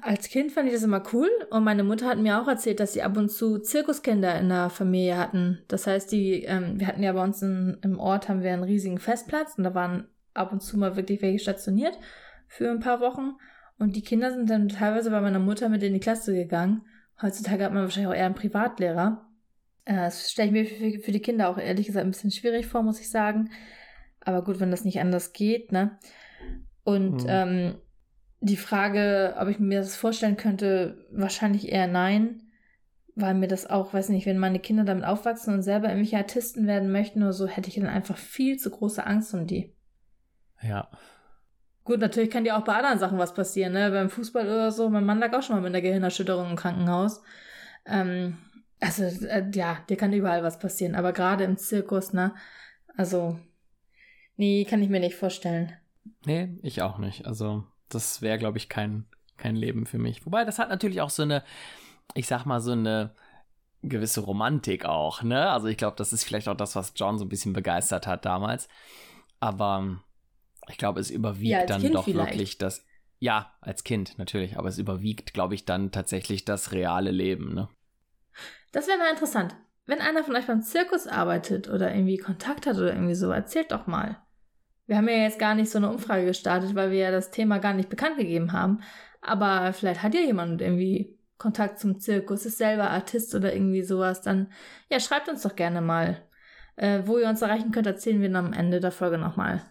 Als 0.03 0.29
Kind 0.29 0.53
fand 0.53 0.67
ich 0.67 0.75
das 0.75 0.83
immer 0.83 1.03
cool 1.15 1.31
und 1.51 1.65
meine 1.65 1.85
Mutter 1.85 2.07
hat 2.07 2.19
mir 2.19 2.43
auch 2.43 2.49
erzählt, 2.49 2.81
dass 2.81 2.93
sie 2.93 3.03
ab 3.03 3.17
und 3.17 3.31
zu 3.31 3.59
Zirkuskinder 3.59 4.39
in 4.39 4.51
der 4.51 4.69
Familie 4.69 5.17
hatten. 5.17 5.63
Das 5.69 5.87
heißt, 5.87 6.13
die, 6.13 6.43
ähm, 6.43 6.79
wir 6.79 6.87
hatten 6.87 7.03
ja 7.03 7.13
bei 7.13 7.23
uns 7.23 7.41
in, 7.41 7.79
im 7.83 7.99
Ort 7.99 8.29
haben 8.29 8.43
wir 8.43 8.53
einen 8.53 8.65
riesigen 8.65 8.99
Festplatz 8.99 9.55
und 9.57 9.65
da 9.65 9.75
waren 9.75 10.09
ab 10.35 10.53
und 10.53 10.61
zu 10.61 10.77
mal 10.77 10.97
wirklich 10.97 11.23
welche 11.23 11.39
stationiert 11.39 11.99
für 12.57 12.71
ein 12.71 12.81
paar 12.81 13.01
Wochen. 13.01 13.33
Und 13.79 13.97
die 13.97 14.03
Kinder 14.03 14.33
sind 14.33 14.49
dann 14.49 14.69
teilweise 14.69 15.11
bei 15.11 15.21
meiner 15.21 15.41
Mutter 15.41 15.69
mit 15.69 15.83
in 15.83 15.93
die 15.93 16.01
Klasse 16.01 16.35
gegangen. 16.35 16.83
Heutzutage 17.21 17.65
hat 17.65 17.73
man 17.73 17.83
wahrscheinlich 17.83 18.09
auch 18.09 18.17
eher 18.17 18.27
einen 18.27 18.35
Privatlehrer. 18.35 19.27
Äh, 19.85 19.97
das 19.97 20.31
stelle 20.31 20.49
ich 20.49 20.53
mir 20.53 20.67
für, 20.67 21.05
für 21.05 21.13
die 21.13 21.21
Kinder 21.21 21.49
auch 21.49 21.59
ehrlich 21.59 21.87
gesagt 21.87 22.05
ein 22.05 22.13
bisschen 22.13 22.31
schwierig 22.31 22.67
vor, 22.67 22.83
muss 22.83 23.01
ich 23.01 23.11
sagen. 23.11 23.51
Aber 24.21 24.45
gut, 24.45 24.61
wenn 24.61 24.71
das 24.71 24.85
nicht 24.85 25.01
anders 25.01 25.33
geht, 25.33 25.73
ne? 25.73 25.99
Und 26.85 27.25
mhm. 27.25 27.29
ähm, 27.29 27.75
die 28.41 28.57
Frage, 28.57 29.35
ob 29.39 29.49
ich 29.49 29.59
mir 29.59 29.81
das 29.81 29.97
vorstellen 29.97 30.37
könnte, 30.37 31.07
wahrscheinlich 31.11 31.73
eher 31.73 31.87
nein, 31.87 32.43
weil 33.15 33.35
mir 33.35 33.49
das 33.49 33.67
auch, 33.69 33.95
weiß 33.95 34.11
nicht, 34.11 34.27
wenn 34.27 34.39
meine 34.39 34.61
Kinder 34.61 34.85
damit 34.85 35.05
aufwachsen 35.05 35.55
und 35.55 35.63
selber 35.63 35.89
irgendwelche 35.89 36.19
Artisten 36.19 36.67
werden 36.67 36.93
möchten 36.93 37.23
oder 37.23 37.33
so, 37.33 37.47
hätte 37.47 37.69
ich 37.69 37.77
dann 37.77 37.87
einfach 37.87 38.19
viel 38.19 38.59
zu 38.59 38.71
große 38.71 39.05
Angst 39.05 39.35
um 39.35 39.47
die. 39.47 39.75
Ja. 40.63 40.89
Gut, 41.85 42.01
natürlich 42.01 42.31
kann 42.31 42.45
dir 42.45 42.57
auch 42.57 42.65
bei 42.65 42.75
anderen 42.75 42.99
Sachen 42.99 43.19
was 43.19 43.35
passieren, 43.35 43.75
ne? 43.75 43.91
Beim 43.91 44.09
Fußball 44.09 44.47
oder 44.47 44.73
so. 44.73 44.89
Mein 44.89 45.05
Mann 45.05 45.19
lag 45.19 45.33
auch 45.35 45.43
schon 45.43 45.57
mal 45.57 45.63
mit 45.63 45.69
einer 45.69 45.83
Gehirnerschütterung 45.83 46.51
im 46.51 46.57
Krankenhaus. 46.57 47.23
Ähm, 47.85 48.39
also, 48.81 49.05
äh, 49.05 49.51
ja, 49.53 49.79
dir 49.89 49.97
kann 49.97 50.13
überall 50.13 50.43
was 50.43 50.59
passieren. 50.59 50.95
Aber 50.95 51.13
gerade 51.13 51.45
im 51.45 51.59
Zirkus, 51.59 52.15
ne? 52.15 52.35
Also, 52.97 53.39
nee, 54.37 54.65
kann 54.65 54.83
ich 54.83 54.89
mir 54.89 55.01
nicht 55.01 55.17
vorstellen. 55.17 55.73
Nee, 56.25 56.59
ich 56.63 56.81
auch 56.81 56.97
nicht. 56.97 57.27
Also, 57.27 57.65
das 57.91 58.23
wäre, 58.23 58.39
glaube 58.39 58.57
ich, 58.57 58.71
kein, 58.71 59.05
kein 59.37 59.55
Leben 59.55 59.85
für 59.85 59.99
mich. 59.99 60.25
Wobei, 60.25 60.45
das 60.45 60.59
hat 60.59 60.71
natürlich 60.71 61.03
auch 61.03 61.11
so 61.11 61.23
eine, 61.23 61.45
ich 62.15 62.27
sag 62.27 62.47
mal, 62.47 62.61
so 62.61 62.73
eine 62.73 63.15
gewisse 63.83 64.23
Romantik 64.23 64.87
auch, 64.87 65.23
ne? 65.23 65.51
Also 65.51 65.69
ich 65.69 65.77
glaube, 65.77 65.97
das 65.97 66.15
ist 66.15 66.25
vielleicht 66.25 66.49
auch 66.49 66.57
das, 66.57 66.75
was 66.75 66.95
John 66.97 67.19
so 67.19 67.25
ein 67.27 67.29
bisschen 67.29 67.53
begeistert 67.53 68.07
hat 68.07 68.25
damals. 68.25 68.69
Aber 69.41 69.99
ich 70.69 70.79
glaube, 70.79 71.01
es 71.01 71.11
überwiegt 71.11 71.51
ja, 71.51 71.67
dann 71.67 71.81
kind 71.81 71.95
doch 71.95 72.05
vielleicht. 72.05 72.33
wirklich 72.33 72.59
das. 72.59 72.85
Ja, 73.19 73.55
als 73.61 73.85
Kind 73.85 74.19
natürlich, 74.19 74.59
aber 74.59 74.69
es 74.69 74.79
überwiegt, 74.79 75.33
glaube 75.33 75.55
ich, 75.55 75.65
dann 75.65 75.93
tatsächlich 75.93 76.45
das 76.45 76.73
reale 76.73 77.11
Leben, 77.11 77.55
ne? 77.55 77.69
Das 78.73 78.89
wäre 78.89 78.99
mal 78.99 79.11
interessant. 79.11 79.55
Wenn 79.87 80.01
einer 80.01 80.25
von 80.25 80.35
euch 80.35 80.47
beim 80.47 80.63
Zirkus 80.63 81.07
arbeitet 81.07 81.69
oder 81.69 81.95
irgendwie 81.95 82.17
Kontakt 82.17 82.67
hat 82.67 82.77
oder 82.77 82.93
irgendwie 82.93 83.15
so, 83.15 83.31
erzählt 83.31 83.71
doch 83.71 83.87
mal. 83.87 84.19
Wir 84.87 84.97
haben 84.97 85.09
ja 85.09 85.17
jetzt 85.17 85.39
gar 85.39 85.55
nicht 85.55 85.71
so 85.71 85.79
eine 85.79 85.91
Umfrage 85.91 86.27
gestartet, 86.27 86.75
weil 86.75 86.91
wir 86.91 86.99
ja 86.99 87.11
das 87.11 87.31
Thema 87.31 87.59
gar 87.59 87.75
nicht 87.75 87.89
bekannt 87.89 88.19
gegeben 88.19 88.53
haben. 88.53 88.81
Aber 89.21 89.73
vielleicht 89.73 90.03
hat 90.03 90.15
ja 90.15 90.21
jemand 90.21 90.61
irgendwie 90.61 91.19
Kontakt 91.39 91.79
zum 91.79 92.01
Zirkus, 92.01 92.45
ist 92.47 92.59
selber 92.59 92.91
Artist 92.91 93.35
oder 93.35 93.55
irgendwie 93.55 93.83
sowas. 93.83 94.21
Dann, 94.23 94.53
ja, 94.91 95.01
schreibt 95.01 95.29
uns 95.29 95.43
doch 95.43 95.57
gerne 95.57 95.81
mal. 95.81 96.23
Äh, 96.77 97.03
wo 97.07 97.19
ihr 97.19 97.29
uns 97.29 97.41
erreichen 97.41 97.71
könnt, 97.71 97.87
erzählen 97.87 98.21
wir 98.21 98.29
dann 98.29 98.47
am 98.47 98.53
Ende 98.53 98.81
der 98.81 98.91
Folge 98.91 99.19
nochmal. 99.19 99.63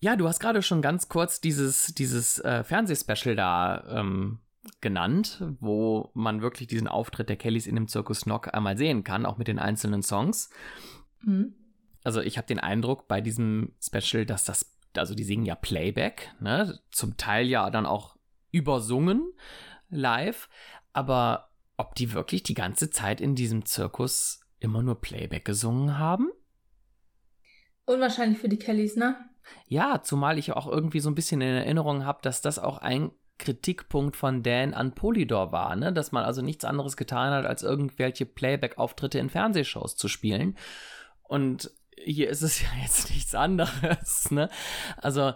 Ja, 0.00 0.16
du 0.16 0.26
hast 0.26 0.40
gerade 0.40 0.62
schon 0.62 0.82
ganz 0.82 1.08
kurz 1.08 1.40
dieses, 1.40 1.94
dieses 1.94 2.38
äh, 2.40 2.64
Fernsehspecial 2.64 3.36
da 3.36 3.84
ähm, 3.88 4.40
genannt, 4.80 5.42
wo 5.60 6.10
man 6.14 6.42
wirklich 6.42 6.68
diesen 6.68 6.88
Auftritt 6.88 7.28
der 7.28 7.36
Kellys 7.36 7.66
in 7.66 7.74
dem 7.74 7.88
Zirkus 7.88 8.26
Nock 8.26 8.52
einmal 8.54 8.76
sehen 8.76 9.04
kann, 9.04 9.26
auch 9.26 9.38
mit 9.38 9.48
den 9.48 9.58
einzelnen 9.58 10.02
Songs. 10.02 10.50
Mhm 11.22 11.54
also 12.04 12.20
ich 12.20 12.38
habe 12.38 12.46
den 12.46 12.58
Eindruck 12.58 13.08
bei 13.08 13.20
diesem 13.20 13.74
Special, 13.80 14.24
dass 14.24 14.44
das, 14.44 14.76
also 14.96 15.14
die 15.14 15.24
singen 15.24 15.44
ja 15.44 15.54
Playback, 15.54 16.34
ne? 16.40 16.78
Zum 16.90 17.16
Teil 17.16 17.46
ja 17.46 17.70
dann 17.70 17.86
auch 17.86 18.16
übersungen 18.50 19.32
live, 19.90 20.48
aber 20.92 21.50
ob 21.76 21.94
die 21.94 22.12
wirklich 22.12 22.42
die 22.42 22.54
ganze 22.54 22.90
Zeit 22.90 23.20
in 23.20 23.34
diesem 23.34 23.64
Zirkus 23.64 24.40
immer 24.58 24.82
nur 24.82 25.00
Playback 25.00 25.44
gesungen 25.44 25.98
haben? 25.98 26.30
Unwahrscheinlich 27.86 28.38
für 28.38 28.48
die 28.48 28.58
Kellys, 28.58 28.96
ne? 28.96 29.16
Ja, 29.66 30.02
zumal 30.02 30.38
ich 30.38 30.52
auch 30.52 30.66
irgendwie 30.66 31.00
so 31.00 31.10
ein 31.10 31.14
bisschen 31.14 31.40
in 31.40 31.54
Erinnerung 31.54 32.04
habe, 32.04 32.20
dass 32.22 32.40
das 32.40 32.58
auch 32.58 32.78
ein 32.78 33.10
Kritikpunkt 33.38 34.16
von 34.16 34.42
Dan 34.42 34.74
an 34.74 34.94
Polydor 34.94 35.50
war, 35.50 35.74
ne? 35.74 35.92
dass 35.92 36.12
man 36.12 36.24
also 36.24 36.42
nichts 36.42 36.64
anderes 36.64 36.96
getan 36.96 37.32
hat, 37.32 37.46
als 37.46 37.62
irgendwelche 37.62 38.26
Playback-Auftritte 38.26 39.18
in 39.18 39.30
Fernsehshows 39.30 39.96
zu 39.96 40.08
spielen. 40.08 40.56
Und 41.22 41.70
hier 41.96 42.28
ist 42.28 42.42
es 42.42 42.60
ja 42.62 42.68
jetzt 42.82 43.10
nichts 43.10 43.34
anderes, 43.34 44.30
ne? 44.30 44.48
Also, 44.96 45.32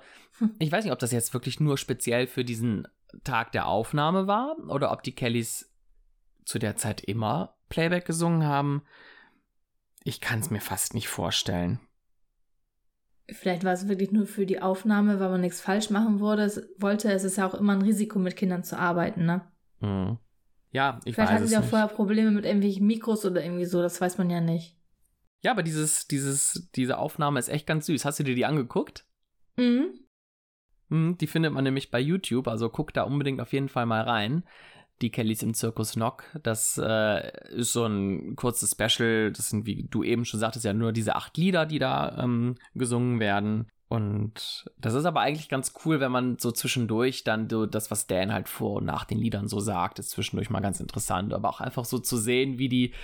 ich 0.59 0.71
weiß 0.71 0.85
nicht, 0.85 0.93
ob 0.93 0.99
das 0.99 1.13
jetzt 1.13 1.33
wirklich 1.33 1.61
nur 1.61 1.79
speziell 1.79 2.27
für 2.27 2.45
diesen 2.45 2.89
Tag 3.23 3.53
der 3.53 3.67
Aufnahme 3.67 4.27
war 4.27 4.57
oder 4.69 4.93
ob 4.93 5.03
die 5.03 5.15
Kellys 5.15 5.73
zu 6.45 6.59
der 6.59 6.77
Zeit 6.77 7.01
immer 7.01 7.57
Playback 7.69 8.05
gesungen 8.05 8.45
haben. 8.45 8.83
Ich 10.03 10.21
kann 10.21 10.41
es 10.41 10.51
mir 10.51 10.61
fast 10.61 10.95
nicht 10.95 11.09
vorstellen. 11.09 11.81
Vielleicht 13.31 13.65
war 13.65 13.73
es 13.73 13.89
wirklich 13.89 14.13
nur 14.13 14.27
für 14.27 14.45
die 14.45 14.61
Aufnahme, 14.61 15.19
weil 15.19 15.31
man 15.31 15.41
nichts 15.41 15.61
falsch 15.61 15.91
machen 15.91 16.21
wollte. 16.21 16.69
wollte. 16.79 17.11
Es 17.11 17.25
ist 17.25 17.37
ja 17.39 17.47
auch 17.47 17.55
immer 17.55 17.73
ein 17.73 17.83
Risiko, 17.83 18.19
mit 18.19 18.37
Kindern 18.37 18.65
zu 18.65 18.79
arbeiten, 18.79 19.25
ne? 19.25 19.43
Mhm. 19.81 20.19
Ja, 20.73 21.01
ich 21.05 21.15
Vielleicht 21.15 21.33
weiß 21.33 21.41
nicht. 21.41 21.55
Hatten 21.55 21.63
sie 21.63 21.67
auch 21.67 21.71
vorher 21.71 21.89
Probleme 21.89 22.31
mit 22.33 22.45
irgendwelchen 22.45 22.87
Mikros 22.87 23.25
oder 23.25 23.43
irgendwie 23.43 23.65
so, 23.65 23.81
das 23.81 24.01
weiß 24.01 24.19
man 24.19 24.29
ja 24.29 24.41
nicht. 24.41 24.77
Ja, 25.43 25.53
aber 25.53 25.63
dieses, 25.63 26.07
dieses, 26.09 26.69
diese 26.75 26.99
Aufnahme 26.99 27.39
ist 27.39 27.49
echt 27.49 27.67
ganz 27.67 27.87
süß. 27.87 28.05
Hast 28.05 28.19
du 28.19 28.25
dir 28.25 28.35
die 28.35 28.47
angeguckt? 28.47 29.07
Mhm. 29.57 30.01
mhm. 30.89 31.17
Die 31.19 31.27
findet 31.27 31.53
man 31.53 31.65
nämlich 31.65 31.91
bei 31.91 32.01
YouTube, 32.01 32.49
also 32.49 32.69
guck 32.69 32.93
da 32.93 33.05
unbedingt 33.05 33.41
auf 33.41 33.53
jeden 33.53 33.69
Fall 33.69 33.87
mal 33.87 34.03
rein. 34.03 34.45
Die 35.05 35.11
Kellys 35.11 35.43
im 35.43 35.53
Zirkus 35.53 35.93
Knock. 35.93 36.25
Das 36.43 36.81
äh, 36.83 37.31
ist 37.51 37.75
so 37.75 37.85
ein 37.85 38.37
kurzes 38.37 38.71
Special. 38.71 39.31
Das 39.31 39.51
sind, 39.51 39.67
wie 39.67 39.87
du 39.91 40.03
eben 40.03 40.25
schon 40.25 40.41
sagtest, 40.41 40.65
ja 40.65 40.73
nur 40.73 40.93
diese 40.93 41.15
acht 41.15 41.37
Lieder, 41.37 41.67
die 41.67 41.79
da 41.79 42.17
ähm, 42.19 42.55
gesungen 42.75 43.21
werden. 43.21 43.69
Und 43.89 44.65
das 44.79 44.95
ist 44.95 45.05
aber 45.05 45.21
eigentlich 45.21 45.51
ganz 45.51 45.75
cool, 45.85 46.01
wenn 46.01 46.11
man 46.11 46.39
so 46.39 46.53
zwischendurch 46.53 47.23
dann 47.23 47.51
so 47.51 47.67
das, 47.67 47.91
was 47.91 48.07
Dan 48.07 48.33
halt 48.33 48.49
vor 48.49 48.79
und 48.79 48.87
nach 48.87 49.05
den 49.05 49.19
Liedern 49.19 49.47
so 49.47 49.61
sagt, 49.61 49.99
ist 49.99 50.09
zwischendurch 50.09 50.49
mal 50.49 50.61
ganz 50.61 50.81
interessant. 50.81 51.35
Aber 51.35 51.51
auch 51.51 51.61
einfach 51.61 51.85
so 51.85 51.99
zu 51.99 52.17
sehen, 52.17 52.59
wie 52.59 52.71
die 52.71 52.95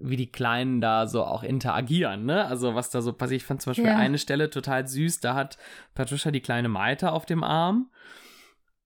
wie 0.00 0.16
die 0.16 0.30
Kleinen 0.30 0.82
da 0.82 1.06
so 1.06 1.24
auch 1.24 1.42
interagieren, 1.42 2.26
ne? 2.26 2.44
Also 2.44 2.74
was 2.74 2.90
da 2.90 3.00
so 3.00 3.14
passiert. 3.14 3.40
Ich 3.40 3.46
fand 3.46 3.62
zum 3.62 3.70
Beispiel 3.70 3.86
ja. 3.86 3.96
eine 3.96 4.18
Stelle 4.18 4.50
total 4.50 4.86
süß, 4.86 5.20
da 5.20 5.34
hat 5.34 5.56
Patricia 5.94 6.30
die 6.30 6.42
kleine 6.42 6.68
Maite 6.68 7.10
auf 7.10 7.24
dem 7.24 7.42
Arm 7.42 7.88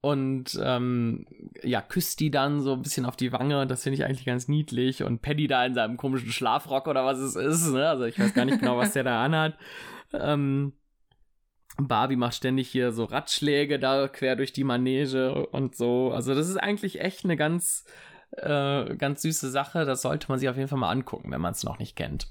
und 0.03 0.61
ähm, 0.61 1.27
ja, 1.63 1.81
küsst 1.81 2.19
die 2.19 2.33
dann 2.33 2.61
so 2.61 2.73
ein 2.73 2.83
bisschen 2.83 3.07
auf 3.07 3.17
die 3.17 3.33
Wange. 3.33 3.69
Das 3.69 3.85
finde 3.85 3.95
ich 3.95 4.05
eigentlich 4.05 4.27
ganz 4.27 4.49
niedlich. 4.49 5.05
Und 5.05 5.23
Paddy 5.23 5.47
da 5.47 5.65
in 5.65 5.75
seinem 5.75 5.97
komischen 5.97 6.33
Schlafrock 6.33 6.89
oder 6.89 7.05
was 7.05 7.19
es 7.19 7.37
ist, 7.37 7.69
ne? 7.73 7.89
Also 7.89 8.05
ich 8.05 8.19
weiß 8.19 8.35
gar 8.35 8.45
nicht 8.45 8.59
genau, 8.59 8.77
was 8.77 8.93
der 8.93 9.05
da 9.05 9.25
anhat. 9.25 9.57
Ähm, 10.13 10.73
Barbie 11.79 12.17
macht 12.17 12.35
ständig 12.35 12.69
hier 12.69 12.91
so 12.91 13.05
Ratschläge 13.05 13.79
da 13.79 14.09
quer 14.09 14.35
durch 14.35 14.53
die 14.53 14.65
Manege 14.65 15.47
und 15.47 15.77
so. 15.77 16.11
Also 16.13 16.35
das 16.35 16.49
ist 16.49 16.57
eigentlich 16.57 17.01
echt 17.01 17.25
eine 17.25 17.37
ganz 17.37 17.85
äh, 18.33 18.97
ganz 18.97 19.23
süße 19.23 19.51
Sache. 19.51 19.85
Das 19.85 20.03
sollte 20.03 20.27
man 20.29 20.41
sich 20.41 20.49
auf 20.49 20.57
jeden 20.57 20.69
Fall 20.69 20.81
mal 20.81 20.91
angucken, 20.91 21.31
wenn 21.31 21.41
man 21.41 21.53
es 21.53 21.63
noch 21.63 21.79
nicht 21.79 21.95
kennt. 21.95 22.27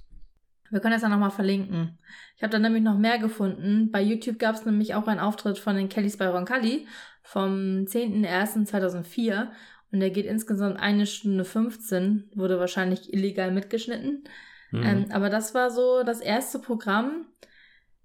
Wir 0.71 0.79
können 0.79 0.93
das 0.93 1.03
ja 1.03 1.09
nochmal 1.09 1.31
verlinken. 1.31 1.99
Ich 2.37 2.43
habe 2.43 2.51
da 2.51 2.59
nämlich 2.59 2.81
noch 2.81 2.97
mehr 2.97 3.19
gefunden. 3.19 3.91
Bei 3.91 4.01
YouTube 4.01 4.39
gab 4.39 4.55
es 4.55 4.65
nämlich 4.65 4.95
auch 4.95 5.07
einen 5.07 5.19
Auftritt 5.19 5.59
von 5.59 5.75
den 5.75 5.89
Kellys 5.89 6.17
bei 6.17 6.27
Roncalli 6.27 6.87
vom 7.21 7.85
10.01.2004 7.85 9.49
und 9.91 9.99
der 9.99 10.09
geht 10.09 10.25
insgesamt 10.25 10.79
eine 10.79 11.05
Stunde 11.05 11.43
15, 11.43 12.31
wurde 12.35 12.59
wahrscheinlich 12.59 13.13
illegal 13.13 13.51
mitgeschnitten. 13.51 14.23
Mhm. 14.71 14.83
Ähm, 14.83 15.05
aber 15.11 15.29
das 15.29 15.53
war 15.53 15.69
so 15.69 16.03
das 16.03 16.21
erste 16.21 16.59
Programm, 16.59 17.25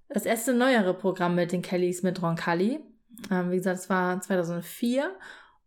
das 0.08 0.26
erste 0.26 0.52
neuere 0.52 0.94
Programm 0.94 1.36
mit 1.36 1.52
den 1.52 1.62
Kellys 1.62 2.02
mit 2.02 2.20
Roncalli. 2.20 2.80
Ähm, 3.30 3.50
wie 3.52 3.56
gesagt, 3.56 3.78
es 3.78 3.88
war 3.88 4.20
2004 4.20 5.10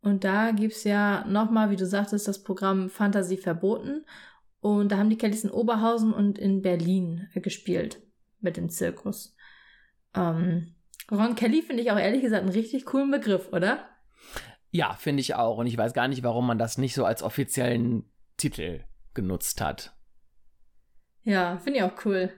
und 0.01 0.23
da 0.23 0.51
gibt's 0.51 0.83
ja 0.83 1.25
nochmal, 1.25 1.69
wie 1.71 1.75
du 1.75 1.85
sagtest, 1.85 2.27
das 2.27 2.43
Programm 2.43 2.89
Fantasie 2.89 3.37
verboten. 3.37 4.05
Und 4.61 4.91
da 4.91 4.97
haben 4.97 5.09
die 5.09 5.17
Kellys 5.17 5.43
in 5.43 5.51
Oberhausen 5.51 6.13
und 6.13 6.37
in 6.37 6.61
Berlin 6.61 7.29
äh, 7.33 7.39
gespielt 7.39 8.01
mit 8.41 8.57
dem 8.57 8.69
Zirkus. 8.69 9.35
Ähm, 10.15 10.75
Ron 11.11 11.35
Kelly 11.35 11.61
finde 11.61 11.83
ich 11.83 11.91
auch 11.91 11.97
ehrlich 11.97 12.21
gesagt 12.21 12.43
einen 12.43 12.51
richtig 12.51 12.85
coolen 12.85 13.11
Begriff, 13.11 13.49
oder? 13.51 13.87
Ja, 14.71 14.93
finde 14.93 15.21
ich 15.21 15.35
auch. 15.35 15.57
Und 15.57 15.67
ich 15.67 15.77
weiß 15.77 15.93
gar 15.93 16.07
nicht, 16.07 16.23
warum 16.23 16.45
man 16.45 16.59
das 16.59 16.77
nicht 16.77 16.93
so 16.93 17.05
als 17.05 17.23
offiziellen 17.23 18.03
Titel 18.37 18.83
genutzt 19.13 19.61
hat. 19.61 19.93
Ja, 21.23 21.57
finde 21.57 21.79
ich 21.79 21.83
auch 21.83 22.05
cool. 22.05 22.31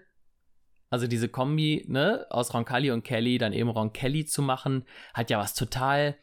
Also 0.89 1.07
diese 1.07 1.29
Kombi, 1.29 1.85
ne, 1.87 2.25
aus 2.29 2.53
Ron 2.53 2.65
Kelly 2.65 2.91
und 2.91 3.03
Kelly, 3.03 3.37
dann 3.37 3.53
eben 3.53 3.69
Ron 3.69 3.93
Kelly 3.93 4.25
zu 4.25 4.41
machen, 4.41 4.85
hat 5.13 5.29
ja 5.29 5.39
was 5.39 5.53
total 5.53 6.17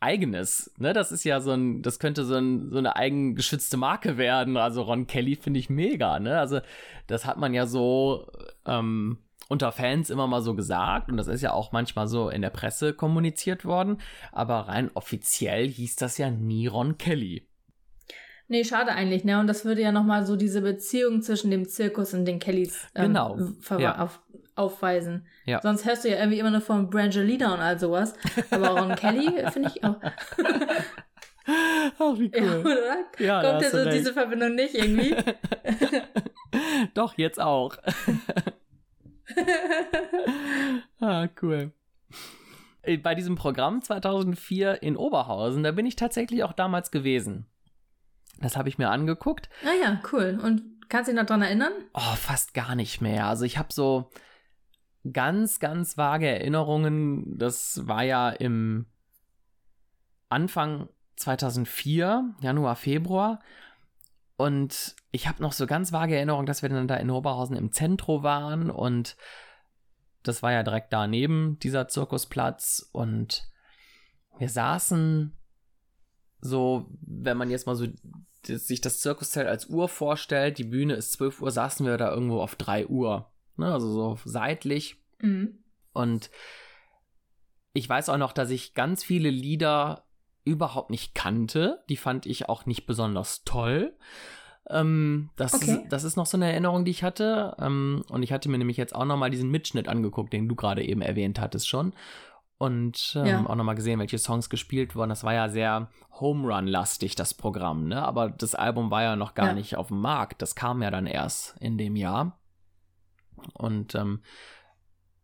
eigenes. 0.00 0.72
Ne? 0.78 0.92
Das 0.92 1.12
ist 1.12 1.24
ja 1.24 1.40
so 1.40 1.52
ein, 1.52 1.82
das 1.82 1.98
könnte 1.98 2.24
so, 2.24 2.34
ein, 2.34 2.70
so 2.70 2.78
eine 2.78 2.96
eigengeschützte 2.96 3.76
Marke 3.76 4.18
werden. 4.18 4.56
Also 4.56 4.82
Ron 4.82 5.06
Kelly 5.06 5.36
finde 5.36 5.60
ich 5.60 5.70
mega. 5.70 6.18
Ne? 6.18 6.38
Also 6.38 6.60
das 7.06 7.24
hat 7.26 7.38
man 7.38 7.54
ja 7.54 7.66
so 7.66 8.30
ähm, 8.66 9.18
unter 9.48 9.72
Fans 9.72 10.10
immer 10.10 10.26
mal 10.26 10.42
so 10.42 10.54
gesagt 10.54 11.10
und 11.10 11.16
das 11.16 11.28
ist 11.28 11.42
ja 11.42 11.52
auch 11.52 11.72
manchmal 11.72 12.08
so 12.08 12.28
in 12.28 12.42
der 12.42 12.50
Presse 12.50 12.92
kommuniziert 12.92 13.64
worden. 13.64 13.98
Aber 14.32 14.68
rein 14.68 14.90
offiziell 14.94 15.68
hieß 15.68 15.96
das 15.96 16.18
ja 16.18 16.30
nie 16.30 16.66
Ron 16.66 16.98
Kelly. 16.98 17.46
Nee, 18.48 18.64
schade 18.64 18.92
eigentlich, 18.92 19.24
ne? 19.24 19.40
Und 19.40 19.48
das 19.48 19.64
würde 19.64 19.82
ja 19.82 19.90
nochmal 19.92 20.24
so 20.24 20.36
diese 20.36 20.60
Beziehung 20.60 21.22
zwischen 21.22 21.50
dem 21.50 21.68
Zirkus 21.68 22.14
und 22.14 22.24
den 22.24 22.38
Kellys 22.38 22.86
ähm, 22.94 23.06
genau. 23.06 23.38
ja. 23.78 23.98
auf, 23.98 24.20
aufweisen. 24.54 25.26
Ja. 25.44 25.60
Sonst 25.62 25.84
hörst 25.84 26.04
du 26.04 26.08
ja 26.08 26.18
irgendwie 26.18 26.38
immer 26.38 26.50
nur 26.50 26.60
von 26.60 26.88
Brangelina 26.88 27.54
und 27.54 27.60
all 27.60 27.78
sowas. 27.78 28.14
Aber 28.50 28.70
Ron 28.70 28.94
Kelly 28.94 29.44
finde 29.52 29.72
ich 29.74 29.82
auch. 29.82 29.96
Ach, 31.46 32.18
wie 32.18 32.30
cool. 32.34 32.44
Ja, 32.44 32.58
oder? 32.60 32.96
Ja, 33.18 33.42
Kommt 33.42 33.62
dir 33.62 33.70
so 33.70 33.78
recht. 33.78 33.98
diese 33.98 34.12
Verbindung 34.12 34.54
nicht 34.54 34.74
irgendwie? 34.74 35.16
Doch, 36.94 37.14
jetzt 37.16 37.40
auch. 37.40 37.76
ah, 41.00 41.28
cool. 41.42 41.72
Äh, 42.82 42.96
bei 42.96 43.14
diesem 43.14 43.36
Programm 43.36 43.82
2004 43.82 44.82
in 44.82 44.96
Oberhausen, 44.96 45.62
da 45.62 45.72
bin 45.72 45.86
ich 45.86 45.96
tatsächlich 45.96 46.42
auch 46.44 46.52
damals 46.52 46.90
gewesen. 46.90 47.46
Das 48.40 48.56
habe 48.56 48.68
ich 48.68 48.78
mir 48.78 48.90
angeguckt. 48.90 49.48
Ah 49.64 49.74
ja, 49.82 50.00
cool. 50.12 50.38
Und 50.42 50.62
kannst 50.88 51.08
du 51.08 51.12
dich 51.12 51.20
noch 51.20 51.26
dran 51.26 51.42
erinnern? 51.42 51.72
Oh, 51.94 52.14
fast 52.16 52.54
gar 52.54 52.74
nicht 52.74 53.00
mehr. 53.00 53.26
Also 53.26 53.44
ich 53.44 53.58
habe 53.58 53.72
so, 53.72 54.10
ganz, 55.12 55.60
ganz 55.60 55.96
vage 55.96 56.28
Erinnerungen. 56.28 57.38
Das 57.38 57.86
war 57.86 58.02
ja 58.02 58.30
im 58.30 58.86
Anfang 60.28 60.88
2004, 61.16 62.34
Januar, 62.40 62.76
Februar. 62.76 63.40
Und 64.36 64.96
ich 65.12 65.28
habe 65.28 65.42
noch 65.42 65.52
so 65.52 65.66
ganz 65.66 65.92
vage 65.92 66.16
Erinnerungen, 66.16 66.46
dass 66.46 66.62
wir 66.62 66.68
dann 66.68 66.88
da 66.88 66.96
in 66.96 67.10
Oberhausen 67.10 67.56
im 67.56 67.72
Zentrum 67.72 68.22
waren 68.22 68.70
und 68.70 69.16
das 70.22 70.42
war 70.42 70.52
ja 70.52 70.64
direkt 70.64 70.92
daneben 70.92 71.56
dieser 71.60 71.86
Zirkusplatz 71.86 72.86
und 72.92 73.48
wir 74.38 74.48
saßen 74.48 75.32
so, 76.40 76.90
wenn 77.00 77.36
man 77.36 77.48
jetzt 77.48 77.66
mal 77.66 77.76
so 77.76 77.86
sich 78.46 78.80
das 78.80 79.00
Zirkuszelt 79.00 79.46
als 79.46 79.66
Uhr 79.66 79.88
vorstellt, 79.88 80.58
die 80.58 80.64
Bühne 80.64 80.94
ist 80.94 81.12
12 81.12 81.42
Uhr, 81.42 81.50
saßen 81.50 81.84
wir 81.86 81.96
da 81.96 82.10
irgendwo 82.12 82.40
auf 82.40 82.56
3 82.56 82.86
Uhr 82.86 83.30
ne? 83.56 83.72
also 83.72 83.90
so 83.90 84.18
seitlich. 84.24 84.96
Mhm. 85.20 85.58
Und 85.92 86.30
ich 87.72 87.88
weiß 87.88 88.08
auch 88.08 88.18
noch, 88.18 88.32
dass 88.32 88.50
ich 88.50 88.74
ganz 88.74 89.04
viele 89.04 89.30
Lieder 89.30 90.04
überhaupt 90.44 90.90
nicht 90.90 91.14
kannte. 91.14 91.82
Die 91.88 91.96
fand 91.96 92.26
ich 92.26 92.48
auch 92.48 92.66
nicht 92.66 92.86
besonders 92.86 93.44
toll. 93.44 93.94
Ähm, 94.68 95.30
das, 95.36 95.54
okay. 95.54 95.72
ist, 95.72 95.80
das 95.90 96.04
ist 96.04 96.16
noch 96.16 96.26
so 96.26 96.36
eine 96.36 96.50
Erinnerung, 96.50 96.84
die 96.84 96.90
ich 96.90 97.02
hatte. 97.02 97.56
Ähm, 97.58 98.04
und 98.08 98.22
ich 98.22 98.32
hatte 98.32 98.48
mir 98.48 98.58
nämlich 98.58 98.76
jetzt 98.76 98.94
auch 98.94 99.04
noch 99.04 99.16
mal 99.16 99.30
diesen 99.30 99.50
Mitschnitt 99.50 99.88
angeguckt, 99.88 100.32
den 100.32 100.48
du 100.48 100.54
gerade 100.54 100.84
eben 100.84 101.02
erwähnt 101.02 101.40
hattest 101.40 101.68
schon. 101.68 101.92
Und 102.58 103.12
ähm, 103.16 103.26
ja. 103.26 103.46
auch 103.46 103.54
noch 103.54 103.64
mal 103.64 103.74
gesehen, 103.74 103.98
welche 103.98 104.18
Songs 104.18 104.48
gespielt 104.48 104.96
wurden. 104.96 105.10
Das 105.10 105.24
war 105.24 105.34
ja 105.34 105.48
sehr 105.48 105.90
Home 106.20 106.48
Run-lastig, 106.48 107.14
das 107.14 107.34
Programm. 107.34 107.88
Ne? 107.88 108.02
Aber 108.02 108.30
das 108.30 108.54
Album 108.54 108.90
war 108.90 109.02
ja 109.02 109.16
noch 109.16 109.34
gar 109.34 109.48
ja. 109.48 109.52
nicht 109.52 109.76
auf 109.76 109.88
dem 109.88 110.00
Markt. 110.00 110.40
Das 110.40 110.54
kam 110.54 110.82
ja 110.82 110.90
dann 110.90 111.06
erst 111.06 111.54
in 111.60 111.76
dem 111.76 111.96
Jahr. 111.96 112.38
Und 113.52 113.94
ähm, 113.94 114.22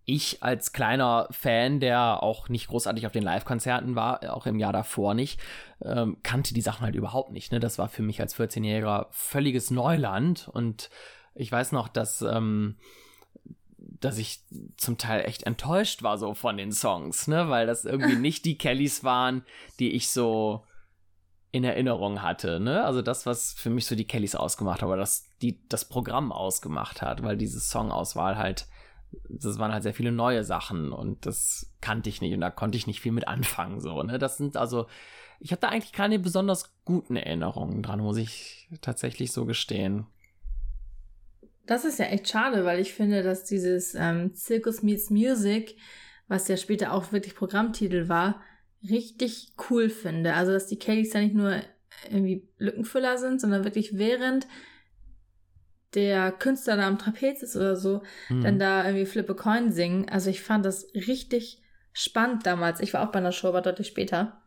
ich 0.04 0.42
als 0.42 0.72
kleiner 0.72 1.28
Fan, 1.30 1.80
der 1.80 2.22
auch 2.22 2.48
nicht 2.48 2.68
großartig 2.68 3.06
auf 3.06 3.12
den 3.12 3.22
Live-Konzerten 3.22 3.94
war, 3.94 4.34
auch 4.34 4.46
im 4.46 4.58
Jahr 4.58 4.72
davor 4.72 5.14
nicht, 5.14 5.40
ähm, 5.80 6.18
kannte 6.22 6.52
die 6.52 6.60
Sachen 6.60 6.84
halt 6.84 6.96
überhaupt 6.96 7.32
nicht. 7.32 7.52
Ne? 7.52 7.60
Das 7.60 7.78
war 7.78 7.88
für 7.88 8.02
mich 8.02 8.20
als 8.20 8.36
14-Jähriger 8.36 9.06
völliges 9.10 9.70
Neuland. 9.70 10.48
Und 10.48 10.90
ich 11.34 11.50
weiß 11.50 11.72
noch, 11.72 11.88
dass, 11.88 12.20
ähm, 12.20 12.76
dass 14.04 14.18
ich 14.18 14.40
zum 14.76 14.98
Teil 14.98 15.24
echt 15.24 15.44
enttäuscht 15.44 16.02
war 16.02 16.18
so 16.18 16.34
von 16.34 16.56
den 16.56 16.72
Songs, 16.72 17.28
ne? 17.28 17.48
weil 17.48 17.66
das 17.66 17.84
irgendwie 17.84 18.16
nicht 18.20 18.44
die 18.44 18.58
Kellys 18.58 19.04
waren, 19.04 19.44
die 19.78 19.92
ich 19.92 20.10
so 20.10 20.64
in 21.52 21.64
Erinnerung 21.64 22.22
hatte, 22.22 22.60
ne? 22.60 22.82
Also 22.82 23.02
das, 23.02 23.26
was 23.26 23.52
für 23.52 23.68
mich 23.68 23.84
so 23.84 23.94
die 23.94 24.06
Kellys 24.06 24.34
ausgemacht 24.34 24.76
hat, 24.76 24.84
aber 24.84 24.96
das, 24.96 25.28
die 25.42 25.60
das 25.68 25.86
Programm 25.86 26.32
ausgemacht 26.32 27.02
hat, 27.02 27.22
weil 27.22 27.36
diese 27.36 27.60
Songauswahl 27.60 28.38
halt, 28.38 28.66
das 29.28 29.58
waren 29.58 29.70
halt 29.70 29.82
sehr 29.82 29.92
viele 29.92 30.12
neue 30.12 30.44
Sachen 30.44 30.92
und 30.92 31.26
das 31.26 31.70
kannte 31.82 32.08
ich 32.08 32.22
nicht 32.22 32.32
und 32.32 32.40
da 32.40 32.50
konnte 32.50 32.78
ich 32.78 32.86
nicht 32.86 33.02
viel 33.02 33.12
mit 33.12 33.28
anfangen, 33.28 33.80
so, 33.80 34.02
ne? 34.02 34.18
Das 34.18 34.38
sind 34.38 34.56
also, 34.56 34.86
ich 35.40 35.52
habe 35.52 35.60
da 35.60 35.68
eigentlich 35.68 35.92
keine 35.92 36.18
besonders 36.18 36.74
guten 36.86 37.16
Erinnerungen 37.16 37.82
dran, 37.82 38.00
muss 38.00 38.16
ich 38.16 38.68
tatsächlich 38.80 39.30
so 39.30 39.44
gestehen. 39.44 40.06
Das 41.66 41.84
ist 41.84 41.98
ja 41.98 42.06
echt 42.06 42.28
schade, 42.28 42.64
weil 42.64 42.80
ich 42.80 42.94
finde, 42.94 43.22
dass 43.22 43.44
dieses 43.44 43.94
ähm, 43.94 44.34
Circus 44.34 44.82
Meets 44.82 45.10
Music, 45.10 45.76
was 46.28 46.48
ja 46.48 46.56
später 46.56 46.92
auch 46.92 47.12
wirklich 47.12 47.34
Programmtitel 47.34 48.08
war, 48.08 48.40
richtig 48.88 49.54
cool 49.70 49.88
finde. 49.88 50.34
Also, 50.34 50.52
dass 50.52 50.66
die 50.66 50.78
Kellys 50.78 51.12
ja 51.12 51.20
nicht 51.20 51.34
nur 51.34 51.60
irgendwie 52.10 52.48
Lückenfüller 52.58 53.18
sind, 53.18 53.40
sondern 53.40 53.64
wirklich 53.64 53.96
während 53.96 54.46
der 55.94 56.32
Künstler 56.32 56.76
da 56.76 56.88
am 56.88 56.98
Trapez 56.98 57.42
ist 57.42 57.56
oder 57.56 57.76
so, 57.76 58.02
mhm. 58.28 58.42
dann 58.42 58.58
da 58.58 58.84
irgendwie 58.84 59.06
Flippe 59.06 59.34
Coin 59.34 59.70
singen. 59.70 60.08
Also 60.08 60.30
ich 60.30 60.42
fand 60.42 60.64
das 60.64 60.86
richtig 60.94 61.62
spannend 61.92 62.46
damals. 62.46 62.80
Ich 62.80 62.94
war 62.94 63.06
auch 63.06 63.12
bei 63.12 63.18
einer 63.18 63.32
Show, 63.32 63.48
aber 63.48 63.60
deutlich 63.60 63.88
später. 63.88 64.40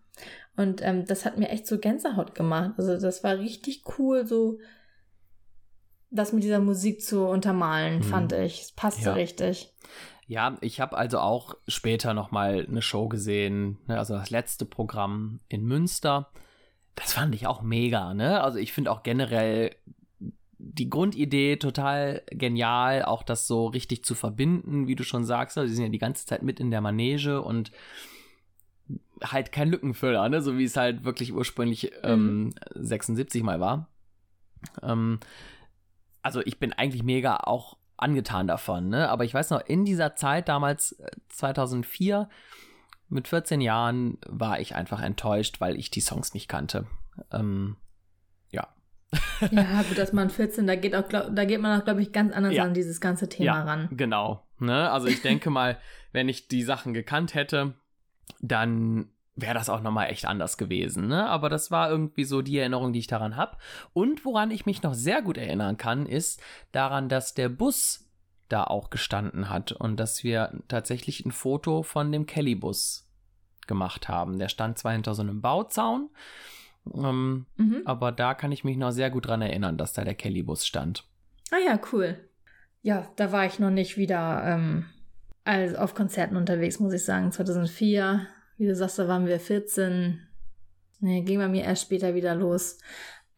Und 0.55 0.81
ähm, 0.81 1.05
das 1.05 1.25
hat 1.25 1.37
mir 1.37 1.49
echt 1.49 1.67
so 1.67 1.77
Gänsehaut 1.77 2.33
gemacht. 2.33 2.71
Also 2.77 2.97
das 2.97 3.23
war 3.23 3.37
richtig 3.37 3.83
cool, 3.99 4.25
so 4.25 4.59
das 6.15 6.33
mit 6.33 6.43
dieser 6.43 6.59
Musik 6.59 7.01
zu 7.01 7.25
untermalen, 7.25 7.97
mhm. 7.97 8.03
fand 8.03 8.33
ich. 8.33 8.61
Es 8.61 8.71
passte 8.71 9.05
ja. 9.05 9.13
richtig. 9.13 9.71
Ja, 10.27 10.57
ich 10.61 10.79
habe 10.79 10.97
also 10.97 11.19
auch 11.19 11.55
später 11.67 12.13
noch 12.13 12.31
mal 12.31 12.65
eine 12.67 12.81
Show 12.81 13.07
gesehen, 13.07 13.77
ne, 13.87 13.99
also 13.99 14.15
das 14.15 14.31
letzte 14.31 14.65
Programm 14.65 15.39
in 15.49 15.65
Münster. 15.65 16.31
Das 16.95 17.13
fand 17.13 17.35
ich 17.35 17.45
auch 17.45 17.61
mega, 17.61 18.13
ne? 18.13 18.41
Also 18.41 18.57
ich 18.57 18.73
finde 18.73 18.91
auch 18.91 19.03
generell 19.03 19.75
die 20.57 20.89
Grundidee 20.89 21.57
total 21.57 22.23
genial, 22.31 23.03
auch 23.03 23.23
das 23.23 23.47
so 23.47 23.67
richtig 23.67 24.03
zu 24.03 24.15
verbinden, 24.15 24.87
wie 24.87 24.95
du 24.95 25.03
schon 25.03 25.25
sagst. 25.25 25.57
Also, 25.57 25.69
sie 25.69 25.75
sind 25.75 25.85
ja 25.85 25.91
die 25.91 25.99
ganze 25.99 26.25
Zeit 26.25 26.43
mit 26.43 26.59
in 26.59 26.71
der 26.71 26.81
Manege 26.81 27.41
und 27.41 27.71
halt 29.23 29.51
kein 29.51 29.69
Lückenfüller, 29.69 30.27
ne? 30.29 30.41
So 30.41 30.57
wie 30.57 30.63
es 30.63 30.77
halt 30.77 31.03
wirklich 31.03 31.33
ursprünglich 31.33 31.91
ähm, 32.03 32.53
76 32.73 33.43
mal 33.43 33.59
war. 33.59 33.89
Ähm, 34.81 35.19
also 36.25 36.41
ich 36.43 36.57
bin 36.57 36.73
eigentlich 36.73 37.03
mega 37.03 37.37
auch 37.37 37.77
angetan 37.97 38.47
davon, 38.47 38.89
ne? 38.89 39.09
Aber 39.09 39.25
ich 39.25 39.33
weiß 39.33 39.51
noch, 39.51 39.61
in 39.61 39.85
dieser 39.85 40.15
Zeit 40.15 40.49
damals, 40.49 40.99
2004, 41.29 42.27
äh, 42.29 42.33
mit 43.09 43.27
14 43.27 43.61
Jahren, 43.61 44.17
war 44.25 44.59
ich 44.59 44.73
einfach 44.73 45.03
enttäuscht, 45.03 45.61
weil 45.61 45.77
ich 45.77 45.91
die 45.91 46.01
Songs 46.01 46.33
nicht 46.33 46.47
kannte. 46.47 46.87
Ähm, 47.31 47.77
ja. 48.49 48.67
ja, 49.51 49.83
gut, 49.83 49.99
dass 49.99 50.13
man 50.13 50.31
14, 50.31 50.65
da 50.65 50.75
geht 50.75 50.95
auch, 50.95 51.07
glaub, 51.07 51.27
da 51.35 51.45
geht 51.45 51.61
man 51.61 51.79
auch, 51.79 51.85
glaube 51.85 52.01
ich, 52.01 52.11
ganz 52.11 52.33
anders 52.33 52.55
ja. 52.55 52.63
an 52.63 52.73
dieses 52.73 52.99
ganze 52.99 53.29
Thema 53.29 53.45
ja, 53.45 53.63
ran. 53.63 53.89
Genau. 53.91 54.47
Ne? 54.57 54.89
Also 54.89 55.05
ich 55.05 55.21
denke 55.21 55.51
mal, 55.51 55.77
wenn 56.11 56.27
ich 56.27 56.47
die 56.47 56.63
Sachen 56.63 56.95
gekannt 56.95 57.35
hätte, 57.35 57.75
dann 58.41 59.11
wäre 59.35 59.53
das 59.53 59.69
auch 59.69 59.81
nochmal 59.81 60.09
echt 60.09 60.25
anders 60.25 60.57
gewesen. 60.57 61.07
Ne? 61.07 61.27
Aber 61.27 61.49
das 61.49 61.71
war 61.71 61.89
irgendwie 61.89 62.23
so 62.23 62.41
die 62.41 62.57
Erinnerung, 62.57 62.93
die 62.93 62.99
ich 62.99 63.07
daran 63.07 63.35
habe. 63.35 63.57
Und 63.93 64.25
woran 64.25 64.51
ich 64.51 64.65
mich 64.65 64.81
noch 64.81 64.93
sehr 64.93 65.21
gut 65.21 65.37
erinnern 65.37 65.77
kann, 65.77 66.05
ist 66.05 66.41
daran, 66.71 67.09
dass 67.09 67.33
der 67.33 67.49
Bus 67.49 68.05
da 68.47 68.63
auch 68.63 68.89
gestanden 68.89 69.49
hat 69.49 69.71
und 69.71 69.97
dass 69.99 70.23
wir 70.23 70.61
tatsächlich 70.67 71.25
ein 71.25 71.31
Foto 71.31 71.83
von 71.83 72.11
dem 72.11 72.25
Kelly-Bus 72.25 73.09
gemacht 73.67 74.07
haben. 74.07 74.39
Der 74.39 74.49
stand 74.49 74.77
zwar 74.77 74.93
hinter 74.93 75.15
so 75.15 75.23
einem 75.23 75.41
Bauzaun, 75.41 76.09
ähm, 76.93 77.47
mhm. 77.57 77.81
aber 77.85 78.11
da 78.11 78.35
kann 78.35 78.51
ich 78.51 78.63
mich 78.63 78.77
noch 78.77 78.91
sehr 78.91 79.09
gut 79.09 79.27
dran 79.27 79.41
erinnern, 79.41 79.77
dass 79.77 79.93
da 79.93 80.03
der 80.03 80.13
Kelly-Bus 80.13 80.65
stand. 80.65 81.05
Ah 81.51 81.57
ja, 81.65 81.79
cool. 81.91 82.19
Ja, 82.83 83.09
da 83.15 83.31
war 83.31 83.45
ich 83.45 83.57
noch 83.57 83.71
nicht 83.71 83.97
wieder 83.97 84.43
ähm, 84.45 84.85
also 85.43 85.77
auf 85.77 85.95
Konzerten 85.95 86.35
unterwegs, 86.37 86.79
muss 86.79 86.93
ich 86.93 87.03
sagen. 87.03 87.31
2004 87.31 88.27
wie 88.57 88.67
du 88.67 88.75
sagst, 88.75 88.99
da 88.99 89.07
waren 89.07 89.27
wir 89.27 89.39
14. 89.39 90.19
Nee, 90.99 91.21
ging 91.21 91.39
bei 91.39 91.47
mir 91.47 91.63
erst 91.63 91.83
später 91.83 92.15
wieder 92.15 92.35
los. 92.35 92.77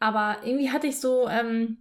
Aber 0.00 0.38
irgendwie 0.44 0.70
hatte 0.70 0.86
ich 0.86 1.00
so 1.00 1.28
ähm, 1.28 1.78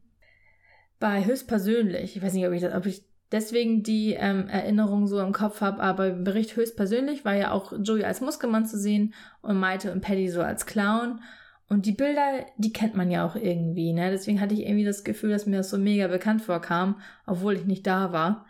bei 0.99 1.25
höchstpersönlich, 1.25 2.15
ich 2.15 2.21
weiß 2.21 2.33
nicht, 2.33 2.47
ob 2.47 2.53
ich, 2.53 2.61
das, 2.61 2.73
ob 2.73 2.85
ich 2.85 3.03
deswegen 3.31 3.83
die 3.83 4.13
ähm, 4.13 4.47
Erinnerung 4.47 5.07
so 5.07 5.19
im 5.19 5.33
Kopf 5.33 5.61
habe, 5.61 5.81
aber 5.81 6.07
im 6.07 6.23
Bericht 6.23 6.55
höchstpersönlich 6.55 7.25
war 7.25 7.35
ja 7.35 7.51
auch 7.51 7.73
Joey 7.79 8.03
als 8.03 8.21
Muskelmann 8.21 8.65
zu 8.65 8.77
sehen 8.77 9.13
und 9.41 9.59
Maite 9.59 9.91
und 9.91 10.01
Paddy 10.01 10.29
so 10.29 10.41
als 10.41 10.65
Clown. 10.65 11.21
Und 11.69 11.85
die 11.85 11.91
Bilder, 11.91 12.45
die 12.57 12.71
kennt 12.71 12.95
man 12.95 13.11
ja 13.11 13.25
auch 13.25 13.35
irgendwie, 13.35 13.91
ne? 13.91 14.09
Deswegen 14.09 14.39
hatte 14.39 14.53
ich 14.53 14.61
irgendwie 14.61 14.85
das 14.85 15.03
Gefühl, 15.03 15.31
dass 15.31 15.45
mir 15.45 15.57
das 15.57 15.69
so 15.69 15.77
mega 15.77 16.07
bekannt 16.07 16.41
vorkam, 16.41 17.01
obwohl 17.25 17.55
ich 17.55 17.65
nicht 17.65 17.85
da 17.85 18.13
war. 18.13 18.45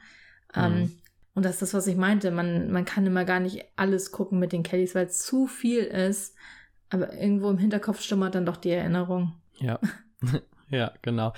Ähm, 0.55 0.71
mhm. 0.71 0.77
Ähm, 0.77 0.91
und 1.38 1.45
das 1.45 1.53
ist 1.53 1.61
das, 1.61 1.73
was 1.75 1.85
ich 1.85 1.95
meinte. 1.95 2.31
Man, 2.31 2.71
man 2.71 2.83
kann 2.83 3.05
immer 3.05 3.23
gar 3.23 3.39
nicht 3.39 3.63
alles 3.75 4.11
gucken 4.11 4.39
mit 4.39 4.53
den 4.53 4.63
Kellys, 4.63 4.95
weil 4.95 5.05
es 5.05 5.19
zu 5.19 5.45
viel 5.45 5.83
ist. 5.83 6.35
Aber 6.89 7.13
irgendwo 7.13 7.51
im 7.51 7.59
Hinterkopf 7.59 8.01
stummert 8.01 8.33
dann 8.33 8.47
doch 8.47 8.57
die 8.57 8.71
Erinnerung. 8.71 9.33
Ja. 9.59 9.79
ja, 10.71 10.93
genau. 11.03 11.33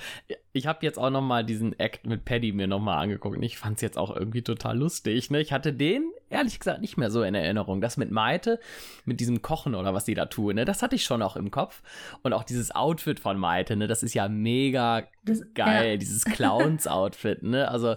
Ich 0.54 0.66
habe 0.66 0.86
jetzt 0.86 0.98
auch 0.98 1.10
noch 1.10 1.20
mal 1.20 1.44
diesen 1.44 1.78
Act 1.78 2.06
mit 2.06 2.24
Paddy 2.24 2.52
mir 2.52 2.66
noch 2.66 2.80
mal 2.80 2.98
angeguckt 2.98 3.36
und 3.36 3.42
ich 3.42 3.58
fand 3.58 3.76
es 3.76 3.82
jetzt 3.82 3.98
auch 3.98 4.16
irgendwie 4.16 4.40
total 4.40 4.78
lustig. 4.78 5.30
Ne? 5.30 5.42
Ich 5.42 5.52
hatte 5.52 5.74
den, 5.74 6.10
ehrlich 6.30 6.58
gesagt, 6.58 6.80
nicht 6.80 6.96
mehr 6.96 7.10
so 7.10 7.22
in 7.22 7.34
Erinnerung. 7.34 7.82
Das 7.82 7.98
mit 7.98 8.10
Maite, 8.10 8.58
mit 9.04 9.20
diesem 9.20 9.42
Kochen 9.42 9.74
oder 9.74 9.92
was 9.92 10.06
die 10.06 10.14
da 10.14 10.24
tun, 10.24 10.54
ne? 10.54 10.64
das 10.64 10.80
hatte 10.80 10.96
ich 10.96 11.04
schon 11.04 11.20
auch 11.20 11.36
im 11.36 11.50
Kopf. 11.50 11.82
Und 12.22 12.32
auch 12.32 12.44
dieses 12.44 12.74
Outfit 12.74 13.20
von 13.20 13.38
Maite, 13.38 13.76
ne? 13.76 13.86
das 13.86 14.02
ist 14.02 14.14
ja 14.14 14.30
mega 14.30 15.02
das, 15.24 15.42
geil, 15.52 15.90
ja. 15.90 15.96
dieses 15.98 16.24
Clowns-Outfit. 16.24 17.42
Ne? 17.42 17.68
Also 17.68 17.96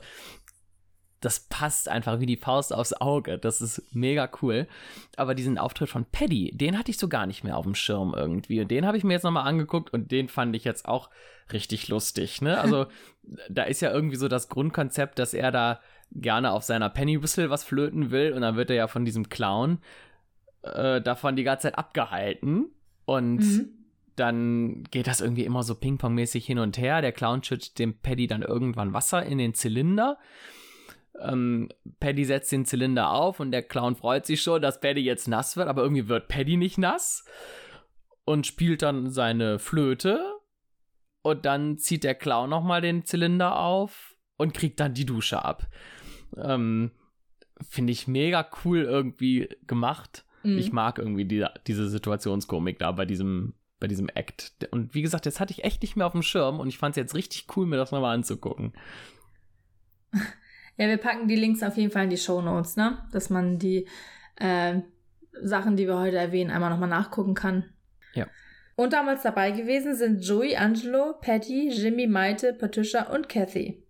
das 1.23 1.39
passt 1.39 1.87
einfach 1.87 2.19
wie 2.19 2.25
die 2.25 2.37
Faust 2.37 2.73
aufs 2.73 2.93
Auge. 2.93 3.37
Das 3.37 3.61
ist 3.61 3.81
mega 3.95 4.29
cool. 4.41 4.67
Aber 5.15 5.35
diesen 5.35 5.57
Auftritt 5.57 5.89
von 5.89 6.05
Paddy, 6.05 6.51
den 6.53 6.77
hatte 6.77 6.91
ich 6.91 6.97
so 6.97 7.07
gar 7.07 7.25
nicht 7.25 7.45
mehr 7.45 7.55
auf 7.55 7.63
dem 7.63 7.75
Schirm 7.75 8.13
irgendwie. 8.13 8.59
Und 8.59 8.69
den 8.69 8.85
habe 8.85 8.97
ich 8.97 9.05
mir 9.05 9.13
jetzt 9.13 9.23
nochmal 9.23 9.47
angeguckt 9.47 9.93
und 9.93 10.11
den 10.11 10.27
fand 10.27 10.53
ich 10.53 10.65
jetzt 10.65 10.85
auch 10.85 11.09
richtig 11.53 11.87
lustig. 11.87 12.41
Ne? 12.41 12.59
Also 12.59 12.87
da 13.49 13.63
ist 13.63 13.81
ja 13.81 13.91
irgendwie 13.91 14.17
so 14.17 14.27
das 14.27 14.49
Grundkonzept, 14.49 15.17
dass 15.17 15.33
er 15.33 15.51
da 15.51 15.79
gerne 16.11 16.51
auf 16.51 16.63
seiner 16.63 16.89
Penny 16.89 17.23
Whistle 17.23 17.49
was 17.49 17.63
flöten 17.63 18.11
will 18.11 18.33
und 18.33 18.41
dann 18.41 18.57
wird 18.57 18.69
er 18.69 18.75
ja 18.75 18.87
von 18.87 19.05
diesem 19.05 19.29
Clown 19.29 19.79
äh, 20.61 21.01
davon 21.01 21.37
die 21.37 21.43
ganze 21.43 21.63
Zeit 21.63 21.77
abgehalten. 21.77 22.67
Und 23.05 23.37
mhm. 23.37 23.69
dann 24.17 24.83
geht 24.91 25.07
das 25.07 25.21
irgendwie 25.21 25.45
immer 25.45 25.63
so 25.63 25.75
Ping-Pong-mäßig 25.75 26.45
hin 26.45 26.59
und 26.59 26.77
her. 26.77 27.01
Der 27.01 27.13
Clown 27.13 27.43
schüttet 27.43 27.79
dem 27.79 27.97
Paddy 27.97 28.27
dann 28.27 28.41
irgendwann 28.41 28.91
Wasser 28.91 29.23
in 29.23 29.37
den 29.37 29.53
Zylinder. 29.53 30.17
Ähm, 31.21 31.69
Paddy 31.99 32.25
setzt 32.25 32.51
den 32.51 32.65
Zylinder 32.65 33.11
auf 33.11 33.39
und 33.39 33.51
der 33.51 33.63
Clown 33.63 33.95
freut 33.95 34.25
sich 34.25 34.41
schon, 34.41 34.61
dass 34.61 34.79
Paddy 34.79 35.01
jetzt 35.01 35.27
nass 35.27 35.55
wird, 35.57 35.67
aber 35.67 35.83
irgendwie 35.83 36.07
wird 36.07 36.27
Paddy 36.27 36.57
nicht 36.57 36.77
nass 36.77 37.25
und 38.25 38.47
spielt 38.47 38.81
dann 38.81 39.09
seine 39.09 39.59
Flöte 39.59 40.33
und 41.21 41.45
dann 41.45 41.77
zieht 41.77 42.03
der 42.03 42.15
Clown 42.15 42.49
nochmal 42.49 42.81
den 42.81 43.05
Zylinder 43.05 43.59
auf 43.59 44.15
und 44.37 44.53
kriegt 44.53 44.79
dann 44.79 44.93
die 44.93 45.05
Dusche 45.05 45.43
ab. 45.43 45.67
Ähm, 46.37 46.91
Finde 47.69 47.93
ich 47.93 48.07
mega 48.07 48.47
cool 48.65 48.79
irgendwie 48.79 49.49
gemacht. 49.67 50.25
Mhm. 50.43 50.57
Ich 50.57 50.73
mag 50.73 50.97
irgendwie 50.99 51.25
die, 51.25 51.45
diese 51.67 51.87
Situationskomik 51.87 52.79
da 52.79 52.91
bei 52.91 53.05
diesem, 53.05 53.53
bei 53.79 53.87
diesem 53.87 54.09
Act. 54.09 54.53
Und 54.71 54.93
wie 54.93 55.01
gesagt, 55.01 55.25
das 55.25 55.39
hatte 55.39 55.53
ich 55.53 55.63
echt 55.63 55.81
nicht 55.81 55.95
mehr 55.95 56.07
auf 56.07 56.13
dem 56.13 56.23
Schirm 56.23 56.59
und 56.59 56.67
ich 56.67 56.77
fand 56.77 56.93
es 56.93 57.01
jetzt 57.01 57.15
richtig 57.15 57.45
cool, 57.55 57.65
mir 57.65 57.77
das 57.77 57.91
nochmal 57.91 58.15
anzugucken. 58.15 58.73
Ja, 60.77 60.87
wir 60.87 60.97
packen 60.97 61.27
die 61.27 61.35
Links 61.35 61.61
auf 61.61 61.77
jeden 61.77 61.91
Fall 61.91 62.05
in 62.05 62.09
die 62.09 62.17
Show 62.17 62.41
Notes, 62.41 62.75
ne? 62.75 62.97
Dass 63.11 63.29
man 63.29 63.59
die 63.59 63.87
äh, 64.37 64.81
Sachen, 65.41 65.75
die 65.75 65.87
wir 65.87 65.99
heute 65.99 66.17
erwähnen, 66.17 66.51
einmal 66.51 66.69
nochmal 66.69 66.89
nachgucken 66.89 67.33
kann. 67.33 67.65
Ja. 68.13 68.27
Und 68.75 68.93
damals 68.93 69.21
dabei 69.21 69.51
gewesen 69.51 69.95
sind 69.95 70.25
Joey, 70.25 70.55
Angelo, 70.55 71.13
Patty, 71.21 71.69
Jimmy, 71.69 72.07
Maite, 72.07 72.53
Patricia 72.53 73.13
und 73.13 73.29
Kathy. 73.29 73.83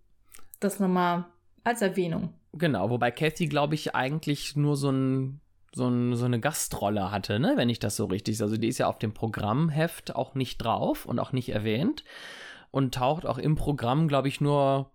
Das 0.60 0.80
nochmal 0.80 1.26
als 1.64 1.82
Erwähnung. 1.82 2.34
Genau, 2.54 2.90
wobei 2.90 3.12
Kathy, 3.12 3.48
glaube 3.48 3.76
ich, 3.76 3.96
eigentlich 3.96 4.56
nur 4.56 4.76
so, 4.76 4.92
ein, 4.92 5.40
so, 5.74 5.88
ein, 5.88 6.16
so 6.16 6.26
eine 6.26 6.40
Gastrolle 6.40 7.12
hatte, 7.12 7.40
ne? 7.40 7.54
wenn 7.56 7.70
ich 7.70 7.80
das 7.80 7.96
so 7.96 8.06
richtig. 8.06 8.42
Also 8.42 8.58
die 8.58 8.68
ist 8.68 8.78
ja 8.78 8.88
auf 8.88 9.00
dem 9.00 9.14
Programmheft 9.14 10.16
auch 10.16 10.36
nicht 10.36 10.58
drauf 10.58 11.06
und 11.06 11.20
auch 11.20 11.32
nicht 11.32 11.50
erwähnt 11.50 12.04
und 12.72 12.94
taucht 12.94 13.26
auch 13.26 13.38
im 13.38 13.56
Programm, 13.56 14.08
glaube 14.08 14.28
ich, 14.28 14.42
nur 14.42 14.92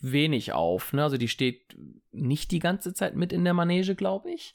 wenig 0.00 0.52
auf. 0.52 0.92
Ne? 0.92 1.02
Also 1.02 1.16
die 1.16 1.28
steht 1.28 1.76
nicht 2.12 2.50
die 2.50 2.58
ganze 2.58 2.94
Zeit 2.94 3.16
mit 3.16 3.32
in 3.32 3.44
der 3.44 3.54
Manege, 3.54 3.94
glaube 3.94 4.30
ich. 4.30 4.54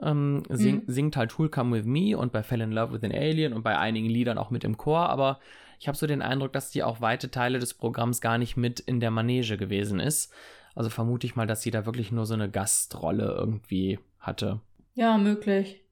Ähm, 0.00 0.42
sing, 0.48 0.76
mhm. 0.76 0.82
Singt 0.86 1.16
halt 1.16 1.32
Who'll 1.32 1.50
Come 1.50 1.76
With 1.76 1.84
Me 1.84 2.16
und 2.16 2.32
bei 2.32 2.42
Fell 2.42 2.60
in 2.60 2.72
Love 2.72 2.94
with 2.94 3.04
an 3.04 3.12
Alien 3.12 3.52
und 3.52 3.62
bei 3.62 3.78
einigen 3.78 4.08
Liedern 4.08 4.38
auch 4.38 4.50
mit 4.50 4.64
im 4.64 4.76
Chor, 4.76 5.08
aber 5.08 5.38
ich 5.78 5.88
habe 5.88 5.98
so 5.98 6.06
den 6.06 6.22
Eindruck, 6.22 6.52
dass 6.52 6.70
die 6.70 6.84
auch 6.84 7.00
weite 7.00 7.30
Teile 7.30 7.58
des 7.58 7.74
Programms 7.74 8.20
gar 8.20 8.38
nicht 8.38 8.56
mit 8.56 8.78
in 8.78 9.00
der 9.00 9.10
Manege 9.10 9.56
gewesen 9.56 9.98
ist. 9.98 10.32
Also 10.74 10.90
vermute 10.90 11.26
ich 11.26 11.34
mal, 11.34 11.46
dass 11.46 11.62
sie 11.62 11.72
da 11.72 11.86
wirklich 11.86 12.12
nur 12.12 12.24
so 12.24 12.34
eine 12.34 12.48
Gastrolle 12.48 13.34
irgendwie 13.36 13.98
hatte. 14.20 14.60
Ja, 14.94 15.18
möglich. 15.18 15.84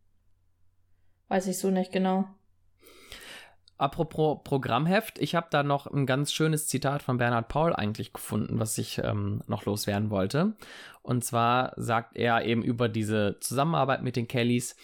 Weiß 1.29 1.47
ich 1.49 1.59
so 1.59 1.71
nicht 1.71 1.93
genau. 1.93 2.29
Apropos 3.81 4.41
Programmheft, 4.45 5.19
ich 5.19 5.35
habe 5.35 5.47
da 5.49 5.63
noch 5.63 5.87
ein 5.87 6.05
ganz 6.05 6.35
schönes 6.35 6.69
Zitat 6.69 7.03
von 7.03 7.17
Bernhard 7.17 7.49
Paul 7.49 7.75
eigentlich 7.75 8.13
gefunden, 8.13 8.61
was 8.61 8.77
ich 8.77 9.01
ähm, 9.03 9.41
noch 9.47 9.65
loswerden 9.65 10.11
wollte. 10.11 10.53
Und 11.01 11.25
zwar 11.25 11.73
sagt 11.77 12.15
er 12.15 12.45
eben 12.45 12.63
über 12.63 12.91
diese 12.91 13.39
Zusammenarbeit 13.41 14.03
mit 14.03 14.17
den 14.17 14.29
Kellys, 14.29 14.77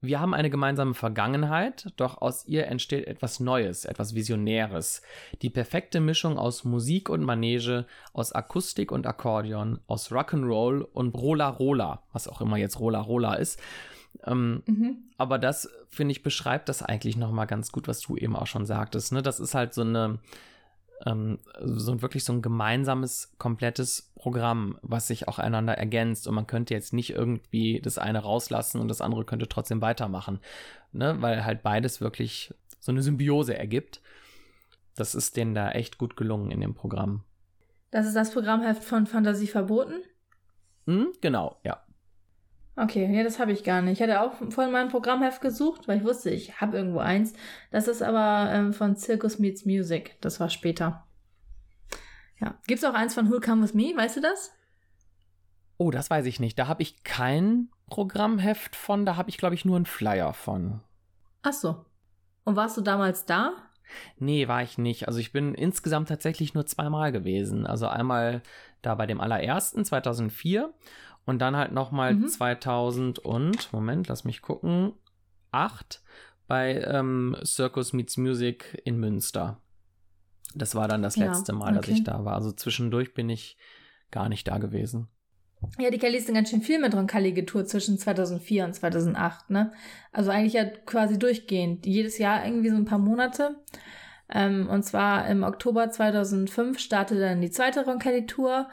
wir 0.00 0.18
haben 0.18 0.34
eine 0.34 0.50
gemeinsame 0.50 0.94
Vergangenheit, 0.94 1.92
doch 1.96 2.20
aus 2.20 2.44
ihr 2.46 2.66
entsteht 2.66 3.06
etwas 3.06 3.38
Neues, 3.38 3.84
etwas 3.84 4.16
Visionäres. 4.16 5.00
Die 5.42 5.50
perfekte 5.50 6.00
Mischung 6.00 6.38
aus 6.38 6.64
Musik 6.64 7.10
und 7.10 7.22
Manege, 7.22 7.86
aus 8.12 8.32
Akustik 8.32 8.90
und 8.90 9.06
Akkordeon, 9.06 9.78
aus 9.86 10.10
Rock'n'Roll 10.10 10.80
und 10.80 11.14
Rola 11.14 11.48
Rola, 11.48 12.02
was 12.12 12.26
auch 12.26 12.40
immer 12.40 12.56
jetzt 12.56 12.80
Rola 12.80 13.00
Rola 13.00 13.34
ist. 13.34 13.60
Ähm, 14.26 14.62
mhm. 14.66 14.96
Aber 15.16 15.38
das, 15.38 15.68
finde 15.88 16.12
ich, 16.12 16.22
beschreibt 16.22 16.68
das 16.68 16.82
eigentlich 16.82 17.16
nochmal 17.16 17.46
ganz 17.46 17.72
gut, 17.72 17.88
was 17.88 18.00
du 18.00 18.16
eben 18.16 18.36
auch 18.36 18.46
schon 18.46 18.66
sagtest. 18.66 19.12
Ne? 19.12 19.22
Das 19.22 19.40
ist 19.40 19.54
halt 19.54 19.74
so 19.74 19.82
eine, 19.82 20.18
ähm, 21.06 21.38
so 21.60 22.02
wirklich 22.02 22.24
so 22.24 22.32
ein 22.32 22.42
gemeinsames, 22.42 23.32
komplettes 23.38 24.12
Programm, 24.16 24.78
was 24.82 25.06
sich 25.06 25.28
auch 25.28 25.38
einander 25.38 25.74
ergänzt. 25.78 26.26
Und 26.26 26.34
man 26.34 26.46
könnte 26.46 26.74
jetzt 26.74 26.92
nicht 26.92 27.10
irgendwie 27.10 27.80
das 27.80 27.98
eine 27.98 28.20
rauslassen 28.20 28.80
und 28.80 28.88
das 28.88 29.00
andere 29.00 29.24
könnte 29.24 29.48
trotzdem 29.48 29.80
weitermachen. 29.80 30.40
Ne? 30.92 31.16
Weil 31.20 31.44
halt 31.44 31.62
beides 31.62 32.00
wirklich 32.00 32.54
so 32.80 32.92
eine 32.92 33.02
Symbiose 33.02 33.56
ergibt. 33.56 34.00
Das 34.94 35.14
ist 35.14 35.36
denen 35.36 35.54
da 35.54 35.70
echt 35.70 35.98
gut 35.98 36.16
gelungen 36.16 36.50
in 36.50 36.60
dem 36.60 36.74
Programm. 36.74 37.22
Das 37.90 38.06
ist 38.06 38.16
das 38.16 38.32
Programmheft 38.32 38.84
von 38.84 39.06
Fantasie 39.06 39.46
verboten? 39.46 39.94
Hm, 40.86 41.12
genau, 41.20 41.58
ja. 41.64 41.82
Okay, 42.80 43.12
ja, 43.12 43.24
das 43.24 43.40
habe 43.40 43.50
ich 43.50 43.64
gar 43.64 43.82
nicht. 43.82 44.00
Ich 44.00 44.02
hatte 44.02 44.20
auch 44.20 44.34
vorhin 44.50 44.72
mein 44.72 44.88
Programmheft 44.88 45.40
gesucht, 45.40 45.88
weil 45.88 45.98
ich 45.98 46.04
wusste, 46.04 46.30
ich 46.30 46.60
habe 46.60 46.76
irgendwo 46.76 47.00
eins. 47.00 47.32
Das 47.72 47.88
ist 47.88 48.02
aber 48.02 48.52
ähm, 48.52 48.72
von 48.72 48.94
Circus 48.94 49.40
Meets 49.40 49.64
Music. 49.64 50.16
Das 50.20 50.38
war 50.38 50.48
später. 50.48 51.04
Ja. 52.38 52.54
Gibt 52.68 52.78
es 52.78 52.88
auch 52.88 52.94
eins 52.94 53.14
von 53.14 53.32
Who 53.32 53.40
Come 53.40 53.64
With 53.64 53.74
Me? 53.74 53.94
Weißt 53.96 54.18
du 54.18 54.20
das? 54.20 54.52
Oh, 55.76 55.90
das 55.90 56.08
weiß 56.08 56.26
ich 56.26 56.38
nicht. 56.38 56.56
Da 56.56 56.68
habe 56.68 56.82
ich 56.82 57.02
kein 57.02 57.68
Programmheft 57.88 58.76
von. 58.76 59.04
Da 59.04 59.16
habe 59.16 59.30
ich, 59.30 59.38
glaube 59.38 59.56
ich, 59.56 59.64
nur 59.64 59.74
einen 59.74 59.86
Flyer 59.86 60.32
von. 60.32 60.80
Ach 61.42 61.52
so. 61.52 61.84
Und 62.44 62.54
warst 62.54 62.76
du 62.76 62.80
damals 62.80 63.26
da? 63.26 63.54
Nee, 64.18 64.46
war 64.46 64.62
ich 64.62 64.78
nicht. 64.78 65.08
Also 65.08 65.18
ich 65.18 65.32
bin 65.32 65.54
insgesamt 65.54 66.08
tatsächlich 66.08 66.54
nur 66.54 66.66
zweimal 66.66 67.10
gewesen. 67.10 67.66
Also 67.66 67.88
einmal 67.88 68.42
da 68.82 68.94
bei 68.94 69.06
dem 69.06 69.20
allerersten 69.20 69.84
2004 69.84 70.72
und 71.28 71.40
dann 71.40 71.56
halt 71.56 71.72
nochmal 71.72 72.14
mhm. 72.14 72.26
2000 72.26 73.18
und, 73.18 73.70
Moment, 73.70 74.08
lass 74.08 74.24
mich 74.24 74.40
gucken, 74.40 74.94
8 75.50 76.02
bei 76.46 76.80
ähm, 76.80 77.36
Circus 77.44 77.92
Meets 77.92 78.16
Music 78.16 78.80
in 78.86 78.96
Münster. 78.98 79.60
Das 80.54 80.74
war 80.74 80.88
dann 80.88 81.02
das 81.02 81.16
letzte 81.16 81.52
ja, 81.52 81.58
Mal, 81.58 81.76
okay. 81.76 81.90
dass 81.90 81.98
ich 81.98 82.04
da 82.04 82.24
war. 82.24 82.34
Also 82.34 82.52
zwischendurch 82.52 83.12
bin 83.12 83.28
ich 83.28 83.58
gar 84.10 84.30
nicht 84.30 84.48
da 84.48 84.56
gewesen. 84.56 85.08
Ja, 85.78 85.90
die 85.90 85.98
Kellys 85.98 86.24
sind 86.24 86.34
ganz 86.34 86.48
schön 86.48 86.62
viel 86.62 86.78
mit 86.78 86.94
Roncalli 86.94 87.32
getourt 87.32 87.68
zwischen 87.68 87.98
2004 87.98 88.64
und 88.64 88.74
2008, 88.74 89.50
ne? 89.50 89.72
Also 90.12 90.30
eigentlich 90.30 90.54
ja 90.54 90.64
quasi 90.64 91.18
durchgehend. 91.18 91.84
Jedes 91.84 92.16
Jahr 92.16 92.42
irgendwie 92.46 92.70
so 92.70 92.76
ein 92.76 92.86
paar 92.86 92.98
Monate. 92.98 93.56
Ähm, 94.30 94.66
und 94.70 94.82
zwar 94.82 95.28
im 95.28 95.42
Oktober 95.42 95.90
2005 95.90 96.78
startete 96.78 97.20
dann 97.20 97.42
die 97.42 97.50
zweite 97.50 97.84
Roncalli-Tour, 97.84 98.70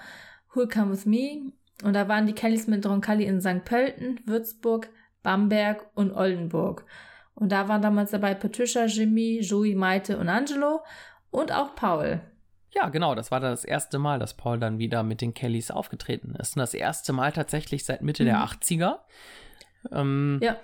Who'll 0.53 0.73
Come 0.73 0.93
With 0.93 1.05
Me. 1.05 1.51
Und 1.85 1.93
da 1.93 2.07
waren 2.07 2.25
die 2.25 2.33
Kellys 2.33 2.65
mit 2.65 2.83
Roncalli 2.83 3.25
in 3.25 3.41
St. 3.41 3.63
Pölten, 3.63 4.19
Würzburg, 4.25 4.89
Bamberg 5.21 5.85
und 5.93 6.11
Oldenburg. 6.13 6.83
Und 7.35 7.51
da 7.51 7.67
waren 7.67 7.83
damals 7.83 8.09
dabei 8.09 8.33
Patricia, 8.33 8.85
Jimmy, 8.85 9.39
Joey, 9.41 9.75
Maite 9.75 10.17
und 10.17 10.27
Angelo 10.27 10.79
und 11.29 11.51
auch 11.51 11.75
Paul. 11.75 12.21
Ja, 12.73 12.89
genau, 12.89 13.13
das 13.13 13.29
war 13.29 13.39
das 13.39 13.63
erste 13.63 13.99
Mal, 13.99 14.17
dass 14.17 14.33
Paul 14.33 14.57
dann 14.57 14.79
wieder 14.79 15.03
mit 15.03 15.21
den 15.21 15.35
Kellys 15.35 15.69
aufgetreten 15.69 16.33
ist. 16.39 16.55
Und 16.55 16.61
das 16.61 16.73
erste 16.73 17.13
Mal 17.13 17.31
tatsächlich 17.31 17.85
seit 17.85 18.01
Mitte 18.01 18.23
mhm. 18.23 18.27
der 18.29 18.37
80er. 18.39 18.95
Ähm, 19.91 20.39
ja. 20.41 20.57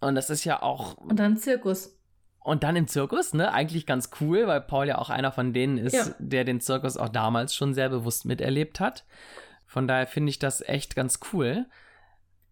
Und 0.00 0.16
das 0.16 0.28
ist 0.28 0.44
ja 0.44 0.60
auch. 0.60 0.96
Und 0.96 1.20
dann 1.20 1.36
Zirkus. 1.36 1.96
Und 2.40 2.64
dann 2.64 2.74
im 2.74 2.88
Zirkus, 2.88 3.32
ne? 3.32 3.52
Eigentlich 3.52 3.86
ganz 3.86 4.10
cool, 4.20 4.48
weil 4.48 4.60
Paul 4.62 4.88
ja 4.88 4.98
auch 4.98 5.10
einer 5.10 5.30
von 5.30 5.52
denen 5.52 5.78
ist, 5.78 5.94
ja. 5.94 6.04
der 6.18 6.42
den 6.42 6.60
Zirkus 6.60 6.96
auch 6.96 7.10
damals 7.10 7.54
schon 7.54 7.74
sehr 7.74 7.90
bewusst 7.90 8.24
miterlebt 8.24 8.80
hat. 8.80 9.04
Von 9.68 9.86
daher 9.86 10.06
finde 10.06 10.30
ich 10.30 10.38
das 10.38 10.62
echt 10.62 10.96
ganz 10.96 11.20
cool. 11.32 11.66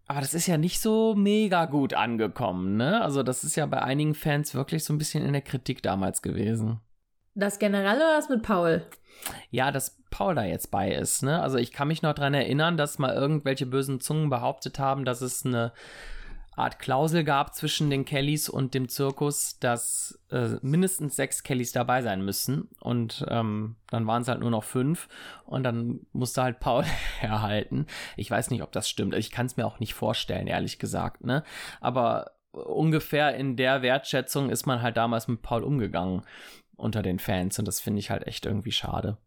Aber 0.05 0.21
das 0.21 0.33
ist 0.33 0.47
ja 0.47 0.57
nicht 0.57 0.79
so 0.79 1.15
mega 1.15 1.65
gut 1.65 1.93
angekommen, 1.93 2.77
ne? 2.77 3.01
Also, 3.01 3.23
das 3.23 3.43
ist 3.43 3.57
ja 3.57 3.65
bei 3.65 3.81
einigen 3.81 4.13
Fans 4.13 4.53
wirklich 4.53 4.85
so 4.85 4.93
ein 4.93 4.99
bisschen 4.99 5.25
in 5.25 5.33
der 5.33 5.41
Kritik 5.41 5.83
damals 5.83 6.21
gewesen. 6.21 6.79
Das 7.33 7.59
generell 7.59 7.97
oder 7.97 8.15
das 8.15 8.29
mit 8.29 8.43
Paul? 8.43 8.85
Ja, 9.49 9.71
dass 9.71 9.97
Paul 10.11 10.35
da 10.35 10.45
jetzt 10.45 10.71
bei 10.71 10.91
ist, 10.91 11.23
ne? 11.23 11.41
Also, 11.41 11.57
ich 11.57 11.73
kann 11.73 11.89
mich 11.89 12.03
noch 12.03 12.13
dran 12.13 12.35
erinnern, 12.35 12.77
dass 12.77 12.99
mal 12.99 13.13
irgendwelche 13.13 13.65
bösen 13.65 13.99
Zungen 13.99 14.29
behauptet 14.29 14.79
haben, 14.79 15.03
dass 15.03 15.21
es 15.21 15.45
eine 15.45 15.73
Art 16.57 16.79
Klausel 16.79 17.23
gab 17.23 17.53
zwischen 17.53 17.91
den 17.91 18.03
Kellys 18.03 18.49
und 18.49 18.73
dem 18.73 18.89
Zirkus, 18.89 19.59
dass 19.59 20.19
äh, 20.31 20.55
mindestens 20.63 21.15
sechs 21.15 21.43
Kellys 21.43 21.71
dabei 21.71 22.01
sein 22.01 22.25
müssen. 22.25 22.69
Und 22.81 23.23
ähm, 23.29 23.75
dann 23.91 24.07
waren 24.07 24.23
es 24.23 24.27
halt 24.27 24.39
nur 24.39 24.49
noch 24.49 24.63
fünf. 24.63 25.07
Und 25.45 25.61
dann 25.63 25.99
musste 26.13 26.41
halt 26.41 26.59
Paul 26.59 26.83
herhalten. 27.19 27.85
Ich 28.15 28.31
weiß 28.31 28.49
nicht, 28.49 28.63
ob 28.63 28.71
das 28.71 28.89
stimmt. 28.89 29.13
Ich 29.13 29.29
kann 29.29 29.45
es 29.45 29.55
mir 29.55 29.67
auch 29.67 29.79
nicht 29.79 29.93
vorstellen, 29.93 30.47
ehrlich 30.47 30.79
gesagt. 30.79 31.23
Ne? 31.23 31.43
Aber 31.79 32.31
ungefähr 32.51 33.35
in 33.35 33.55
der 33.55 33.83
Wertschätzung 33.83 34.49
ist 34.49 34.65
man 34.65 34.81
halt 34.81 34.97
damals 34.97 35.27
mit 35.27 35.43
Paul 35.43 35.63
umgegangen 35.63 36.23
unter 36.75 37.03
den 37.03 37.19
Fans. 37.19 37.59
Und 37.59 37.67
das 37.67 37.79
finde 37.79 37.99
ich 37.99 38.09
halt 38.09 38.25
echt 38.25 38.47
irgendwie 38.47 38.71
schade. 38.71 39.17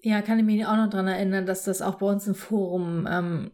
Ja, 0.00 0.20
kann 0.20 0.38
ich 0.38 0.44
mich 0.44 0.66
auch 0.66 0.76
noch 0.76 0.90
dran 0.90 1.08
erinnern, 1.08 1.46
dass 1.46 1.64
das 1.64 1.80
auch 1.80 1.94
bei 1.94 2.06
uns 2.06 2.26
im 2.26 2.34
Forum 2.34 3.08
ähm, 3.10 3.52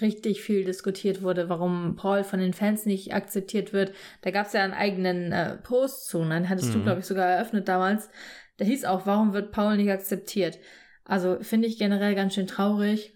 richtig 0.00 0.42
viel 0.42 0.64
diskutiert 0.64 1.22
wurde, 1.22 1.48
warum 1.48 1.96
Paul 1.96 2.24
von 2.24 2.40
den 2.40 2.52
Fans 2.52 2.84
nicht 2.84 3.14
akzeptiert 3.14 3.72
wird. 3.72 3.92
Da 4.22 4.30
gab 4.30 4.46
es 4.46 4.52
ja 4.52 4.62
einen 4.62 4.74
eigenen 4.74 5.32
äh, 5.32 5.56
Post 5.56 6.08
zu, 6.08 6.18
und 6.18 6.30
dann 6.30 6.48
hattest 6.48 6.70
mhm. 6.70 6.74
du, 6.74 6.82
glaube 6.82 7.00
ich, 7.00 7.06
sogar 7.06 7.26
eröffnet 7.26 7.68
damals. 7.68 8.10
Da 8.58 8.64
hieß 8.64 8.84
auch, 8.84 9.06
warum 9.06 9.32
wird 9.32 9.52
Paul 9.52 9.76
nicht 9.76 9.90
akzeptiert? 9.90 10.58
Also 11.04 11.38
finde 11.40 11.68
ich 11.68 11.78
generell 11.78 12.14
ganz 12.14 12.34
schön 12.34 12.46
traurig. 12.46 13.14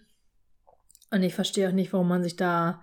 Und 1.11 1.23
ich 1.23 1.35
verstehe 1.35 1.69
auch 1.69 1.73
nicht, 1.73 1.93
warum 1.93 2.09
man 2.09 2.23
sich 2.23 2.37
da 2.37 2.81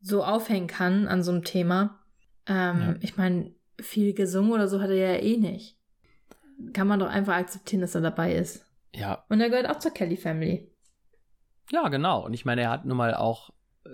so 0.00 0.24
aufhängen 0.24 0.66
kann 0.66 1.06
an 1.06 1.22
so 1.22 1.30
einem 1.30 1.44
Thema. 1.44 2.00
Ähm, 2.46 2.80
ja. 2.80 2.94
Ich 3.00 3.16
meine, 3.16 3.54
viel 3.80 4.14
gesungen 4.14 4.52
oder 4.52 4.66
so 4.66 4.80
hat 4.80 4.90
er 4.90 5.14
ja 5.14 5.22
eh 5.22 5.36
nicht. 5.36 5.76
Kann 6.72 6.88
man 6.88 6.98
doch 6.98 7.08
einfach 7.08 7.34
akzeptieren, 7.34 7.82
dass 7.82 7.94
er 7.94 8.00
dabei 8.00 8.34
ist. 8.34 8.66
Ja. 8.94 9.24
Und 9.28 9.40
er 9.40 9.48
gehört 9.48 9.68
auch 9.68 9.78
zur 9.78 9.92
Kelly 9.92 10.16
Family. 10.16 10.67
Ja, 11.70 11.88
genau. 11.88 12.24
Und 12.24 12.34
ich 12.34 12.44
meine, 12.44 12.62
er 12.62 12.70
hat 12.70 12.84
nun 12.84 12.96
mal 12.96 13.14
auch 13.14 13.50
äh, 13.84 13.90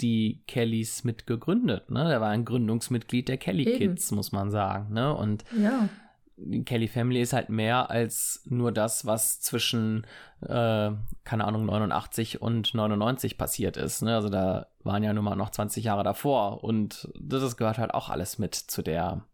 die 0.00 0.42
Kellys 0.46 1.04
mitgegründet. 1.04 1.90
Ne? 1.90 2.12
Er 2.12 2.20
war 2.20 2.30
ein 2.30 2.44
Gründungsmitglied 2.44 3.28
der 3.28 3.38
Kelly 3.38 3.66
Eben. 3.66 3.78
Kids, 3.78 4.10
muss 4.12 4.32
man 4.32 4.50
sagen. 4.50 4.92
Ne? 4.92 5.14
Und 5.14 5.44
ja. 5.58 5.88
die 6.36 6.64
Kelly 6.64 6.88
Family 6.88 7.20
ist 7.22 7.32
halt 7.32 7.48
mehr 7.48 7.90
als 7.90 8.42
nur 8.44 8.72
das, 8.72 9.06
was 9.06 9.40
zwischen, 9.40 10.06
äh, 10.42 10.92
keine 11.24 11.44
Ahnung, 11.44 11.66
89 11.66 12.42
und 12.42 12.74
99 12.74 13.38
passiert 13.38 13.76
ist. 13.76 14.02
Ne? 14.02 14.14
Also 14.14 14.28
da 14.28 14.66
waren 14.84 15.02
ja 15.02 15.12
nun 15.12 15.24
mal 15.24 15.36
noch 15.36 15.50
20 15.50 15.84
Jahre 15.84 16.04
davor. 16.04 16.62
Und 16.62 17.08
das 17.18 17.56
gehört 17.56 17.78
halt 17.78 17.94
auch 17.94 18.10
alles 18.10 18.38
mit 18.38 18.54
zu 18.54 18.82
der, 18.82 19.24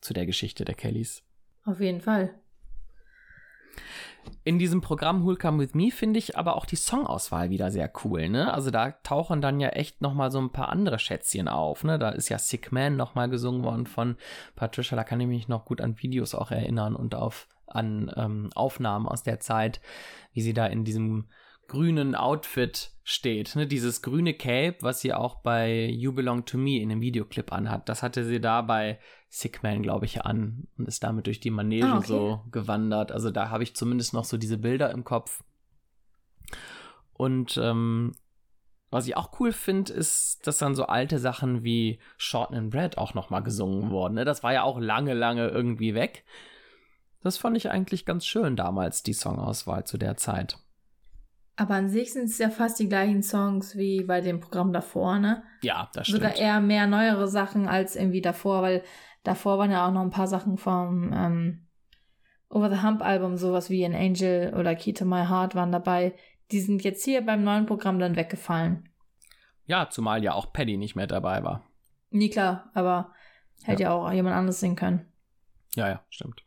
zu 0.00 0.14
der 0.14 0.26
Geschichte 0.26 0.64
der 0.64 0.74
Kellys. 0.74 1.22
Auf 1.64 1.80
jeden 1.80 2.00
Fall. 2.00 2.34
In 4.44 4.58
diesem 4.58 4.80
Programm 4.80 5.24
Who'll 5.24 5.38
Come 5.38 5.58
With 5.62 5.74
Me 5.74 5.90
finde 5.90 6.18
ich 6.18 6.36
aber 6.36 6.56
auch 6.56 6.66
die 6.66 6.76
Songauswahl 6.76 7.50
wieder 7.50 7.70
sehr 7.70 7.90
cool, 8.04 8.28
ne? 8.28 8.52
Also 8.52 8.70
da 8.70 8.92
tauchen 9.02 9.40
dann 9.40 9.60
ja 9.60 9.70
echt 9.70 10.00
nochmal 10.00 10.30
so 10.30 10.38
ein 10.38 10.52
paar 10.52 10.68
andere 10.68 10.98
Schätzchen 10.98 11.48
auf, 11.48 11.84
ne? 11.84 11.98
Da 11.98 12.10
ist 12.10 12.28
ja 12.28 12.38
Sick 12.38 12.72
Man 12.72 12.96
nochmal 12.96 13.28
gesungen 13.28 13.62
worden 13.62 13.86
von 13.86 14.16
Patricia, 14.54 14.96
da 14.96 15.04
kann 15.04 15.20
ich 15.20 15.26
mich 15.26 15.48
noch 15.48 15.64
gut 15.64 15.80
an 15.80 16.00
Videos 16.02 16.34
auch 16.34 16.50
erinnern 16.50 16.94
und 16.94 17.14
auf, 17.14 17.48
an 17.66 18.12
ähm, 18.16 18.50
Aufnahmen 18.54 19.06
aus 19.06 19.22
der 19.22 19.40
Zeit, 19.40 19.80
wie 20.32 20.42
sie 20.42 20.54
da 20.54 20.66
in 20.66 20.84
diesem 20.84 21.28
grünen 21.68 22.14
Outfit 22.14 22.90
steht. 23.04 23.54
Ne? 23.54 23.66
Dieses 23.66 24.02
grüne 24.02 24.34
Cape, 24.34 24.78
was 24.80 25.00
sie 25.00 25.14
auch 25.14 25.36
bei 25.42 25.86
You 25.86 26.12
Belong 26.12 26.44
to 26.46 26.58
Me 26.58 26.80
in 26.80 26.88
dem 26.88 27.00
Videoclip 27.00 27.52
anhat, 27.52 27.88
das 27.88 28.02
hatte 28.02 28.24
sie 28.24 28.40
da 28.40 28.62
bei 28.62 28.98
Sickman, 29.28 29.82
glaube 29.82 30.06
ich, 30.06 30.24
an 30.24 30.66
und 30.76 30.88
ist 30.88 31.04
damit 31.04 31.26
durch 31.26 31.40
die 31.40 31.50
Manege 31.50 31.86
ah, 31.86 31.98
okay. 31.98 32.06
so 32.06 32.44
gewandert. 32.50 33.12
Also 33.12 33.30
da 33.30 33.50
habe 33.50 33.62
ich 33.62 33.76
zumindest 33.76 34.14
noch 34.14 34.24
so 34.24 34.36
diese 34.36 34.58
Bilder 34.58 34.90
im 34.90 35.04
Kopf. 35.04 35.44
Und 37.12 37.58
ähm, 37.62 38.14
was 38.90 39.06
ich 39.06 39.16
auch 39.16 39.38
cool 39.38 39.52
finde, 39.52 39.92
ist, 39.92 40.46
dass 40.46 40.58
dann 40.58 40.74
so 40.74 40.84
alte 40.86 41.18
Sachen 41.18 41.62
wie 41.62 41.98
Shorten 42.16 42.56
and 42.56 42.70
Bread 42.70 42.96
auch 42.96 43.12
noch 43.12 43.28
mal 43.28 43.40
gesungen 43.40 43.90
wurden. 43.90 44.14
Ne? 44.14 44.24
Das 44.24 44.42
war 44.42 44.54
ja 44.54 44.62
auch 44.62 44.78
lange, 44.78 45.12
lange 45.12 45.48
irgendwie 45.48 45.94
weg. 45.94 46.24
Das 47.20 47.36
fand 47.36 47.56
ich 47.56 47.70
eigentlich 47.70 48.06
ganz 48.06 48.24
schön 48.24 48.56
damals, 48.56 49.02
die 49.02 49.12
Songauswahl 49.12 49.84
zu 49.84 49.98
der 49.98 50.16
Zeit. 50.16 50.58
Aber 51.60 51.74
an 51.74 51.88
sich 51.88 52.12
sind 52.12 52.26
es 52.26 52.38
ja 52.38 52.50
fast 52.50 52.78
die 52.78 52.88
gleichen 52.88 53.20
Songs 53.20 53.76
wie 53.76 54.04
bei 54.04 54.20
dem 54.20 54.38
Programm 54.38 54.72
davor, 54.72 55.18
ne? 55.18 55.42
Ja, 55.62 55.90
das 55.92 56.06
stimmt. 56.06 56.22
Sogar 56.22 56.36
eher 56.36 56.60
mehr 56.60 56.86
neuere 56.86 57.26
Sachen 57.26 57.66
als 57.66 57.96
irgendwie 57.96 58.20
davor, 58.20 58.62
weil 58.62 58.84
davor 59.24 59.58
waren 59.58 59.72
ja 59.72 59.84
auch 59.84 59.90
noch 59.90 60.02
ein 60.02 60.10
paar 60.10 60.28
Sachen 60.28 60.56
vom 60.56 61.12
ähm, 61.12 61.66
Over 62.48 62.70
the 62.70 62.80
Hump 62.82 63.02
Album, 63.02 63.36
sowas 63.36 63.70
wie 63.70 63.84
An 63.84 63.92
Angel 63.92 64.54
oder 64.54 64.76
Key 64.76 64.92
to 64.92 65.04
My 65.04 65.26
Heart 65.26 65.56
waren 65.56 65.72
dabei. 65.72 66.14
Die 66.52 66.60
sind 66.60 66.84
jetzt 66.84 67.04
hier 67.04 67.26
beim 67.26 67.42
neuen 67.42 67.66
Programm 67.66 67.98
dann 67.98 68.14
weggefallen. 68.14 68.88
Ja, 69.66 69.90
zumal 69.90 70.22
ja 70.22 70.34
auch 70.34 70.52
Paddy 70.52 70.76
nicht 70.76 70.94
mehr 70.94 71.08
dabei 71.08 71.42
war. 71.42 71.64
Nie 72.10 72.30
klar, 72.30 72.70
aber 72.72 73.12
hätte 73.64 73.82
ja. 73.82 73.88
ja 73.88 73.94
auch 73.96 74.12
jemand 74.12 74.36
anderes 74.36 74.60
singen 74.60 74.76
können. 74.76 75.12
Ja, 75.74 75.88
ja, 75.88 76.04
stimmt. 76.08 76.44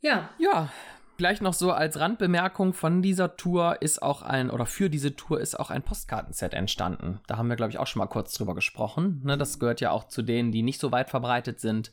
Ja. 0.00 0.30
Ja, 0.38 0.68
Gleich 1.16 1.40
noch 1.40 1.54
so 1.54 1.72
als 1.72 1.98
Randbemerkung 1.98 2.74
von 2.74 3.00
dieser 3.00 3.36
Tour 3.36 3.80
ist 3.80 4.02
auch 4.02 4.20
ein, 4.20 4.50
oder 4.50 4.66
für 4.66 4.90
diese 4.90 5.16
Tour 5.16 5.40
ist 5.40 5.58
auch 5.58 5.70
ein 5.70 5.82
Postkartenset 5.82 6.52
entstanden. 6.52 7.20
Da 7.26 7.38
haben 7.38 7.48
wir, 7.48 7.56
glaube 7.56 7.70
ich, 7.70 7.78
auch 7.78 7.86
schon 7.86 8.00
mal 8.00 8.06
kurz 8.06 8.34
drüber 8.34 8.54
gesprochen. 8.54 9.22
Ne, 9.24 9.38
das 9.38 9.58
gehört 9.58 9.80
ja 9.80 9.92
auch 9.92 10.08
zu 10.08 10.22
denen, 10.22 10.52
die 10.52 10.62
nicht 10.62 10.80
so 10.80 10.92
weit 10.92 11.08
verbreitet 11.08 11.58
sind. 11.58 11.90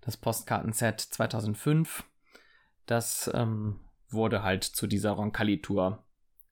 Das 0.00 0.16
Postkartenset 0.16 1.00
2005. 1.00 2.04
Das 2.86 3.30
ähm, 3.34 3.80
wurde 4.10 4.44
halt 4.44 4.62
zu 4.62 4.86
dieser 4.86 5.12
Roncalli-Tour 5.12 6.04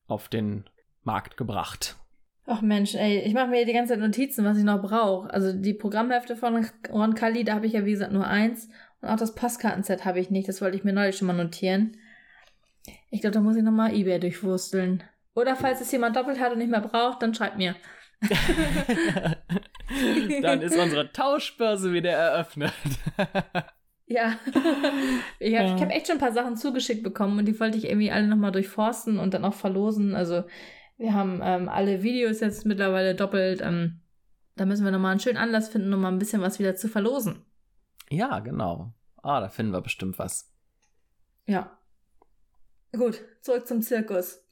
auf 0.08 0.28
den 0.28 0.68
Markt 1.02 1.36
gebracht. 1.36 1.96
Ach 2.46 2.62
Mensch, 2.62 2.96
ey, 2.96 3.20
ich 3.20 3.34
mache 3.34 3.48
mir 3.48 3.64
die 3.64 3.72
ganze 3.72 3.92
Zeit 3.92 4.00
Notizen, 4.00 4.44
was 4.44 4.58
ich 4.58 4.64
noch 4.64 4.82
brauche. 4.82 5.32
Also 5.32 5.52
die 5.52 5.74
Programmhefte 5.74 6.34
von 6.34 6.66
Roncalli, 6.90 7.44
da 7.44 7.54
habe 7.54 7.66
ich 7.66 7.74
ja 7.74 7.84
wie 7.84 7.92
gesagt 7.92 8.12
nur 8.12 8.26
eins. 8.26 8.68
Und 9.00 9.08
auch 9.08 9.16
das 9.16 9.34
Postkartenset 9.34 10.04
habe 10.04 10.20
ich 10.20 10.30
nicht. 10.30 10.48
Das 10.48 10.60
wollte 10.60 10.76
ich 10.76 10.84
mir 10.84 10.92
neulich 10.92 11.16
schon 11.16 11.26
mal 11.26 11.32
notieren. 11.32 11.96
Ich 13.10 13.20
glaube, 13.20 13.34
da 13.34 13.40
muss 13.40 13.56
ich 13.56 13.62
nochmal 13.62 13.94
Ebay 13.94 14.18
durchwursteln. 14.20 15.02
Oder 15.34 15.56
falls 15.56 15.80
es 15.80 15.90
jemand 15.92 16.16
doppelt 16.16 16.38
hat 16.40 16.52
und 16.52 16.58
nicht 16.58 16.70
mehr 16.70 16.80
braucht, 16.80 17.22
dann 17.22 17.34
schreibt 17.34 17.56
mir. 17.56 17.74
dann 20.42 20.60
ist 20.60 20.76
unsere 20.76 21.10
Tauschbörse 21.12 21.92
wieder 21.92 22.10
eröffnet. 22.10 22.72
ja. 24.06 24.38
ich 25.38 25.56
habe 25.56 25.80
hab 25.80 25.90
echt 25.90 26.06
schon 26.08 26.16
ein 26.16 26.20
paar 26.20 26.32
Sachen 26.32 26.56
zugeschickt 26.56 27.02
bekommen 27.02 27.38
und 27.38 27.46
die 27.46 27.58
wollte 27.58 27.78
ich 27.78 27.84
irgendwie 27.84 28.10
alle 28.10 28.26
nochmal 28.26 28.52
durchforsten 28.52 29.18
und 29.18 29.32
dann 29.32 29.44
auch 29.44 29.54
verlosen. 29.54 30.14
Also 30.14 30.44
wir 30.98 31.14
haben 31.14 31.40
ähm, 31.42 31.68
alle 31.68 32.02
Videos 32.02 32.40
jetzt 32.40 32.66
mittlerweile 32.66 33.14
doppelt. 33.14 33.62
Ähm, 33.62 34.00
da 34.56 34.66
müssen 34.66 34.84
wir 34.84 34.90
nochmal 34.90 35.12
einen 35.12 35.20
schönen 35.20 35.38
Anlass 35.38 35.70
finden, 35.70 35.94
um 35.94 36.02
mal 36.02 36.12
ein 36.12 36.18
bisschen 36.18 36.42
was 36.42 36.58
wieder 36.58 36.76
zu 36.76 36.88
verlosen. 36.88 37.46
Ja, 38.10 38.40
genau. 38.40 38.92
Ah, 39.22 39.40
da 39.40 39.48
finden 39.48 39.72
wir 39.72 39.80
bestimmt 39.80 40.18
was. 40.18 40.50
Ja. 41.46 41.78
Gut, 42.92 43.22
zurück 43.40 43.66
zum 43.66 43.82
Zirkus. 43.82 44.44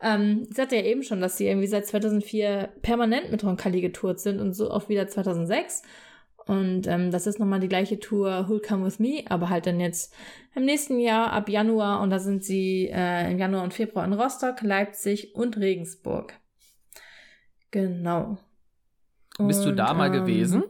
Ähm, 0.00 0.46
sie 0.50 0.60
hatte 0.60 0.76
ja 0.76 0.82
eben 0.82 1.02
schon, 1.02 1.20
dass 1.20 1.38
sie 1.38 1.46
irgendwie 1.46 1.68
seit 1.68 1.86
2004 1.86 2.70
permanent 2.82 3.30
mit 3.30 3.44
Roncalli 3.44 3.80
getourt 3.80 4.20
sind 4.20 4.40
und 4.40 4.52
so 4.52 4.70
auch 4.70 4.88
wieder 4.88 5.06
2006. 5.06 5.82
Und 6.46 6.88
ähm, 6.88 7.12
das 7.12 7.28
ist 7.28 7.38
nochmal 7.38 7.60
die 7.60 7.68
gleiche 7.68 8.00
Tour 8.00 8.48
Who'll 8.48 8.66
Come 8.66 8.84
With 8.84 8.98
Me, 8.98 9.22
aber 9.28 9.48
halt 9.48 9.66
dann 9.66 9.78
jetzt 9.78 10.12
im 10.56 10.64
nächsten 10.64 10.98
Jahr 10.98 11.32
ab 11.32 11.48
Januar. 11.48 12.00
Und 12.00 12.10
da 12.10 12.18
sind 12.18 12.44
sie 12.44 12.88
äh, 12.92 13.30
im 13.30 13.38
Januar 13.38 13.62
und 13.62 13.72
Februar 13.72 14.04
in 14.04 14.12
Rostock, 14.12 14.60
Leipzig 14.62 15.36
und 15.36 15.56
Regensburg. 15.56 16.34
Genau. 17.70 18.38
Und, 19.38 19.48
Bist 19.48 19.64
du 19.64 19.72
da 19.72 19.94
mal 19.94 20.12
ähm, 20.12 20.12
gewesen? 20.12 20.64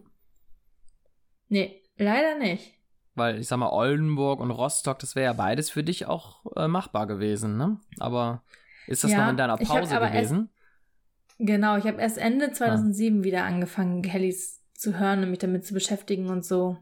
Nee, 1.48 1.81
leider 1.96 2.38
nicht. 2.38 2.74
Weil 3.14 3.38
ich 3.38 3.48
sag 3.48 3.58
mal, 3.58 3.70
Oldenburg 3.70 4.40
und 4.40 4.50
Rostock, 4.50 4.98
das 4.98 5.14
wäre 5.14 5.26
ja 5.26 5.32
beides 5.34 5.70
für 5.70 5.84
dich 5.84 6.06
auch 6.06 6.44
äh, 6.56 6.66
machbar 6.66 7.06
gewesen, 7.06 7.56
ne? 7.56 7.78
Aber 7.98 8.42
ist 8.86 9.04
das 9.04 9.12
ja, 9.12 9.22
noch 9.22 9.30
in 9.30 9.36
deiner 9.36 9.58
Pause 9.58 9.98
gewesen? 9.98 10.48
Erst, 10.48 11.38
genau, 11.38 11.76
ich 11.76 11.86
habe 11.86 12.00
erst 12.00 12.18
Ende 12.18 12.52
2007 12.52 13.20
ah. 13.20 13.24
wieder 13.24 13.44
angefangen, 13.44 14.02
Kellys 14.02 14.62
zu 14.72 14.98
hören 14.98 15.22
und 15.22 15.30
mich 15.30 15.38
damit 15.38 15.66
zu 15.66 15.74
beschäftigen 15.74 16.28
und 16.30 16.44
so. 16.44 16.78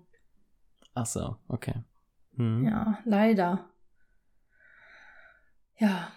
Ach 0.95 1.07
so, 1.07 1.37
okay. 1.49 1.75
Hm. 2.37 2.65
Ja, 2.65 2.99
leider. 3.05 3.69
Ja, 5.79 6.13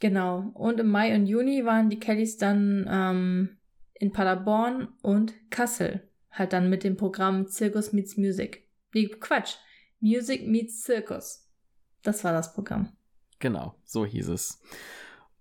genau. 0.00 0.50
Und 0.54 0.78
im 0.80 0.88
Mai 0.88 1.14
und 1.14 1.26
Juni 1.26 1.64
waren 1.64 1.90
die 1.90 1.98
Kellys 1.98 2.36
dann 2.36 2.86
ähm, 2.88 3.58
in 3.94 4.12
Paderborn 4.12 4.88
und 5.02 5.34
Kassel. 5.50 6.08
Halt 6.34 6.52
dann 6.52 6.68
mit 6.68 6.82
dem 6.82 6.96
Programm 6.96 7.46
Circus 7.46 7.92
Meets 7.92 8.16
Music. 8.16 8.68
Nee, 8.92 9.06
Quatsch. 9.06 9.56
Music 10.00 10.46
Meets 10.46 10.82
Circus. 10.82 11.48
Das 12.02 12.24
war 12.24 12.32
das 12.32 12.52
Programm. 12.52 12.92
Genau, 13.38 13.76
so 13.84 14.04
hieß 14.04 14.28
es. 14.28 14.60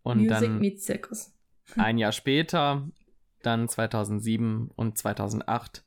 Und 0.04 0.20
Music 0.20 0.40
dann 0.40 0.60
Meets 0.60 0.86
Circus. 0.86 1.34
ein 1.76 1.98
Jahr 1.98 2.12
später, 2.12 2.88
dann 3.42 3.68
2007 3.68 4.70
und 4.76 4.98
2008, 4.98 5.84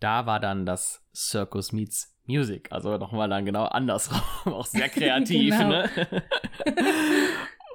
da 0.00 0.24
war 0.26 0.40
dann 0.40 0.64
das 0.64 1.04
Circus 1.14 1.72
Meets 1.72 2.16
Music. 2.24 2.72
Also 2.72 2.96
nochmal 2.96 3.28
dann 3.28 3.44
genau 3.44 3.64
andersrum. 3.66 4.22
Auch 4.52 4.66
sehr 4.66 4.88
kreativ, 4.88 5.56
genau. 5.56 5.68
ne? 5.68 5.90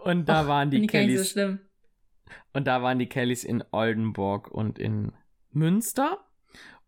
und 0.04 0.28
da 0.28 0.44
Och, 0.44 0.48
waren 0.48 0.72
die 0.72 0.88
Kellys. 0.88 1.34
So 1.34 1.58
und 2.54 2.66
da 2.66 2.82
waren 2.82 2.98
die 2.98 3.08
Kellys 3.08 3.44
in 3.44 3.64
Oldenburg 3.72 4.50
und 4.50 4.80
in 4.80 5.12
Münster. 5.52 6.20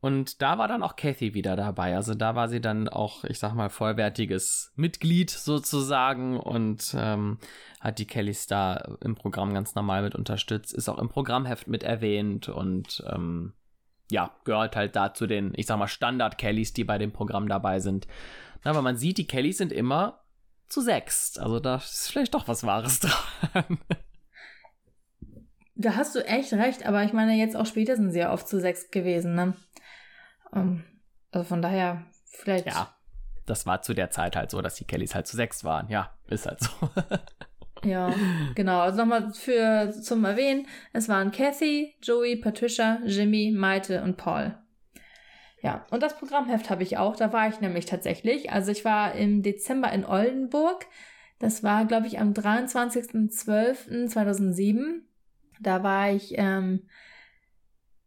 Und 0.05 0.43
da 0.43 0.59
war 0.59 0.67
dann 0.67 0.83
auch 0.83 0.97
Kathy 0.97 1.33
wieder 1.33 1.55
dabei. 1.55 1.95
Also 1.95 2.13
da 2.13 2.35
war 2.35 2.47
sie 2.47 2.61
dann 2.61 2.87
auch, 2.87 3.23
ich 3.23 3.39
sag 3.39 3.55
mal, 3.55 3.71
vollwertiges 3.71 4.71
Mitglied 4.75 5.31
sozusagen 5.31 6.39
und 6.39 6.95
ähm, 6.95 7.39
hat 7.79 7.97
die 7.97 8.05
Kellys 8.05 8.45
da 8.45 8.97
im 9.01 9.15
Programm 9.15 9.55
ganz 9.55 9.73
normal 9.73 10.03
mit 10.03 10.13
unterstützt, 10.13 10.75
ist 10.75 10.89
auch 10.89 10.99
im 10.99 11.09
Programmheft 11.09 11.67
mit 11.67 11.81
erwähnt 11.81 12.49
und 12.49 13.03
ähm, 13.11 13.53
ja, 14.11 14.29
gehört 14.43 14.75
halt 14.75 14.95
da 14.95 15.15
zu 15.15 15.25
den, 15.25 15.53
ich 15.55 15.65
sag 15.65 15.79
mal, 15.79 15.87
Standard-Kellys, 15.87 16.73
die 16.73 16.83
bei 16.83 16.99
dem 16.99 17.11
Programm 17.11 17.47
dabei 17.47 17.79
sind. 17.79 18.05
Aber 18.63 18.83
man 18.83 18.97
sieht, 18.97 19.17
die 19.17 19.25
Kellys 19.25 19.57
sind 19.57 19.71
immer 19.71 20.21
zu 20.67 20.81
sechst. 20.81 21.39
Also 21.39 21.59
da 21.59 21.77
ist 21.77 22.11
vielleicht 22.11 22.35
doch 22.35 22.47
was 22.47 22.63
Wahres 22.63 22.99
dran. 23.53 23.79
Da 25.73 25.95
hast 25.95 26.13
du 26.13 26.23
echt 26.23 26.53
recht, 26.53 26.85
aber 26.85 27.03
ich 27.03 27.11
meine, 27.11 27.33
jetzt 27.33 27.55
auch 27.55 27.65
später 27.65 27.95
sind 27.95 28.11
sie 28.11 28.19
ja 28.19 28.31
oft 28.31 28.47
zu 28.47 28.61
sechs 28.61 28.91
gewesen, 28.91 29.33
ne? 29.33 29.55
Ähm, 30.55 30.83
also 31.31 31.45
von 31.45 31.61
daher, 31.61 32.05
vielleicht. 32.25 32.67
Ja, 32.67 32.95
das 33.45 33.65
war 33.65 33.81
zu 33.81 33.93
der 33.93 34.09
Zeit 34.09 34.35
halt 34.35 34.51
so, 34.51 34.61
dass 34.61 34.75
die 34.75 34.85
Kellys 34.85 35.15
halt 35.15 35.27
zu 35.27 35.35
sechs 35.35 35.63
waren. 35.63 35.89
Ja, 35.89 36.11
ist 36.27 36.45
halt 36.45 36.61
so. 36.61 36.69
ja, 37.87 38.13
genau. 38.55 38.79
Also 38.79 38.99
nochmal 38.99 39.33
für 39.33 39.91
zum 39.91 40.25
Erwähnen: 40.25 40.67
Es 40.93 41.09
waren 41.09 41.31
Kathy, 41.31 41.95
Joey, 42.01 42.37
Patricia, 42.37 42.99
Jimmy, 43.05 43.53
Maite 43.55 44.01
und 44.01 44.17
Paul. 44.17 44.57
Ja, 45.61 45.85
und 45.89 46.03
das 46.03 46.17
Programmheft 46.17 46.69
habe 46.69 46.83
ich 46.83 46.97
auch. 46.97 47.15
Da 47.15 47.33
war 47.33 47.49
ich 47.49 47.59
nämlich 47.59 47.87
tatsächlich. 47.87 48.51
Also 48.51 48.71
ich 48.71 48.85
war 48.85 49.15
im 49.15 49.41
Dezember 49.41 49.91
in 49.91 50.05
Oldenburg. 50.05 50.85
Das 51.39 51.63
war, 51.63 51.85
glaube 51.85 52.05
ich, 52.07 52.19
am 52.19 52.33
23.12.2007. 52.33 55.01
Da 55.59 55.83
war 55.83 56.11
ich 56.11 56.37
ähm, 56.37 56.87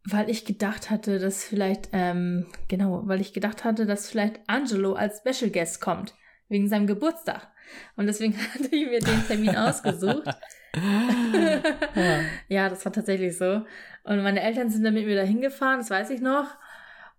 weil 0.05 0.29
ich 0.29 0.45
gedacht 0.45 0.89
hatte, 0.89 1.19
dass 1.19 1.43
vielleicht, 1.43 1.89
ähm, 1.91 2.47
genau, 2.67 3.01
weil 3.05 3.21
ich 3.21 3.33
gedacht 3.33 3.63
hatte, 3.63 3.85
dass 3.85 4.09
vielleicht 4.09 4.39
Angelo 4.47 4.93
als 4.93 5.19
Special 5.19 5.51
Guest 5.51 5.81
kommt, 5.81 6.15
wegen 6.47 6.67
seinem 6.67 6.87
Geburtstag. 6.87 7.47
Und 7.95 8.07
deswegen 8.07 8.35
hatte 8.53 8.75
ich 8.75 8.87
mir 8.87 8.99
den 8.99 9.25
Termin 9.27 9.55
ausgesucht. 9.55 10.25
ja. 10.75 12.19
ja, 12.47 12.69
das 12.69 12.85
war 12.85 12.93
tatsächlich 12.93 13.37
so. 13.37 13.65
Und 14.03 14.23
meine 14.23 14.41
Eltern 14.41 14.69
sind 14.69 14.83
dann 14.83 14.93
mit 14.93 15.05
mir 15.05 15.15
da 15.15 15.23
hingefahren, 15.23 15.79
das 15.79 15.89
weiß 15.89 16.09
ich 16.11 16.21
noch. 16.21 16.47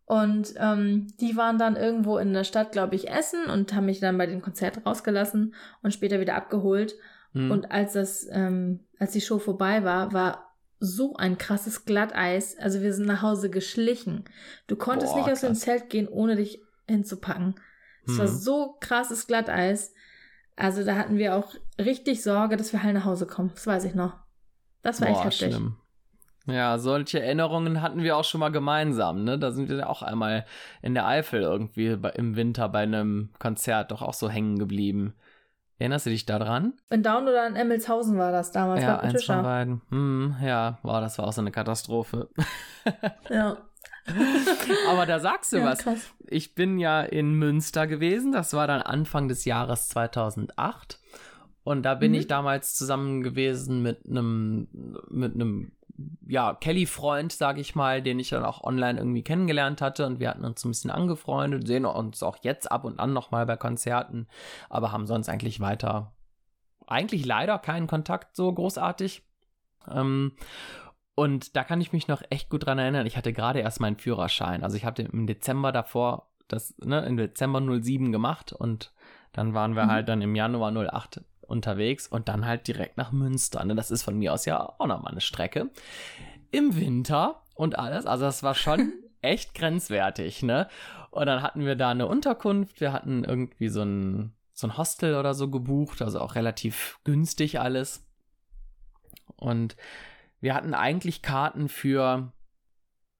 Und 0.06 0.54
ähm, 0.56 1.06
die 1.20 1.36
waren 1.36 1.56
dann 1.56 1.76
irgendwo 1.76 2.18
in 2.18 2.32
der 2.32 2.42
Stadt, 2.42 2.72
glaube 2.72 2.96
ich, 2.96 3.08
essen 3.08 3.44
und 3.44 3.72
haben 3.72 3.86
mich 3.86 4.00
dann 4.00 4.18
bei 4.18 4.26
dem 4.26 4.42
Konzert 4.42 4.84
rausgelassen 4.84 5.54
und 5.82 5.94
später 5.94 6.18
wieder 6.18 6.34
abgeholt. 6.34 6.94
Mhm. 7.32 7.50
Und 7.52 7.70
als 7.70 7.92
das, 7.92 8.26
ähm, 8.32 8.80
als 8.98 9.12
die 9.12 9.20
Show 9.20 9.38
vorbei 9.38 9.84
war, 9.84 10.12
war 10.12 10.49
so 10.80 11.14
ein 11.14 11.38
krasses 11.38 11.84
Glatteis. 11.84 12.58
Also 12.58 12.80
wir 12.80 12.92
sind 12.92 13.06
nach 13.06 13.22
Hause 13.22 13.50
geschlichen. 13.50 14.24
Du 14.66 14.76
konntest 14.76 15.12
Boah, 15.12 15.20
nicht 15.20 15.30
aus 15.30 15.42
dem 15.42 15.54
Zelt 15.54 15.90
gehen, 15.90 16.08
ohne 16.08 16.36
dich 16.36 16.60
hinzupacken. 16.88 17.54
Es 18.06 18.12
hm. 18.12 18.18
war 18.18 18.26
mhm. 18.26 18.36
so 18.36 18.76
krasses 18.80 19.26
Glatteis. 19.26 19.92
Also 20.56 20.84
da 20.84 20.96
hatten 20.96 21.16
wir 21.16 21.36
auch 21.36 21.54
richtig 21.78 22.22
Sorge, 22.22 22.56
dass 22.56 22.72
wir 22.72 22.82
heil 22.82 22.94
nach 22.94 23.04
Hause 23.04 23.26
kommen. 23.26 23.50
Das 23.54 23.66
weiß 23.66 23.84
ich 23.84 23.94
noch. 23.94 24.14
Das 24.82 25.00
war 25.00 25.08
Boah, 25.08 25.16
echt 25.16 25.24
heftig. 25.24 25.54
Schlimm. 25.54 25.76
Ja, 26.46 26.78
solche 26.78 27.22
Erinnerungen 27.22 27.82
hatten 27.82 28.02
wir 28.02 28.16
auch 28.16 28.24
schon 28.24 28.40
mal 28.40 28.50
gemeinsam, 28.50 29.24
ne? 29.24 29.38
Da 29.38 29.52
sind 29.52 29.68
wir 29.68 29.88
auch 29.88 30.02
einmal 30.02 30.46
in 30.82 30.94
der 30.94 31.06
Eifel 31.06 31.42
irgendwie 31.42 31.98
im 32.14 32.34
Winter 32.34 32.68
bei 32.70 32.80
einem 32.80 33.30
Konzert 33.38 33.90
doch 33.90 34.02
auch 34.02 34.14
so 34.14 34.30
hängen 34.30 34.58
geblieben. 34.58 35.14
Erinnerst 35.80 36.04
du 36.04 36.10
dich 36.10 36.26
daran? 36.26 36.74
In 36.90 37.02
Down 37.02 37.22
oder 37.22 37.46
in 37.46 37.56
Emmelshausen 37.56 38.18
war 38.18 38.32
das 38.32 38.52
damals. 38.52 38.82
Ja, 38.82 39.00
eins 39.00 39.24
von 39.24 39.42
beiden. 39.42 39.80
Hm, 39.88 40.36
ja, 40.44 40.78
boah, 40.82 41.00
das 41.00 41.16
war 41.16 41.26
auch 41.26 41.32
so 41.32 41.40
eine 41.40 41.52
Katastrophe. 41.52 42.28
ja. 43.30 43.56
Aber 44.90 45.06
da 45.06 45.20
sagst 45.20 45.54
du 45.54 45.56
ja, 45.56 45.64
was. 45.64 45.78
Krass. 45.78 46.12
Ich 46.26 46.54
bin 46.54 46.78
ja 46.78 47.00
in 47.00 47.32
Münster 47.32 47.86
gewesen. 47.86 48.30
Das 48.30 48.52
war 48.52 48.66
dann 48.66 48.82
Anfang 48.82 49.28
des 49.28 49.46
Jahres 49.46 49.88
2008. 49.88 50.98
Und 51.64 51.82
da 51.82 51.94
bin 51.94 52.12
mhm. 52.12 52.18
ich 52.18 52.26
damals 52.26 52.74
zusammen 52.74 53.22
gewesen 53.22 53.80
mit 53.82 54.04
einem 54.06 54.68
mit 55.08 55.34
einem 55.34 55.72
ja, 56.26 56.54
Kelly-Freund, 56.54 57.32
sage 57.32 57.60
ich 57.60 57.74
mal, 57.74 58.02
den 58.02 58.18
ich 58.18 58.30
dann 58.30 58.44
auch 58.44 58.62
online 58.62 58.98
irgendwie 58.98 59.22
kennengelernt 59.22 59.80
hatte 59.80 60.06
und 60.06 60.20
wir 60.20 60.30
hatten 60.30 60.44
uns 60.44 60.64
ein 60.64 60.70
bisschen 60.70 60.90
angefreundet, 60.90 61.66
sehen 61.66 61.84
uns 61.84 62.22
auch 62.22 62.38
jetzt 62.42 62.70
ab 62.70 62.84
und 62.84 63.00
an 63.00 63.12
nochmal 63.12 63.46
bei 63.46 63.56
Konzerten, 63.56 64.26
aber 64.68 64.92
haben 64.92 65.06
sonst 65.06 65.28
eigentlich 65.28 65.60
weiter, 65.60 66.12
eigentlich 66.86 67.24
leider 67.24 67.58
keinen 67.58 67.86
Kontakt 67.86 68.36
so 68.36 68.52
großartig. 68.52 69.22
Ähm, 69.90 70.32
und 71.14 71.56
da 71.56 71.64
kann 71.64 71.80
ich 71.80 71.92
mich 71.92 72.08
noch 72.08 72.22
echt 72.30 72.48
gut 72.48 72.66
dran 72.66 72.78
erinnern. 72.78 73.06
Ich 73.06 73.16
hatte 73.16 73.32
gerade 73.32 73.60
erst 73.60 73.80
meinen 73.80 73.98
Führerschein. 73.98 74.64
Also 74.64 74.76
ich 74.76 74.84
habe 74.84 75.02
im 75.02 75.26
Dezember 75.26 75.72
davor, 75.72 76.30
das, 76.48 76.74
ne, 76.78 77.04
im 77.04 77.16
Dezember 77.16 77.60
07 77.60 78.12
gemacht 78.12 78.52
und 78.52 78.92
dann 79.32 79.54
waren 79.54 79.76
wir 79.76 79.84
mhm. 79.84 79.90
halt 79.90 80.08
dann 80.08 80.22
im 80.22 80.34
Januar 80.34 80.72
08 80.72 81.22
unterwegs 81.50 82.06
und 82.06 82.28
dann 82.28 82.46
halt 82.46 82.66
direkt 82.68 82.96
nach 82.96 83.12
Münster. 83.12 83.64
Ne? 83.64 83.74
Das 83.74 83.90
ist 83.90 84.02
von 84.02 84.16
mir 84.16 84.32
aus 84.32 84.44
ja 84.44 84.74
auch 84.78 84.86
nochmal 84.86 85.12
eine 85.12 85.20
Strecke. 85.20 85.70
Im 86.50 86.76
Winter 86.76 87.42
und 87.54 87.78
alles. 87.78 88.06
Also 88.06 88.24
das 88.24 88.42
war 88.42 88.54
schon 88.54 88.92
echt 89.20 89.54
grenzwertig, 89.54 90.42
ne? 90.42 90.68
Und 91.10 91.26
dann 91.26 91.42
hatten 91.42 91.66
wir 91.66 91.76
da 91.76 91.90
eine 91.90 92.06
Unterkunft. 92.06 92.80
Wir 92.80 92.92
hatten 92.92 93.24
irgendwie 93.24 93.68
so 93.68 93.82
ein, 93.82 94.32
so 94.52 94.68
ein 94.68 94.76
Hostel 94.76 95.16
oder 95.16 95.34
so 95.34 95.50
gebucht, 95.50 96.02
also 96.02 96.20
auch 96.20 96.36
relativ 96.36 97.00
günstig 97.04 97.58
alles. 97.60 98.06
Und 99.36 99.76
wir 100.40 100.54
hatten 100.54 100.72
eigentlich 100.72 101.22
Karten 101.22 101.68
für, 101.68 102.32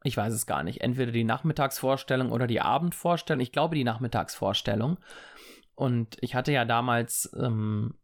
ich 0.04 0.16
weiß 0.16 0.32
es 0.32 0.46
gar 0.46 0.62
nicht, 0.62 0.80
entweder 0.82 1.12
die 1.12 1.24
Nachmittagsvorstellung 1.24 2.30
oder 2.30 2.46
die 2.46 2.60
Abendvorstellung. 2.60 3.40
Ich 3.40 3.52
glaube 3.52 3.74
die 3.74 3.84
Nachmittagsvorstellung. 3.84 4.98
Und 5.74 6.16
ich 6.20 6.34
hatte 6.34 6.52
ja 6.52 6.64
damals 6.64 7.30
ähm, 7.38 7.94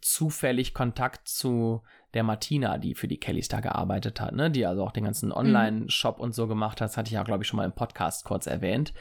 zufällig 0.00 0.74
Kontakt 0.74 1.28
zu 1.28 1.82
der 2.14 2.22
Martina, 2.22 2.78
die 2.78 2.94
für 2.94 3.08
die 3.08 3.18
Kellys 3.18 3.48
da 3.48 3.60
gearbeitet 3.60 4.20
hat, 4.20 4.34
ne? 4.34 4.50
die 4.50 4.66
also 4.66 4.84
auch 4.84 4.92
den 4.92 5.04
ganzen 5.04 5.30
mhm. 5.30 5.36
Online-Shop 5.36 6.20
und 6.20 6.34
so 6.34 6.46
gemacht 6.46 6.80
hat. 6.80 6.90
Das 6.90 6.96
hatte 6.96 7.08
ich 7.08 7.14
ja, 7.14 7.22
glaube 7.22 7.42
ich, 7.42 7.48
schon 7.48 7.56
mal 7.56 7.64
im 7.64 7.72
Podcast 7.72 8.24
kurz 8.24 8.46
erwähnt. 8.46 8.92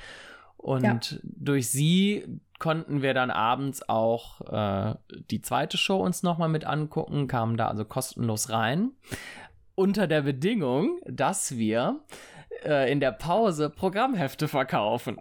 Und 0.58 0.84
ja. 0.84 1.20
durch 1.24 1.70
sie 1.70 2.40
konnten 2.60 3.02
wir 3.02 3.16
dann 3.16 3.32
abends 3.32 3.88
auch 3.90 4.42
äh, 4.42 4.96
die 5.32 5.42
zweite 5.42 5.78
Show 5.78 5.98
uns 5.98 6.22
nochmal 6.22 6.50
mit 6.50 6.66
angucken, 6.66 7.28
kamen 7.28 7.58
da 7.58 7.68
also 7.68 7.84
kostenlos 7.84 8.52
rein. 8.52 8.92
Unter 9.74 10.06
der 10.06 10.22
Bedingung, 10.22 11.02
dass 11.06 11.58
wir 11.58 12.02
äh, 12.64 12.92
in 12.92 13.00
der 13.00 13.12
Pause 13.12 13.70
Programmhefte 13.70 14.48
verkaufen. 14.48 15.18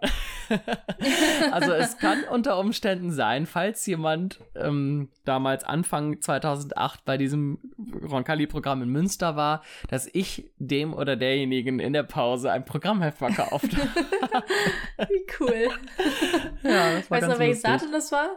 also 1.51 1.73
es 1.73 1.97
kann 1.97 2.23
unter 2.29 2.57
Umständen 2.59 3.11
sein, 3.11 3.45
falls 3.45 3.85
jemand 3.85 4.39
ähm, 4.55 5.09
damals 5.25 5.63
Anfang 5.63 6.21
2008 6.21 7.05
bei 7.05 7.17
diesem 7.17 7.59
Roncalli-Programm 8.09 8.83
in 8.83 8.89
Münster 8.89 9.35
war, 9.35 9.63
dass 9.89 10.09
ich 10.11 10.51
dem 10.57 10.93
oder 10.93 11.15
derjenigen 11.15 11.79
in 11.79 11.93
der 11.93 12.03
Pause 12.03 12.51
ein 12.51 12.65
Programmheft 12.65 13.17
verkauft 13.17 13.69
habe. 13.75 14.45
Wie 15.09 15.25
cool. 15.39 15.69
Ja, 16.63 16.93
das 16.95 17.09
war 17.09 17.21
weißt 17.21 17.35
du, 17.35 17.39
welches 17.39 17.61
Datum 17.61 17.91
das 17.91 18.11
war? 18.11 18.29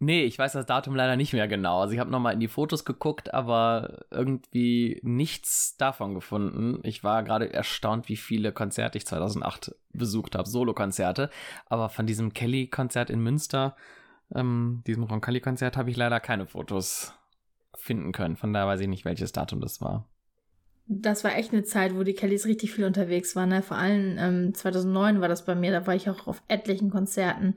Nee, 0.00 0.22
ich 0.24 0.38
weiß 0.38 0.52
das 0.52 0.66
Datum 0.66 0.94
leider 0.94 1.16
nicht 1.16 1.32
mehr 1.32 1.48
genau. 1.48 1.80
Also 1.80 1.92
ich 1.92 1.98
habe 1.98 2.10
nochmal 2.10 2.34
in 2.34 2.40
die 2.40 2.46
Fotos 2.46 2.84
geguckt, 2.84 3.34
aber 3.34 4.06
irgendwie 4.10 5.00
nichts 5.02 5.76
davon 5.76 6.14
gefunden. 6.14 6.78
Ich 6.84 7.02
war 7.02 7.24
gerade 7.24 7.52
erstaunt, 7.52 8.08
wie 8.08 8.16
viele 8.16 8.52
Konzerte 8.52 8.96
ich 8.96 9.06
2008 9.06 9.74
besucht 9.92 10.36
habe, 10.36 10.48
Solo-Konzerte. 10.48 11.30
Aber 11.66 11.88
von 11.88 12.06
diesem 12.06 12.32
Kelly-Konzert 12.32 13.10
in 13.10 13.20
Münster, 13.20 13.74
ähm, 14.32 14.82
diesem 14.86 15.02
Roncalli-Konzert, 15.02 15.76
habe 15.76 15.90
ich 15.90 15.96
leider 15.96 16.20
keine 16.20 16.46
Fotos 16.46 17.12
finden 17.74 18.12
können. 18.12 18.36
Von 18.36 18.52
daher 18.52 18.68
weiß 18.68 18.80
ich 18.80 18.88
nicht, 18.88 19.04
welches 19.04 19.32
Datum 19.32 19.60
das 19.60 19.80
war. 19.80 20.08
Das 20.86 21.24
war 21.24 21.36
echt 21.36 21.52
eine 21.52 21.64
Zeit, 21.64 21.94
wo 21.96 22.04
die 22.04 22.14
Kellys 22.14 22.46
richtig 22.46 22.72
viel 22.72 22.84
unterwegs 22.84 23.34
waren. 23.34 23.48
Ne? 23.48 23.62
Vor 23.62 23.76
allem 23.76 24.16
ähm, 24.18 24.54
2009 24.54 25.20
war 25.20 25.28
das 25.28 25.44
bei 25.44 25.56
mir. 25.56 25.72
Da 25.72 25.88
war 25.88 25.94
ich 25.96 26.08
auch 26.08 26.28
auf 26.28 26.40
etlichen 26.46 26.90
Konzerten. 26.90 27.56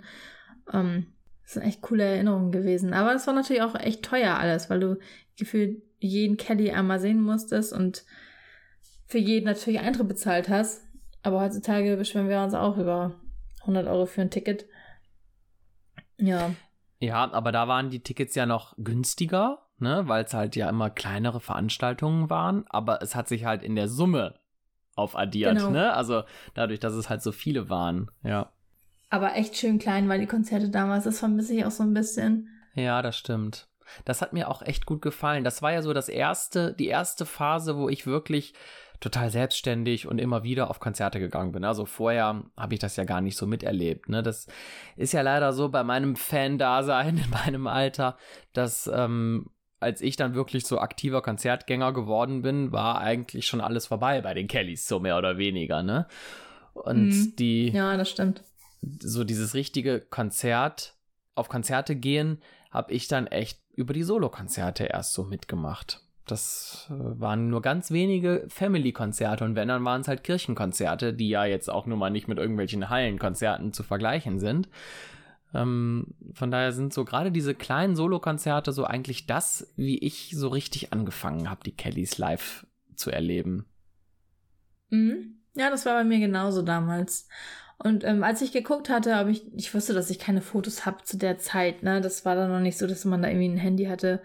Ähm, 0.73 1.05
das 1.43 1.53
sind 1.53 1.63
echt 1.63 1.81
coole 1.81 2.03
Erinnerungen 2.03 2.51
gewesen. 2.51 2.93
Aber 2.93 3.13
es 3.13 3.27
war 3.27 3.33
natürlich 3.33 3.61
auch 3.61 3.75
echt 3.75 4.03
teuer 4.03 4.37
alles, 4.37 4.69
weil 4.69 4.79
du 4.79 4.97
gefühlt 5.37 5.81
jeden 5.99 6.37
Kelly 6.37 6.71
einmal 6.71 6.99
sehen 6.99 7.21
musstest 7.21 7.73
und 7.73 8.05
für 9.07 9.17
jeden 9.17 9.45
natürlich 9.45 9.79
Eintritt 9.79 10.07
bezahlt 10.07 10.49
hast. 10.49 10.83
Aber 11.23 11.41
heutzutage 11.41 11.97
beschweren 11.97 12.29
wir 12.29 12.41
uns 12.41 12.53
auch 12.53 12.77
über 12.77 13.19
100 13.61 13.87
Euro 13.87 14.05
für 14.05 14.21
ein 14.21 14.31
Ticket. 14.31 14.65
Ja. 16.17 16.51
Ja, 16.99 17.31
aber 17.31 17.51
da 17.51 17.67
waren 17.67 17.89
die 17.89 18.01
Tickets 18.01 18.35
ja 18.35 18.45
noch 18.45 18.75
günstiger, 18.77 19.67
ne, 19.79 20.07
weil 20.07 20.23
es 20.23 20.33
halt 20.33 20.55
ja 20.55 20.69
immer 20.69 20.89
kleinere 20.89 21.39
Veranstaltungen 21.39 22.29
waren. 22.29 22.65
Aber 22.67 23.01
es 23.01 23.15
hat 23.15 23.27
sich 23.27 23.45
halt 23.45 23.63
in 23.63 23.75
der 23.75 23.87
Summe 23.87 24.39
aufaddiert, 24.95 25.57
genau. 25.57 25.71
ne? 25.71 25.93
Also 25.93 26.23
dadurch, 26.53 26.79
dass 26.79 26.93
es 26.93 27.09
halt 27.09 27.21
so 27.21 27.31
viele 27.31 27.69
waren, 27.69 28.11
ja. 28.23 28.51
Aber 29.11 29.35
echt 29.35 29.57
schön 29.57 29.77
klein 29.77 30.07
waren 30.07 30.21
die 30.21 30.25
Konzerte 30.25 30.69
damals. 30.69 31.03
Das 31.03 31.19
vermisse 31.19 31.53
ich 31.53 31.65
auch 31.65 31.71
so 31.71 31.83
ein 31.83 31.93
bisschen. 31.93 32.47
Ja, 32.73 33.01
das 33.01 33.17
stimmt. 33.17 33.67
Das 34.05 34.21
hat 34.21 34.31
mir 34.31 34.49
auch 34.49 34.61
echt 34.61 34.85
gut 34.85 35.01
gefallen. 35.01 35.43
Das 35.43 35.61
war 35.61 35.73
ja 35.73 35.81
so 35.81 35.91
das 35.91 36.07
erste, 36.07 36.73
die 36.73 36.87
erste 36.87 37.25
Phase, 37.25 37.75
wo 37.75 37.89
ich 37.89 38.07
wirklich 38.07 38.53
total 39.01 39.29
selbstständig 39.29 40.07
und 40.07 40.17
immer 40.17 40.43
wieder 40.43 40.69
auf 40.69 40.79
Konzerte 40.79 41.19
gegangen 41.19 41.51
bin. 41.51 41.65
Also 41.65 41.85
vorher 41.85 42.45
habe 42.55 42.73
ich 42.73 42.79
das 42.79 42.95
ja 42.95 43.03
gar 43.03 43.19
nicht 43.19 43.35
so 43.35 43.45
miterlebt. 43.47 44.07
Ne? 44.07 44.23
Das 44.23 44.47
ist 44.95 45.11
ja 45.11 45.21
leider 45.21 45.51
so 45.51 45.67
bei 45.67 45.83
meinem 45.83 46.15
Fan-Dasein 46.15 47.17
in 47.25 47.29
meinem 47.31 47.67
Alter, 47.67 48.15
dass 48.53 48.89
ähm, 48.93 49.47
als 49.81 49.99
ich 49.99 50.15
dann 50.15 50.35
wirklich 50.35 50.65
so 50.65 50.79
aktiver 50.79 51.21
Konzertgänger 51.21 51.91
geworden 51.91 52.43
bin, 52.43 52.71
war 52.71 53.01
eigentlich 53.01 53.45
schon 53.45 53.59
alles 53.59 53.87
vorbei 53.87 54.21
bei 54.21 54.33
den 54.33 54.47
Kellys, 54.47 54.87
so 54.87 55.01
mehr 55.01 55.17
oder 55.17 55.37
weniger. 55.37 55.83
Ne? 55.83 56.07
Und 56.73 57.09
mhm. 57.09 57.35
die. 57.37 57.71
Ja, 57.71 57.97
das 57.97 58.09
stimmt 58.09 58.41
so 58.81 59.23
dieses 59.23 59.53
richtige 59.53 59.99
Konzert, 59.99 60.95
auf 61.35 61.49
Konzerte 61.49 61.95
gehen, 61.95 62.41
habe 62.71 62.91
ich 62.93 63.07
dann 63.07 63.27
echt 63.27 63.59
über 63.73 63.93
die 63.93 64.03
Solokonzerte 64.03 64.85
erst 64.85 65.13
so 65.13 65.23
mitgemacht. 65.23 66.01
Das 66.25 66.87
äh, 66.89 66.93
waren 67.19 67.49
nur 67.49 67.61
ganz 67.61 67.91
wenige 67.91 68.45
Family-Konzerte 68.47 69.43
und 69.43 69.55
wenn, 69.55 69.67
dann 69.67 69.83
waren 69.83 70.01
es 70.01 70.07
halt 70.07 70.23
Kirchenkonzerte, 70.23 71.13
die 71.13 71.29
ja 71.29 71.45
jetzt 71.45 71.69
auch 71.69 71.85
nun 71.85 71.99
mal 71.99 72.09
nicht 72.09 72.27
mit 72.27 72.37
irgendwelchen 72.37 72.89
Hallenkonzerten 72.89 73.73
zu 73.73 73.83
vergleichen 73.83 74.39
sind. 74.39 74.69
Ähm, 75.53 76.15
von 76.33 76.51
daher 76.51 76.71
sind 76.71 76.93
so 76.93 77.05
gerade 77.05 77.31
diese 77.31 77.55
kleinen 77.55 77.95
Solokonzerte 77.95 78.71
so 78.71 78.85
eigentlich 78.85 79.25
das, 79.25 79.73
wie 79.75 79.97
ich 79.97 80.31
so 80.35 80.47
richtig 80.47 80.93
angefangen 80.93 81.49
habe, 81.49 81.63
die 81.65 81.75
Kellys 81.75 82.17
live 82.17 82.65
zu 82.95 83.11
erleben. 83.11 83.65
Mhm. 84.89 85.37
Ja, 85.55 85.69
das 85.69 85.85
war 85.85 85.95
bei 85.95 86.03
mir 86.03 86.19
genauso 86.19 86.61
damals. 86.61 87.27
Und 87.83 88.03
ähm, 88.03 88.23
als 88.23 88.41
ich 88.41 88.51
geguckt 88.51 88.89
hatte, 88.89 89.15
habe 89.15 89.31
ich, 89.31 89.43
ich 89.55 89.73
wusste, 89.73 89.93
dass 89.93 90.11
ich 90.11 90.19
keine 90.19 90.41
Fotos 90.41 90.85
habe 90.85 91.03
zu 91.03 91.17
der 91.17 91.39
Zeit, 91.39 91.81
ne? 91.81 91.99
Das 91.99 92.25
war 92.25 92.35
dann 92.35 92.51
noch 92.51 92.59
nicht 92.59 92.77
so, 92.77 92.85
dass 92.85 93.05
man 93.05 93.23
da 93.23 93.29
irgendwie 93.29 93.49
ein 93.49 93.57
Handy 93.57 93.85
hatte 93.85 94.21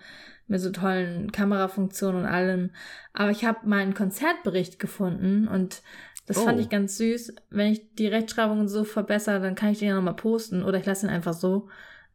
mit 0.46 0.60
so 0.60 0.70
tollen 0.70 1.32
Kamerafunktionen 1.32 2.22
und 2.22 2.28
allem. 2.28 2.70
Aber 3.14 3.30
ich 3.30 3.44
habe 3.44 3.66
meinen 3.66 3.94
Konzertbericht 3.94 4.78
gefunden 4.78 5.48
und 5.48 5.82
das 6.26 6.38
oh. 6.38 6.44
fand 6.44 6.60
ich 6.60 6.68
ganz 6.68 6.98
süß. 6.98 7.34
Wenn 7.50 7.72
ich 7.72 7.94
die 7.94 8.08
Rechtschreibung 8.08 8.68
so 8.68 8.84
verbessere, 8.84 9.40
dann 9.40 9.54
kann 9.54 9.70
ich 9.70 9.78
den 9.78 9.88
ja 9.88 9.94
nochmal 9.94 10.16
posten 10.16 10.62
oder 10.62 10.78
ich 10.78 10.86
lasse 10.86 11.06
ihn 11.06 11.12
einfach 11.12 11.34
so. 11.34 11.68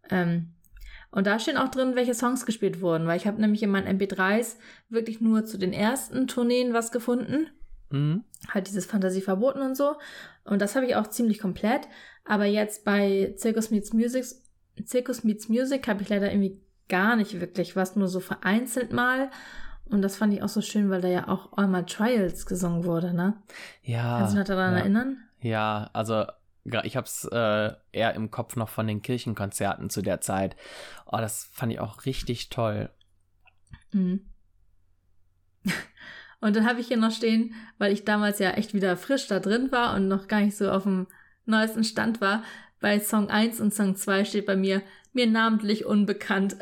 Ähm, 0.09 0.49
und 1.11 1.27
da 1.27 1.39
stehen 1.39 1.57
auch 1.57 1.69
drin, 1.69 1.95
welche 1.95 2.13
Songs 2.13 2.45
gespielt 2.45 2.81
wurden, 2.81 3.07
weil 3.07 3.17
ich 3.17 3.27
habe 3.27 3.41
nämlich 3.41 3.63
in 3.63 3.69
meinen 3.69 3.99
MP3s 3.99 4.57
wirklich 4.89 5.19
nur 5.19 5.45
zu 5.45 5.57
den 5.57 5.73
ersten 5.73 6.27
Tourneen 6.27 6.73
was 6.73 6.91
gefunden. 6.91 7.47
Mhm. 7.89 8.23
Halt 8.49 8.67
dieses 8.67 8.85
Fantasie 8.85 9.21
verboten 9.21 9.61
und 9.61 9.75
so. 9.75 9.95
Und 10.43 10.61
das 10.61 10.75
habe 10.75 10.85
ich 10.85 10.95
auch 10.95 11.07
ziemlich 11.07 11.39
komplett. 11.39 11.87
Aber 12.25 12.45
jetzt 12.45 12.85
bei 12.85 13.33
Circus 13.37 13.71
Meets 13.71 13.93
Music, 13.93 14.25
Circus 14.85 15.23
Meets 15.23 15.49
Music 15.49 15.87
habe 15.87 16.01
ich 16.01 16.09
leider 16.09 16.31
irgendwie 16.31 16.61
gar 16.87 17.15
nicht 17.15 17.39
wirklich 17.39 17.75
was, 17.75 17.95
nur 17.95 18.07
so 18.07 18.19
vereinzelt 18.19 18.91
mal. 18.91 19.31
Und 19.85 20.01
das 20.01 20.15
fand 20.15 20.33
ich 20.33 20.41
auch 20.43 20.49
so 20.49 20.61
schön, 20.61 20.89
weil 20.89 21.01
da 21.01 21.07
ja 21.07 21.27
auch 21.27 21.57
All 21.57 21.67
My 21.67 21.85
Trials 21.85 22.45
gesungen 22.45 22.85
wurde, 22.85 23.13
ne? 23.13 23.41
Ja. 23.83 24.19
Kannst 24.19 24.33
du 24.33 24.39
dich 24.39 24.47
daran 24.47 24.73
ja. 24.73 24.79
erinnern? 24.79 25.17
Ja, 25.41 25.89
also 25.93 26.25
ich 26.83 26.95
habe 26.95 27.05
es 27.05 27.25
äh, 27.25 27.73
eher 27.91 28.13
im 28.13 28.29
Kopf 28.29 28.55
noch 28.55 28.69
von 28.69 28.87
den 28.87 29.01
Kirchenkonzerten 29.01 29.89
zu 29.89 30.01
der 30.01 30.21
Zeit. 30.21 30.55
Oh, 31.05 31.17
das 31.17 31.45
fand 31.51 31.73
ich 31.73 31.79
auch 31.79 32.05
richtig 32.05 32.49
toll. 32.49 32.89
Mhm. 33.91 34.21
Und 36.41 36.55
dann 36.55 36.67
habe 36.67 36.81
ich 36.81 36.87
hier 36.87 36.97
noch 36.97 37.11
stehen, 37.11 37.53
weil 37.77 37.93
ich 37.93 38.03
damals 38.03 38.39
ja 38.39 38.51
echt 38.51 38.73
wieder 38.73 38.97
frisch 38.97 39.27
da 39.27 39.39
drin 39.39 39.71
war 39.71 39.95
und 39.95 40.07
noch 40.07 40.27
gar 40.27 40.41
nicht 40.41 40.57
so 40.57 40.71
auf 40.71 40.83
dem 40.83 41.07
neuesten 41.45 41.83
Stand 41.83 42.19
war. 42.19 42.43
Bei 42.79 42.99
Song 42.99 43.29
1 43.29 43.61
und 43.61 43.73
Song 43.73 43.95
2 43.95 44.25
steht 44.25 44.47
bei 44.47 44.55
mir, 44.55 44.81
mir 45.13 45.27
namentlich 45.27 45.85
unbekannt. 45.85 46.55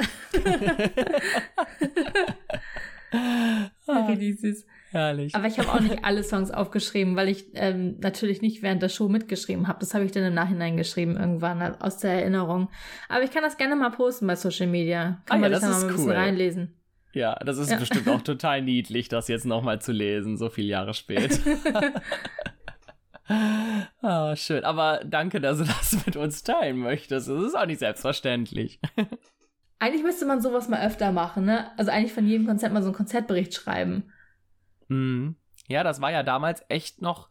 ah, 3.88 4.06
Richtig 4.08 4.42
süß. 4.42 4.66
Herrlich. 4.92 5.36
Aber 5.36 5.48
ich 5.48 5.60
habe 5.60 5.70
auch 5.70 5.80
nicht 5.80 6.04
alle 6.04 6.24
Songs 6.24 6.50
aufgeschrieben, 6.52 7.16
weil 7.16 7.30
ich 7.30 7.46
ähm, 7.54 7.98
natürlich 8.00 8.42
nicht 8.42 8.64
während 8.64 8.82
der 8.82 8.90
Show 8.90 9.08
mitgeschrieben 9.08 9.68
habe. 9.68 9.80
Das 9.80 9.94
habe 9.94 10.04
ich 10.04 10.12
dann 10.12 10.24
im 10.24 10.34
Nachhinein 10.34 10.78
geschrieben, 10.78 11.16
irgendwann 11.16 11.62
aus 11.80 12.00
der 12.00 12.14
Erinnerung. 12.14 12.70
Aber 13.08 13.24
ich 13.24 13.32
kann 13.32 13.44
das 13.44 13.58
gerne 13.58 13.76
mal 13.76 13.92
posten 13.92 14.26
bei 14.26 14.36
Social 14.36 14.68
Media. 14.68 15.22
Kann 15.26 15.38
ah, 15.38 15.42
man 15.42 15.52
ja, 15.52 15.60
sich 15.60 15.70
da 15.70 15.74
mal 15.74 15.82
ein 15.82 15.90
cool. 15.90 15.96
bisschen 15.96 16.12
reinlesen. 16.12 16.79
Ja, 17.14 17.36
das 17.44 17.58
ist 17.58 17.72
ja. 17.72 17.78
bestimmt 17.78 18.08
auch 18.08 18.22
total 18.22 18.62
niedlich, 18.62 19.10
das 19.10 19.28
jetzt 19.28 19.46
nochmal 19.46 19.82
zu 19.82 19.92
lesen, 19.92 20.38
so 20.38 20.50
viele 20.50 20.68
Jahre 20.70 20.94
später. 20.94 21.38
Ah, 23.32 24.32
oh, 24.32 24.36
schön. 24.36 24.64
Aber 24.64 25.02
danke, 25.06 25.40
dass 25.40 25.60
du 25.60 25.64
das 25.64 26.04
mit 26.04 26.16
uns 26.16 26.42
teilen 26.42 26.80
möchtest. 26.80 27.30
Das 27.30 27.44
ist 27.44 27.56
auch 27.56 27.68
nicht 27.68 27.78
selbstverständlich. 27.78 28.80
Eigentlich 29.78 30.04
müsste 30.04 30.26
man 30.26 30.42
sowas 30.42 30.68
mal 30.68 30.86
öfter 30.86 31.12
machen, 31.12 31.46
ne? 31.46 31.72
Also 31.78 31.92
eigentlich 31.92 32.14
von 32.14 32.26
jedem 32.26 32.48
Konzert 32.48 32.74
mal 32.74 32.82
so 32.82 32.88
einen 32.88 32.96
Konzertbericht 32.96 33.54
schreiben. 33.54 34.12
Mhm. 34.88 35.36
Ja, 35.68 35.84
das 35.84 36.02
war 36.02 36.12
ja 36.12 36.24
damals 36.24 36.66
echt 36.70 37.04
noch 37.04 37.30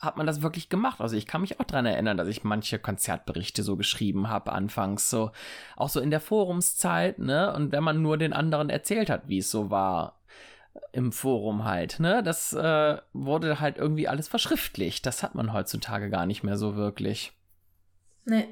hat 0.00 0.16
man 0.16 0.26
das 0.26 0.42
wirklich 0.42 0.68
gemacht. 0.68 1.00
Also 1.00 1.16
ich 1.16 1.26
kann 1.26 1.40
mich 1.40 1.58
auch 1.58 1.64
dran 1.64 1.86
erinnern, 1.86 2.16
dass 2.16 2.28
ich 2.28 2.44
manche 2.44 2.78
Konzertberichte 2.78 3.62
so 3.62 3.76
geschrieben 3.76 4.28
habe 4.28 4.52
anfangs, 4.52 5.10
so 5.10 5.32
auch 5.76 5.88
so 5.88 6.00
in 6.00 6.10
der 6.10 6.20
Forumszeit, 6.20 7.18
ne? 7.18 7.52
Und 7.52 7.72
wenn 7.72 7.82
man 7.82 8.00
nur 8.00 8.16
den 8.16 8.32
anderen 8.32 8.70
erzählt 8.70 9.10
hat, 9.10 9.28
wie 9.28 9.38
es 9.38 9.50
so 9.50 9.70
war 9.70 10.20
im 10.92 11.10
Forum 11.10 11.64
halt, 11.64 11.98
ne? 11.98 12.22
Das 12.22 12.52
äh, 12.52 12.98
wurde 13.12 13.58
halt 13.58 13.76
irgendwie 13.76 14.06
alles 14.06 14.28
verschriftlicht. 14.28 15.04
Das 15.04 15.22
hat 15.22 15.34
man 15.34 15.52
heutzutage 15.52 16.10
gar 16.10 16.26
nicht 16.26 16.44
mehr 16.44 16.56
so 16.56 16.76
wirklich. 16.76 17.32
Nee. 18.24 18.46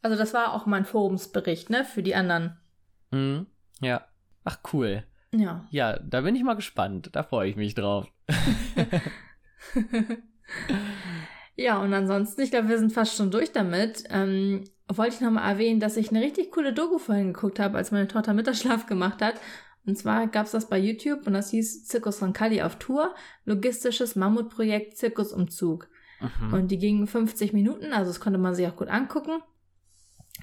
Also 0.00 0.16
das 0.16 0.32
war 0.32 0.54
auch 0.54 0.64
mein 0.64 0.86
Forumsbericht, 0.86 1.68
ne? 1.68 1.84
Für 1.84 2.02
die 2.02 2.14
anderen. 2.14 2.56
Mhm. 3.10 3.46
Ja. 3.80 4.06
Ach 4.44 4.58
cool. 4.72 5.04
Ja. 5.32 5.66
Ja, 5.70 5.98
da 5.98 6.22
bin 6.22 6.34
ich 6.34 6.42
mal 6.42 6.54
gespannt. 6.54 7.10
Da 7.12 7.22
freue 7.22 7.50
ich 7.50 7.56
mich 7.56 7.74
drauf. 7.74 8.10
ja, 11.56 11.78
und 11.78 11.92
ansonsten, 11.92 12.42
ich 12.42 12.50
glaube, 12.50 12.68
wir 12.68 12.78
sind 12.78 12.92
fast 12.92 13.16
schon 13.16 13.30
durch 13.30 13.52
damit. 13.52 14.04
Ähm, 14.10 14.64
wollte 14.88 15.16
ich 15.16 15.20
nochmal 15.20 15.50
erwähnen, 15.50 15.80
dass 15.80 15.96
ich 15.96 16.10
eine 16.10 16.22
richtig 16.22 16.50
coole 16.50 16.72
Doku 16.72 16.98
vorhin 16.98 17.32
geguckt 17.32 17.58
habe, 17.58 17.76
als 17.76 17.90
meine 17.90 18.08
Tochter 18.08 18.32
Mittagsschlaf 18.32 18.86
gemacht 18.86 19.20
hat. 19.20 19.40
Und 19.86 19.96
zwar 19.96 20.26
gab 20.26 20.46
es 20.46 20.52
das 20.52 20.68
bei 20.68 20.78
YouTube 20.78 21.26
und 21.26 21.32
das 21.32 21.50
hieß 21.50 21.86
Zirkus 21.86 22.18
von 22.18 22.32
Kali 22.32 22.62
auf 22.62 22.76
Tour, 22.76 23.14
logistisches 23.44 24.16
Mammutprojekt 24.16 24.96
Zirkusumzug. 24.96 25.88
Mhm. 26.20 26.52
Und 26.52 26.68
die 26.68 26.78
gingen 26.78 27.06
50 27.06 27.52
Minuten, 27.52 27.92
also 27.92 28.10
das 28.10 28.20
konnte 28.20 28.38
man 28.38 28.54
sich 28.54 28.66
auch 28.66 28.76
gut 28.76 28.88
angucken. 28.88 29.42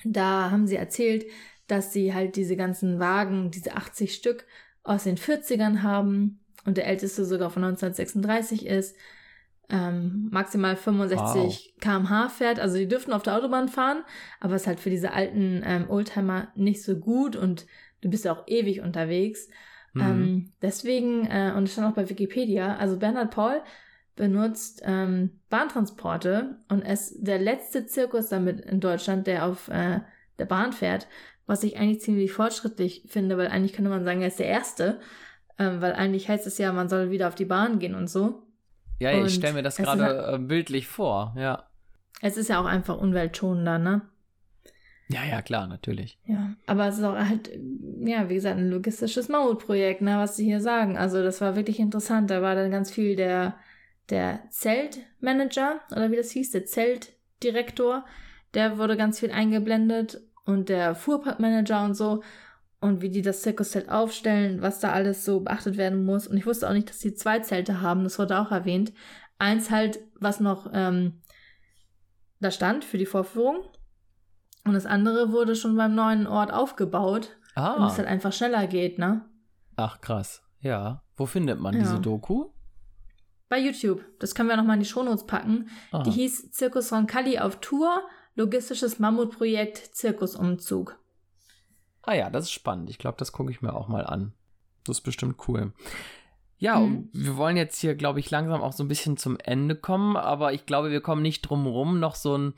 Da 0.04 0.52
haben 0.52 0.68
sie 0.68 0.76
erzählt, 0.76 1.26
dass 1.68 1.94
sie 1.94 2.14
halt 2.14 2.36
diese 2.36 2.56
ganzen 2.56 3.00
Wagen, 3.00 3.52
diese 3.52 3.76
80 3.76 4.14
Stück 4.14 4.46
aus 4.84 5.04
den 5.04 5.18
40ern 5.18 5.82
haben 5.82 6.40
und 6.66 6.78
der 6.78 6.88
älteste 6.88 7.26
sogar 7.26 7.50
von 7.50 7.64
1936 7.64 8.66
ist 8.66 8.96
ähm, 9.70 10.30
maximal 10.32 10.76
65 10.76 11.24
wow. 11.24 11.82
km/h 11.82 12.30
fährt. 12.30 12.60
Also 12.60 12.78
die 12.78 12.88
dürfen 12.88 13.14
auf 13.14 13.24
der 13.24 13.36
Autobahn 13.36 13.68
fahren, 13.68 14.04
aber 14.40 14.56
es 14.56 14.64
ist 14.64 14.68
halt 14.68 14.80
für 14.80 14.90
diese 14.90 15.14
alten 15.14 15.62
ähm, 15.66 15.90
Oldtimer 15.90 16.50
nicht 16.56 16.84
so 16.84 16.98
gut 16.98 17.36
und 17.36 17.66
du 18.02 18.10
bist 18.10 18.26
ja 18.26 18.34
auch 18.34 18.44
ewig 18.48 18.82
unterwegs. 18.82 19.48
Mhm. 19.94 20.02
Ähm, 20.02 20.54
deswegen, 20.62 21.26
äh, 21.26 21.54
und 21.56 21.64
es 21.64 21.74
stand 21.74 21.88
auch 21.88 21.96
bei 21.96 22.10
Wikipedia, 22.10 22.76
also 22.76 22.98
Bernhard 22.98 23.32
Paul 23.32 23.62
benutzt 24.16 24.82
ähm, 24.86 25.40
Bahntransporte 25.50 26.58
und 26.70 26.86
ist 26.86 27.16
der 27.20 27.40
letzte 27.40 27.86
Zirkus 27.86 28.30
damit 28.30 28.62
in 28.62 28.80
Deutschland, 28.80 29.28
der 29.28 29.46
auf 29.46 29.68
äh, 29.68 30.00
der 30.40 30.46
Bahn 30.46 30.74
fährt, 30.74 31.08
was 31.46 31.64
ich 31.64 31.78
eigentlich 31.78 32.02
ziemlich 32.02 32.32
fortschrittlich 32.32 33.04
finde, 33.08 33.38
weil 33.38 33.48
eigentlich 33.48 33.74
könnte 33.74 33.90
man 33.90 34.04
sagen, 34.04 34.22
er 34.22 34.30
ist 34.30 34.40
der 34.40 34.48
Erste, 34.48 35.00
ähm, 35.60 35.82
weil 35.82 35.94
eigentlich 35.94 36.30
heißt 36.30 36.48
es 36.48 36.58
ja, 36.58 36.72
man 36.72 36.90
soll 36.90 37.12
wieder 37.12 37.28
auf 37.28 37.36
die 37.36 37.46
Bahn 37.46 37.80
gehen 37.80 37.96
und 37.96 38.10
so. 38.10 38.45
Ja, 39.00 39.12
und 39.18 39.26
ich 39.26 39.36
stelle 39.36 39.54
mir 39.54 39.64
das 39.64 39.78
gerade 39.78 40.04
halt, 40.04 40.36
äh, 40.36 40.38
bildlich 40.40 40.88
vor, 40.88 41.36
ja. 41.38 41.64
Es 42.22 42.38
ist 42.38 42.50
ja 42.50 42.60
auch 42.62 42.66
einfach 42.66 42.98
umweltschonender, 42.98 43.78
ne? 43.78 44.02
Ja, 45.08 45.24
ja, 45.24 45.42
klar, 45.42 45.68
natürlich. 45.68 46.18
Ja, 46.26 46.56
aber 46.66 46.88
es 46.88 46.98
ist 46.98 47.04
auch 47.04 47.16
halt, 47.16 47.52
ja, 48.00 48.28
wie 48.30 48.36
gesagt, 48.36 48.58
ein 48.58 48.70
logistisches 48.70 49.30
Mammutprojekt, 49.30 50.02
ne, 50.02 50.18
was 50.18 50.36
sie 50.36 50.46
hier 50.46 50.62
sagen. 50.62 50.98
Also 50.98 51.22
das 51.22 51.42
war 51.42 51.56
wirklich 51.56 51.80
interessant. 51.80 52.32
Da 52.32 52.42
war 52.42 52.56
dann 52.56 52.72
ganz 52.72 52.90
viel 52.90 53.16
der, 53.16 53.56
der 54.10 54.40
Zeltmanager, 54.50 55.80
oder 55.92 56.10
wie 56.10 56.16
das 56.16 56.32
hieß, 56.32 56.52
der 56.52 56.66
Zeltdirektor, 56.66 58.04
der 58.56 58.80
wurde 58.80 58.98
ganz 58.98 59.20
viel 59.20 59.32
eingeblendet 59.32 60.22
und 60.46 60.70
der 60.70 60.96
Fuhrparkmanager 60.96 61.84
und 61.84 61.94
so 61.94 62.24
und 62.86 63.02
wie 63.02 63.10
die 63.10 63.24
das 63.24 63.42
Zirkuszelt 63.42 63.90
aufstellen, 63.90 64.62
was 64.62 64.80
da 64.80 64.92
alles 64.92 65.26
so 65.26 65.40
beachtet 65.40 65.76
werden 65.76 66.06
muss. 66.06 66.28
Und 66.28 66.38
ich 66.38 66.46
wusste 66.46 66.70
auch 66.70 66.74
nicht, 66.74 66.88
dass 66.88 67.00
sie 67.00 67.16
zwei 67.16 67.40
Zelte 67.40 67.82
haben, 67.82 68.04
das 68.04 68.20
wurde 68.20 68.40
auch 68.40 68.52
erwähnt. 68.52 68.94
Eins 69.40 69.72
halt, 69.72 70.00
was 70.20 70.40
noch 70.40 70.70
ähm, 70.72 71.20
da 72.40 72.52
stand 72.52 72.86
für 72.86 73.00
die 73.00 73.08
Vorführung. 73.08 73.58
Und 74.66 74.74
das 74.74 74.86
andere 74.86 75.32
wurde 75.32 75.56
schon 75.56 75.76
beim 75.76 75.96
neuen 75.96 76.28
Ort 76.28 76.54
aufgebaut. 76.54 77.38
Ah. 77.56 77.74
Und 77.74 77.88
es 77.88 77.98
halt 77.98 78.08
einfach 78.08 78.32
schneller 78.32 78.68
geht, 78.68 79.00
ne? 79.00 79.26
Ach, 79.78 80.00
krass. 80.00 80.44
Ja. 80.60 81.02
Wo 81.18 81.26
findet 81.26 81.60
man 81.60 81.74
ja. 81.74 81.80
diese 81.80 82.00
Doku? 82.00 82.52
Bei 83.50 83.58
YouTube. 83.58 84.04
Das 84.20 84.36
können 84.36 84.50
wir 84.50 84.58
nochmal 84.58 84.76
in 84.76 84.84
die 84.84 84.90
Shownotes 84.90 85.26
packen. 85.26 85.70
Aha. 85.92 86.04
Die 86.04 86.12
hieß 86.12 86.52
Zirkus 86.52 86.92
Roncalli 86.92 87.40
auf 87.40 87.60
Tour, 87.62 88.04
logistisches 88.36 89.00
Mammutprojekt, 89.00 89.78
Zirkusumzug. 89.96 91.00
Ah 92.06 92.14
ja, 92.14 92.30
das 92.30 92.46
ist 92.46 92.52
spannend. 92.52 92.90
Ich 92.90 92.98
glaube, 92.98 93.18
das 93.18 93.32
gucke 93.32 93.52
ich 93.52 93.62
mir 93.62 93.74
auch 93.74 93.88
mal 93.88 94.06
an. 94.06 94.34
Das 94.86 94.98
ist 94.98 95.04
bestimmt 95.04 95.38
cool. 95.48 95.74
Ja, 96.58 96.80
mhm. 96.80 97.10
wir 97.12 97.36
wollen 97.36 97.58
jetzt 97.58 97.80
hier, 97.80 97.96
glaube 97.96 98.20
ich, 98.20 98.32
langsam 98.32 98.62
auch 98.62 98.74
so 98.74 98.84
ein 98.84 98.88
bisschen 98.88 99.18
zum 99.18 99.38
Ende 99.44 99.76
kommen, 99.76 100.16
aber 100.16 100.54
ich 100.54 100.66
glaube, 100.66 100.92
wir 100.92 101.02
kommen 101.02 101.22
nicht 101.22 101.42
drum 101.42 101.66
rum, 101.66 102.00
noch 102.00 102.16
so 102.16 102.38
ein 102.38 102.54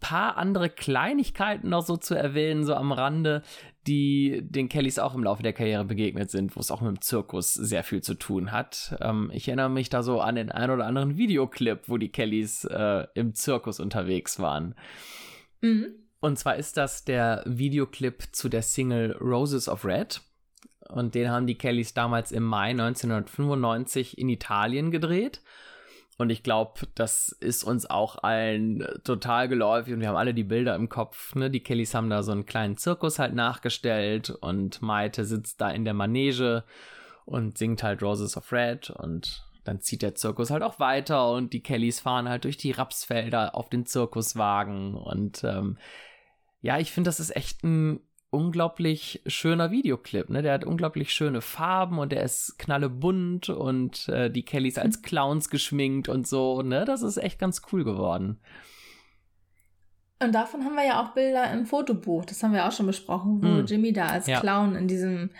paar 0.00 0.36
andere 0.36 0.70
Kleinigkeiten 0.70 1.68
noch 1.68 1.84
so 1.84 1.96
zu 1.96 2.14
erwähnen, 2.14 2.64
so 2.64 2.74
am 2.74 2.92
Rande, 2.92 3.42
die 3.86 4.40
den 4.42 4.68
Kellys 4.68 4.98
auch 4.98 5.14
im 5.14 5.24
Laufe 5.24 5.42
der 5.42 5.52
Karriere 5.52 5.84
begegnet 5.84 6.30
sind, 6.30 6.54
wo 6.56 6.60
es 6.60 6.70
auch 6.70 6.80
mit 6.80 6.90
dem 6.90 7.00
Zirkus 7.00 7.52
sehr 7.54 7.82
viel 7.82 8.02
zu 8.02 8.14
tun 8.14 8.52
hat. 8.52 8.96
Ähm, 9.00 9.30
ich 9.34 9.48
erinnere 9.48 9.68
mich 9.68 9.90
da 9.90 10.02
so 10.02 10.20
an 10.20 10.36
den 10.36 10.52
ein 10.52 10.70
oder 10.70 10.86
anderen 10.86 11.16
Videoclip, 11.16 11.88
wo 11.88 11.98
die 11.98 12.10
Kellys 12.10 12.64
äh, 12.64 13.06
im 13.14 13.34
Zirkus 13.34 13.80
unterwegs 13.80 14.38
waren. 14.38 14.74
Mhm. 15.60 16.03
Und 16.24 16.38
zwar 16.38 16.56
ist 16.56 16.78
das 16.78 17.04
der 17.04 17.42
Videoclip 17.44 18.28
zu 18.32 18.48
der 18.48 18.62
Single 18.62 19.14
Roses 19.20 19.68
of 19.68 19.84
Red. 19.84 20.22
Und 20.88 21.14
den 21.14 21.28
haben 21.28 21.46
die 21.46 21.58
Kellys 21.58 21.92
damals 21.92 22.32
im 22.32 22.44
Mai 22.44 22.70
1995 22.70 24.16
in 24.16 24.30
Italien 24.30 24.90
gedreht. 24.90 25.42
Und 26.16 26.30
ich 26.30 26.42
glaube, 26.42 26.86
das 26.94 27.28
ist 27.28 27.62
uns 27.62 27.90
auch 27.90 28.22
allen 28.22 28.88
total 29.04 29.48
geläufig 29.48 29.92
und 29.92 30.00
wir 30.00 30.08
haben 30.08 30.16
alle 30.16 30.32
die 30.32 30.44
Bilder 30.44 30.74
im 30.76 30.88
Kopf. 30.88 31.34
Ne? 31.34 31.50
Die 31.50 31.62
Kellys 31.62 31.94
haben 31.94 32.08
da 32.08 32.22
so 32.22 32.32
einen 32.32 32.46
kleinen 32.46 32.78
Zirkus 32.78 33.18
halt 33.18 33.34
nachgestellt 33.34 34.30
und 34.30 34.80
Maite 34.80 35.26
sitzt 35.26 35.60
da 35.60 35.68
in 35.68 35.84
der 35.84 35.92
Manege 35.92 36.64
und 37.26 37.58
singt 37.58 37.82
halt 37.82 38.02
Roses 38.02 38.38
of 38.38 38.50
Red 38.50 38.88
und 38.88 39.44
dann 39.64 39.82
zieht 39.82 40.00
der 40.00 40.14
Zirkus 40.14 40.48
halt 40.48 40.62
auch 40.62 40.78
weiter 40.80 41.30
und 41.32 41.52
die 41.52 41.62
Kellys 41.62 42.00
fahren 42.00 42.30
halt 42.30 42.44
durch 42.44 42.56
die 42.56 42.70
Rapsfelder 42.70 43.54
auf 43.54 43.68
den 43.68 43.84
Zirkuswagen 43.84 44.94
und 44.94 45.44
ähm, 45.44 45.76
ja, 46.64 46.78
ich 46.78 46.92
finde, 46.92 47.08
das 47.08 47.20
ist 47.20 47.36
echt 47.36 47.62
ein 47.62 48.00
unglaublich 48.30 49.22
schöner 49.26 49.70
Videoclip. 49.70 50.30
Ne? 50.30 50.40
Der 50.40 50.54
hat 50.54 50.64
unglaublich 50.64 51.12
schöne 51.12 51.42
Farben 51.42 51.98
und 51.98 52.10
der 52.10 52.22
ist 52.22 52.58
knallebunt 52.58 53.50
und 53.50 54.08
äh, 54.08 54.30
die 54.30 54.46
Kellys 54.46 54.78
als 54.78 55.02
Clowns 55.02 55.50
geschminkt 55.50 56.08
und 56.08 56.26
so. 56.26 56.62
Ne? 56.62 56.86
Das 56.86 57.02
ist 57.02 57.18
echt 57.18 57.38
ganz 57.38 57.60
cool 57.70 57.84
geworden. 57.84 58.40
Und 60.20 60.34
davon 60.34 60.64
haben 60.64 60.74
wir 60.74 60.86
ja 60.86 61.04
auch 61.04 61.12
Bilder 61.12 61.52
im 61.52 61.66
Fotobuch. 61.66 62.24
Das 62.24 62.42
haben 62.42 62.54
wir 62.54 62.66
auch 62.66 62.72
schon 62.72 62.86
besprochen, 62.86 63.42
wo 63.42 63.46
mm. 63.46 63.66
Jimmy 63.66 63.92
da 63.92 64.06
als 64.06 64.26
ja. 64.26 64.40
Clown 64.40 64.74
in 64.74 64.88
diesem 64.88 65.32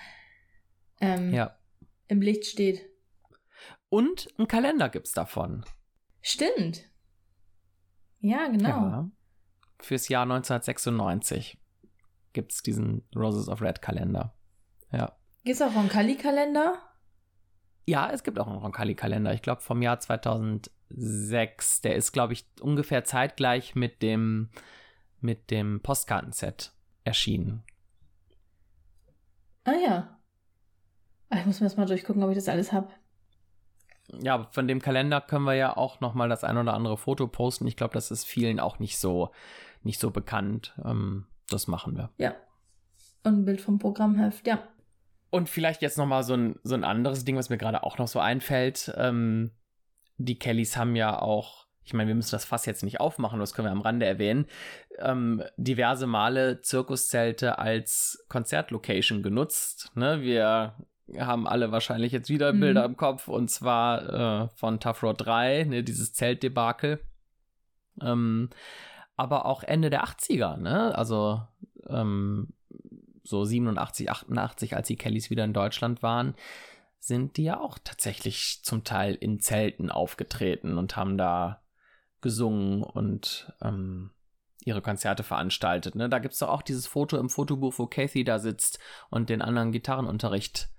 ähm, 1.01 1.33
ja. 1.33 1.57
im 2.07 2.21
Licht 2.21 2.45
steht. 2.45 2.85
Und 3.89 4.29
einen 4.37 4.47
Kalender 4.47 4.91
gibt's 4.91 5.13
davon. 5.13 5.65
Stimmt. 6.21 6.85
Ja, 8.21 8.47
genau. 8.49 8.69
Ja 8.69 9.11
fürs 9.85 10.09
Jahr 10.09 10.23
1996 10.23 11.59
gibt 12.33 12.53
es 12.53 12.63
diesen 12.63 13.03
Roses 13.15 13.49
of 13.49 13.63
Red 13.63 13.81
Kalender. 13.81 14.35
Ja. 14.91 15.17
Gibt 15.45 15.57
es 15.57 15.63
auch 15.63 15.69
einen 15.69 15.77
Roncalli-Kalender? 15.77 16.79
Ja, 17.87 18.11
es 18.11 18.23
gibt 18.25 18.39
auch 18.39 18.47
einen 18.47 18.59
Roncalli-Kalender. 18.59 19.33
Ich 19.35 19.43
glaube 19.43 19.61
vom 19.61 19.83
Jahr 19.83 20.01
2006. 20.01 21.83
Der 21.83 21.97
ist, 21.97 22.13
glaube 22.13 22.33
ich, 22.33 22.47
ungefähr 22.61 23.05
zeitgleich 23.05 23.75
mit 23.75 24.03
dem, 24.03 24.51
mit 25.21 25.51
dem 25.51 25.81
Postkartenset 25.81 26.73
erschienen. 27.05 27.63
Ah 29.65 29.73
ja. 29.73 30.19
Ah, 31.31 31.39
ich 31.39 31.47
muss 31.47 31.61
mir 31.61 31.67
das 31.67 31.77
mal 31.77 31.87
durchgucken, 31.87 32.23
ob 32.23 32.31
ich 32.31 32.37
das 32.37 32.49
alles 32.49 32.73
habe 32.73 32.89
ja, 34.23 34.47
von 34.51 34.69
dem 34.69 34.81
Kalender 34.81 35.21
können 35.21 35.45
wir 35.45 35.55
ja 35.55 35.77
auch 35.77 36.01
noch 36.01 36.15
mal 36.15 36.29
das 36.29 36.45
ein 36.45 36.59
oder 36.59 36.75
andere 36.75 36.97
Foto 36.97 37.27
posten. 37.27 37.67
Ich 37.67 37.77
glaube, 37.77 37.95
das 37.95 38.11
ist 38.11 38.25
vielen 38.25 38.61
auch 38.61 38.79
nicht 38.79 38.99
so, 38.99 39.31
nicht 39.85 40.01
so 40.01 40.11
bekannt. 40.11 40.75
Ähm, 40.85 41.27
das 41.49 41.67
machen 41.69 41.97
wir. 41.97 42.11
Ja. 42.19 42.35
Und 43.23 43.41
ein 43.41 43.45
Bild 43.45 43.61
vom 43.61 43.79
Programmheft, 43.79 44.47
ja. 44.47 44.63
Und 45.31 45.49
vielleicht 45.49 45.83
jetzt 45.83 45.99
noch 45.99 46.07
mal 46.07 46.23
so 46.23 46.35
ein, 46.35 46.59
so 46.63 46.75
ein 46.75 46.85
anderes 46.85 47.25
Ding, 47.25 47.37
was 47.37 47.51
mir 47.51 47.59
gerade 47.59 47.83
auch 47.83 47.99
noch 47.99 48.09
so 48.09 48.21
einfällt. 48.21 48.93
Ähm, 48.97 49.51
die 50.17 50.39
Kellys 50.39 50.77
haben 50.77 50.95
ja 50.95 51.19
auch, 51.21 51.67
ich 51.83 51.93
meine, 51.93 52.09
wir 52.09 52.15
müssen 52.15 52.31
das 52.31 52.45
Fass 52.45 52.67
jetzt 52.67 52.85
nicht 52.85 53.01
aufmachen, 53.01 53.41
das 53.41 53.53
können 53.53 53.67
wir 53.67 53.73
am 53.73 53.81
Rande 53.81 54.07
erwähnen, 54.07 54.47
ähm, 55.01 55.43
diverse 55.57 56.07
Male 56.07 56.63
Zirkuszelte 56.63 57.59
als 57.59 58.25
Konzertlocation 58.29 59.23
genutzt. 59.23 59.91
Ne? 59.97 60.23
Wir 60.23 60.77
haben 61.19 61.47
alle 61.47 61.73
wahrscheinlich 61.73 62.13
jetzt 62.13 62.31
wieder 62.31 62.53
mhm. 62.53 62.61
Bilder 62.61 62.85
im 62.85 62.97
Kopf 62.97 63.29
und 63.29 63.51
zwar 63.51 64.45
äh, 64.45 64.49
von 64.55 64.81
Tough 64.81 65.03
Road 65.03 65.17
3, 65.19 65.65
ne, 65.65 65.83
dieses 65.83 66.13
Zeltdebakel. 66.13 67.01
Ähm, 68.01 68.51
aber 69.17 69.47
auch 69.47 69.63
Ende 69.63 69.91
der 69.91 70.05
80er, 70.05 70.57
ne? 70.57 70.97
Also 70.97 71.43
ähm, 71.89 72.49
so 73.23 73.45
87, 73.45 74.11
88, 74.11 74.77
als 74.77 74.89
die 74.89 74.97
Kellys 74.97 75.31
wieder 75.31 75.45
in 75.45 75.53
Deutschland 75.53 76.03
waren, 76.03 76.35
sind 76.99 77.37
die 77.37 77.45
ja 77.45 77.61
auch 77.61 77.79
tatsächlich 77.83 78.61
zum 78.63 78.85
Teil 78.85 79.15
in 79.15 79.41
Zelten 79.41 79.91
aufgetreten 79.91 80.79
und 80.79 80.97
haben 80.97 81.19
da 81.19 81.63
gesungen 82.21 82.83
und 82.83 83.53
ähm, 83.63 84.11
ihre 84.65 84.81
Konzerte 84.81 85.23
veranstaltet. 85.23 85.95
Ne? 85.95 86.09
Da 86.09 86.19
gibt 86.19 86.33
es 86.33 86.41
doch 86.41 86.49
auch 86.49 86.63
dieses 86.63 86.87
Foto 86.87 87.19
im 87.19 87.29
Fotobuch, 87.29 87.75
wo 87.79 87.87
Kathy 87.87 88.25
da 88.25 88.39
sitzt 88.39 88.79
und 89.11 89.29
den 89.29 89.43
anderen 89.43 89.73
Gitarrenunterricht 89.73 90.71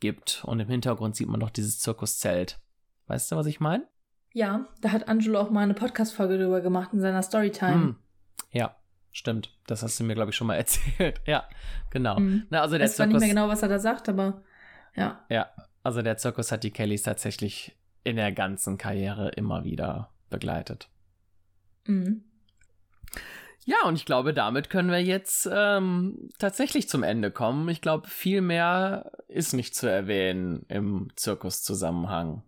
gibt 0.00 0.42
und 0.44 0.60
im 0.60 0.68
Hintergrund 0.68 1.16
sieht 1.16 1.28
man 1.28 1.40
noch 1.40 1.50
dieses 1.50 1.78
Zirkuszelt. 1.78 2.58
Weißt 3.06 3.30
du, 3.30 3.36
was 3.36 3.46
ich 3.46 3.60
meine? 3.60 3.86
Ja, 4.34 4.66
da 4.80 4.90
hat 4.90 5.08
Angelo 5.08 5.38
auch 5.38 5.50
mal 5.50 5.60
eine 5.60 5.74
Podcast-Folge 5.74 6.38
drüber 6.38 6.60
gemacht 6.60 6.92
in 6.92 7.00
seiner 7.00 7.22
Storytime. 7.22 7.76
Mm, 7.76 7.96
ja, 8.50 8.74
stimmt. 9.12 9.56
Das 9.68 9.84
hast 9.84 9.98
du 10.00 10.04
mir, 10.04 10.14
glaube 10.14 10.30
ich, 10.30 10.36
schon 10.36 10.48
mal 10.48 10.54
erzählt. 10.56 11.20
ja, 11.24 11.44
genau. 11.90 12.18
Mm. 12.18 12.42
Na, 12.50 12.60
also 12.60 12.76
der 12.76 12.86
ich 12.86 12.90
weiß 12.90 12.96
zwar 12.96 13.06
nicht 13.06 13.20
mehr 13.20 13.28
genau, 13.28 13.48
was 13.48 13.62
er 13.62 13.68
da 13.68 13.78
sagt, 13.78 14.08
aber 14.08 14.42
ja. 14.96 15.24
Ja, 15.28 15.50
also 15.84 16.02
der 16.02 16.16
Zirkus 16.16 16.50
hat 16.50 16.64
die 16.64 16.72
Kellys 16.72 17.04
tatsächlich 17.04 17.76
in 18.02 18.16
der 18.16 18.32
ganzen 18.32 18.76
Karriere 18.76 19.28
immer 19.30 19.62
wieder 19.62 20.10
begleitet. 20.30 20.88
Mhm. 21.86 22.24
Ja, 23.66 23.76
und 23.86 23.94
ich 23.94 24.04
glaube, 24.04 24.34
damit 24.34 24.68
können 24.68 24.90
wir 24.90 25.02
jetzt 25.02 25.48
ähm, 25.50 26.28
tatsächlich 26.38 26.88
zum 26.88 27.04
Ende 27.04 27.30
kommen. 27.30 27.68
Ich 27.68 27.80
glaube, 27.80 28.08
viel 28.08 28.40
mehr 28.40 29.12
ist 29.28 29.54
nicht 29.54 29.76
zu 29.76 29.86
erwähnen 29.86 30.66
im 30.68 31.08
Zirkuszusammenhang. 31.14 32.42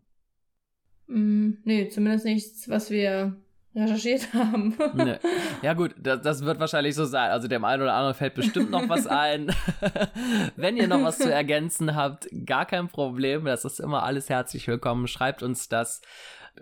Mm, 1.07 1.55
nee, 1.65 1.89
zumindest 1.89 2.25
nichts, 2.25 2.69
was 2.69 2.91
wir 2.91 3.37
recherchiert 3.75 4.29
haben. 4.35 4.77
nee. 4.95 5.17
Ja 5.63 5.75
gut, 5.75 5.95
das, 5.99 6.23
das, 6.23 6.45
wird 6.45 6.59
wahrscheinlich 6.59 6.95
so 6.95 7.05
sein. 7.05 7.31
Also 7.31 7.49
dem 7.49 7.65
einen 7.65 7.83
oder 7.83 7.95
anderen 7.95 8.15
fällt 8.15 8.35
bestimmt 8.35 8.71
noch 8.71 8.89
was 8.89 9.07
ein. 9.07 9.53
Wenn 10.57 10.77
ihr 10.77 10.89
noch 10.89 11.03
was 11.03 11.19
zu 11.19 11.31
ergänzen 11.33 11.95
habt, 11.95 12.29
gar 12.47 12.67
kein 12.67 12.89
Problem. 12.89 13.45
Das 13.45 13.65
ist 13.65 13.81
immer 13.81 14.03
alles 14.03 14.29
herzlich 14.31 14.67
willkommen. 14.67 15.07
Schreibt 15.07 15.43
uns 15.43 15.69
das 15.69 16.01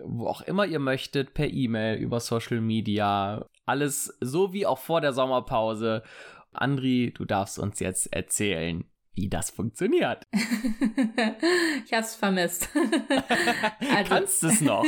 wo 0.03 0.27
auch 0.27 0.41
immer 0.41 0.65
ihr 0.65 0.79
möchtet, 0.79 1.33
per 1.33 1.51
E-Mail, 1.51 1.97
über 1.97 2.19
Social 2.19 2.61
Media. 2.61 3.45
Alles 3.65 4.15
so 4.21 4.53
wie 4.53 4.65
auch 4.65 4.79
vor 4.79 5.01
der 5.01 5.13
Sommerpause. 5.13 6.03
Andri, 6.51 7.13
du 7.15 7.25
darfst 7.25 7.59
uns 7.59 7.79
jetzt 7.79 8.13
erzählen, 8.13 8.85
wie 9.15 9.29
das 9.29 9.49
funktioniert. 9.49 10.27
ich 11.85 11.93
hab's 11.93 12.15
vermisst. 12.15 12.69
also, 13.95 14.09
Kannst 14.09 14.43
es 14.43 14.61
noch? 14.61 14.85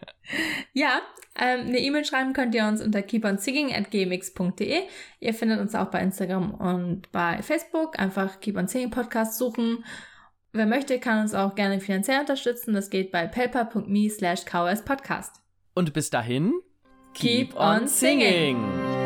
ja, 0.72 1.00
ähm, 1.38 1.66
eine 1.66 1.78
E-Mail 1.78 2.04
schreiben 2.04 2.32
könnt 2.32 2.54
ihr 2.54 2.66
uns 2.66 2.80
unter 2.80 3.02
keeponsinging.gmx.de. 3.02 4.82
Ihr 5.20 5.34
findet 5.34 5.60
uns 5.60 5.74
auch 5.74 5.90
bei 5.90 6.00
Instagram 6.00 6.54
und 6.54 7.12
bei 7.12 7.42
Facebook. 7.42 7.98
Einfach 7.98 8.40
Keep 8.40 8.56
on 8.56 8.66
Singing 8.66 8.90
Podcast 8.90 9.38
suchen. 9.38 9.84
Wer 10.52 10.66
möchte, 10.66 10.98
kann 10.98 11.20
uns 11.20 11.34
auch 11.34 11.54
gerne 11.54 11.78
finanziell 11.78 12.20
unterstützen. 12.20 12.74
Das 12.74 12.90
geht 12.90 13.12
bei 13.12 13.26
paypal.me 13.26 14.08
slash 14.08 14.44
Podcast. 14.44 15.36
Und 15.74 15.92
bis 15.92 16.10
dahin, 16.10 16.54
keep, 17.12 17.50
keep 17.50 17.56
on 17.56 17.86
singing. 17.86 18.97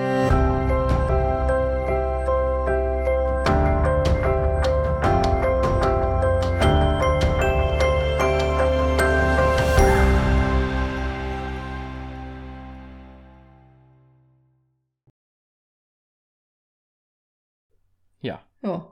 Ja. 18.23 18.43
Oh. 18.63 18.83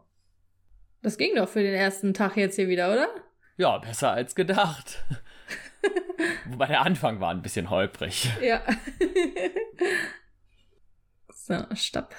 Das 1.02 1.16
ging 1.16 1.34
doch 1.34 1.48
für 1.48 1.62
den 1.62 1.74
ersten 1.74 2.12
Tag 2.12 2.36
jetzt 2.36 2.56
hier 2.56 2.68
wieder, 2.68 2.92
oder? 2.92 3.08
Ja, 3.56 3.78
besser 3.78 4.12
als 4.12 4.34
gedacht. 4.34 5.04
Wobei 6.46 6.66
der 6.66 6.82
Anfang 6.82 7.20
war 7.20 7.30
ein 7.30 7.42
bisschen 7.42 7.70
holprig. 7.70 8.30
Ja. 8.42 8.62
so, 11.28 11.64
stopp. 11.74 12.14